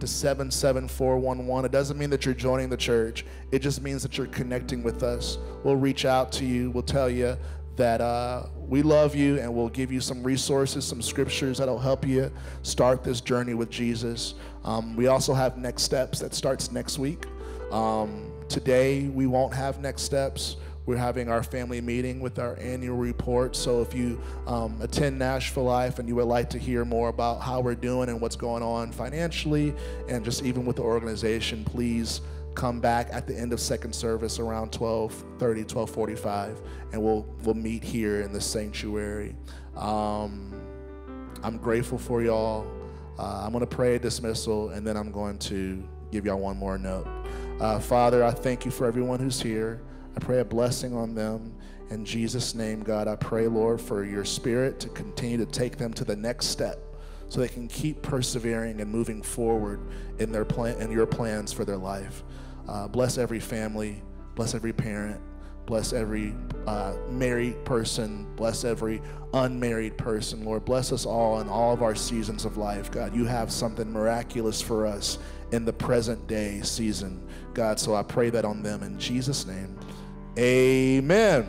to 0.00 0.06
77411. 0.06 1.64
It 1.66 1.72
doesn't 1.72 1.98
mean 1.98 2.10
that 2.10 2.24
you're 2.24 2.34
joining 2.34 2.68
the 2.68 2.76
church, 2.76 3.24
it 3.50 3.60
just 3.60 3.82
means 3.82 4.02
that 4.02 4.16
you're 4.16 4.26
connecting 4.28 4.82
with 4.82 5.02
us. 5.02 5.38
We'll 5.62 5.76
reach 5.76 6.04
out 6.04 6.32
to 6.32 6.44
you, 6.44 6.70
we'll 6.70 6.82
tell 6.82 7.10
you 7.10 7.36
that 7.76 8.00
uh, 8.00 8.44
we 8.56 8.82
love 8.82 9.14
you 9.14 9.38
and 9.38 9.54
we'll 9.54 9.68
give 9.68 9.90
you 9.90 10.00
some 10.00 10.22
resources, 10.22 10.84
some 10.84 11.00
scriptures 11.00 11.58
that'll 11.58 11.78
help 11.78 12.06
you 12.06 12.30
start 12.62 13.02
this 13.02 13.20
journey 13.20 13.54
with 13.54 13.70
Jesus. 13.70 14.34
Um, 14.64 14.96
we 14.96 15.06
also 15.06 15.32
have 15.32 15.56
next 15.56 15.82
steps 15.82 16.18
that 16.18 16.34
starts 16.34 16.70
next 16.70 16.98
week. 16.98 17.24
Um, 17.70 18.29
today, 18.50 19.06
we 19.08 19.26
won't 19.26 19.54
have 19.54 19.80
next 19.80 20.02
steps. 20.02 20.56
We're 20.86 20.96
having 20.96 21.28
our 21.28 21.42
family 21.42 21.80
meeting 21.80 22.20
with 22.20 22.38
our 22.38 22.58
annual 22.58 22.96
report. 22.96 23.54
So 23.54 23.80
if 23.80 23.94
you 23.94 24.20
um, 24.46 24.76
attend 24.80 25.18
Nashville 25.18 25.64
Life 25.64 26.00
and 26.00 26.08
you 26.08 26.16
would 26.16 26.24
like 26.24 26.50
to 26.50 26.58
hear 26.58 26.84
more 26.84 27.10
about 27.10 27.40
how 27.40 27.60
we're 27.60 27.76
doing 27.76 28.08
and 28.08 28.20
what's 28.20 28.36
going 28.36 28.62
on 28.62 28.90
financially 28.90 29.74
and 30.08 30.24
just 30.24 30.44
even 30.44 30.66
with 30.66 30.76
the 30.76 30.82
organization, 30.82 31.64
please 31.64 32.22
come 32.54 32.80
back 32.80 33.08
at 33.12 33.26
the 33.26 33.38
end 33.38 33.52
of 33.52 33.60
second 33.60 33.94
service 33.94 34.40
around 34.40 34.72
12:30, 34.72 35.64
12:45, 35.64 36.56
and 36.92 37.02
we'll 37.02 37.24
we'll 37.44 37.54
meet 37.54 37.84
here 37.84 38.22
in 38.22 38.32
the 38.32 38.40
sanctuary. 38.40 39.36
Um, 39.76 40.52
I'm 41.42 41.58
grateful 41.58 41.98
for 41.98 42.22
y'all. 42.22 42.66
Uh, 43.18 43.42
I'm 43.44 43.52
going 43.52 43.60
to 43.60 43.66
pray 43.66 43.94
a 43.94 43.98
dismissal, 43.98 44.70
and 44.70 44.84
then 44.86 44.96
I'm 44.96 45.12
going 45.12 45.38
to 45.38 45.82
give 46.10 46.26
y'all 46.26 46.40
one 46.40 46.56
more 46.56 46.78
note. 46.78 47.06
Uh, 47.60 47.78
Father, 47.78 48.24
I 48.24 48.30
thank 48.30 48.64
you 48.64 48.70
for 48.70 48.86
everyone 48.86 49.20
who's 49.20 49.40
here. 49.40 49.82
I 50.16 50.18
pray 50.18 50.40
a 50.40 50.44
blessing 50.44 50.96
on 50.96 51.14
them. 51.14 51.54
In 51.90 52.06
Jesus' 52.06 52.54
name, 52.54 52.82
God, 52.82 53.06
I 53.06 53.16
pray, 53.16 53.48
Lord, 53.48 53.82
for 53.82 54.02
your 54.02 54.24
spirit 54.24 54.80
to 54.80 54.88
continue 54.88 55.36
to 55.36 55.44
take 55.44 55.76
them 55.76 55.92
to 55.94 56.04
the 56.04 56.16
next 56.16 56.46
step 56.46 56.78
so 57.28 57.40
they 57.40 57.48
can 57.48 57.68
keep 57.68 58.00
persevering 58.00 58.80
and 58.80 58.90
moving 58.90 59.20
forward 59.20 59.80
in 60.18 60.32
their 60.32 60.46
plan 60.46 60.80
in 60.80 60.90
your 60.90 61.06
plans 61.06 61.52
for 61.52 61.66
their 61.66 61.76
life. 61.76 62.24
Uh, 62.66 62.88
bless 62.88 63.18
every 63.18 63.40
family, 63.40 64.02
bless 64.34 64.54
every 64.54 64.72
parent, 64.72 65.20
bless 65.70 65.92
every 65.92 66.34
uh, 66.66 66.94
married 67.08 67.64
person, 67.64 68.26
bless 68.34 68.64
every 68.64 69.00
unmarried 69.34 69.96
person. 69.96 70.44
Lord, 70.44 70.64
bless 70.64 70.90
us 70.90 71.06
all 71.06 71.40
in 71.40 71.48
all 71.48 71.72
of 71.72 71.80
our 71.80 71.94
seasons 71.94 72.44
of 72.44 72.56
life. 72.56 72.90
God, 72.90 73.14
you 73.14 73.24
have 73.24 73.52
something 73.52 73.90
miraculous 73.90 74.60
for 74.60 74.84
us 74.84 75.20
in 75.52 75.64
the 75.64 75.72
present 75.72 76.26
day 76.26 76.60
season. 76.62 77.24
God, 77.54 77.78
so 77.78 77.94
I 77.94 78.02
pray 78.02 78.30
that 78.30 78.44
on 78.44 78.64
them 78.64 78.82
in 78.82 78.98
Jesus' 78.98 79.46
name. 79.46 79.78
Amen. 80.36 81.46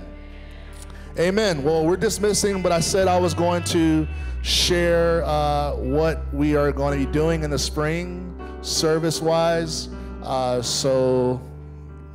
Amen. 1.18 1.64
Well, 1.64 1.84
we're 1.84 1.98
dismissing, 1.98 2.62
but 2.62 2.72
I 2.72 2.80
said 2.80 3.08
I 3.08 3.18
was 3.18 3.34
going 3.34 3.64
to 3.66 4.08
share 4.44 5.24
uh, 5.26 5.74
what 5.78 6.32
we 6.32 6.56
are 6.56 6.72
going 6.72 6.98
to 7.00 7.06
be 7.08 7.12
doing 7.12 7.44
in 7.44 7.50
the 7.50 7.60
spring, 7.60 8.40
service 8.62 9.20
wise. 9.20 9.90
Uh, 10.22 10.62
so 10.62 11.42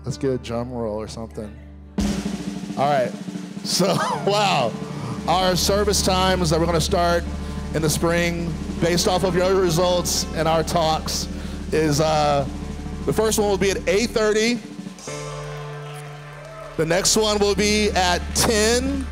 let's 0.05 0.17
get 0.17 0.31
a 0.31 0.39
drum 0.39 0.71
roll 0.71 0.97
or 0.97 1.09
something. 1.09 1.53
All 2.77 2.91
right. 2.91 3.11
So, 3.65 3.87
wow. 4.27 4.71
Our 5.27 5.57
service 5.57 6.03
times 6.03 6.51
that 6.51 6.61
we're 6.61 6.67
going 6.67 6.79
to 6.79 6.85
start 6.85 7.25
in 7.75 7.81
the 7.83 7.89
spring, 7.91 8.53
based 8.81 9.09
off 9.09 9.25
of 9.25 9.35
your 9.35 9.55
results 9.55 10.27
and 10.35 10.47
our 10.47 10.63
talks, 10.63 11.27
is 11.73 12.01
uh, 12.01 12.47
the 13.07 13.13
first 13.13 13.39
one 13.39 13.49
will 13.49 13.57
be 13.57 13.71
at 13.71 13.79
8:30. 13.79 14.61
The 16.77 16.85
next 16.85 17.17
one 17.17 17.39
will 17.39 17.55
be 17.55 17.91
at 17.93 18.19
10, 18.35 19.07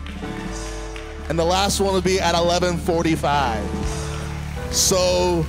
and 1.31 1.39
the 1.39 1.45
last 1.45 1.81
one 1.81 1.95
will 1.95 2.03
be 2.03 2.21
at 2.21 2.35
11:45. 2.35 3.65
So 4.73 5.47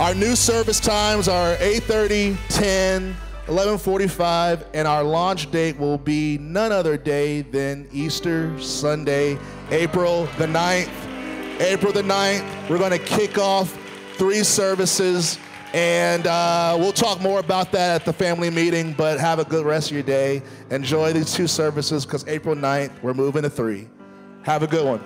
our 0.00 0.14
new 0.14 0.34
service 0.34 0.80
times 0.80 1.28
are 1.28 1.54
8:30, 1.56 2.36
10, 2.48 3.14
11:45, 3.48 4.66
and 4.74 4.86
our 4.86 5.02
launch 5.02 5.50
date 5.50 5.78
will 5.78 5.96
be 5.96 6.36
none 6.38 6.70
other 6.70 6.98
day 6.98 7.40
than 7.40 7.88
Easter 7.92 8.58
Sunday, 8.60 9.38
April 9.70 10.28
the 10.36 10.46
9th. 10.46 10.90
April 11.60 11.90
the 11.90 12.02
9th, 12.02 12.68
we're 12.68 12.78
going 12.78 12.92
to 12.92 12.98
kick 12.98 13.38
off 13.38 13.76
three 14.16 14.44
services, 14.44 15.38
and 15.72 16.26
uh, 16.26 16.76
we'll 16.78 16.92
talk 16.92 17.20
more 17.22 17.40
about 17.40 17.72
that 17.72 18.02
at 18.02 18.04
the 18.04 18.12
family 18.12 18.50
meeting. 18.50 18.92
But 18.92 19.18
have 19.18 19.38
a 19.38 19.44
good 19.44 19.64
rest 19.64 19.90
of 19.90 19.94
your 19.94 20.02
day. 20.02 20.42
Enjoy 20.70 21.14
these 21.14 21.32
two 21.32 21.46
services 21.46 22.04
because 22.04 22.28
April 22.28 22.54
9th, 22.54 23.02
we're 23.02 23.14
moving 23.14 23.42
to 23.42 23.50
three. 23.50 23.88
Have 24.42 24.62
a 24.62 24.66
good 24.66 24.86
one. 24.86 25.00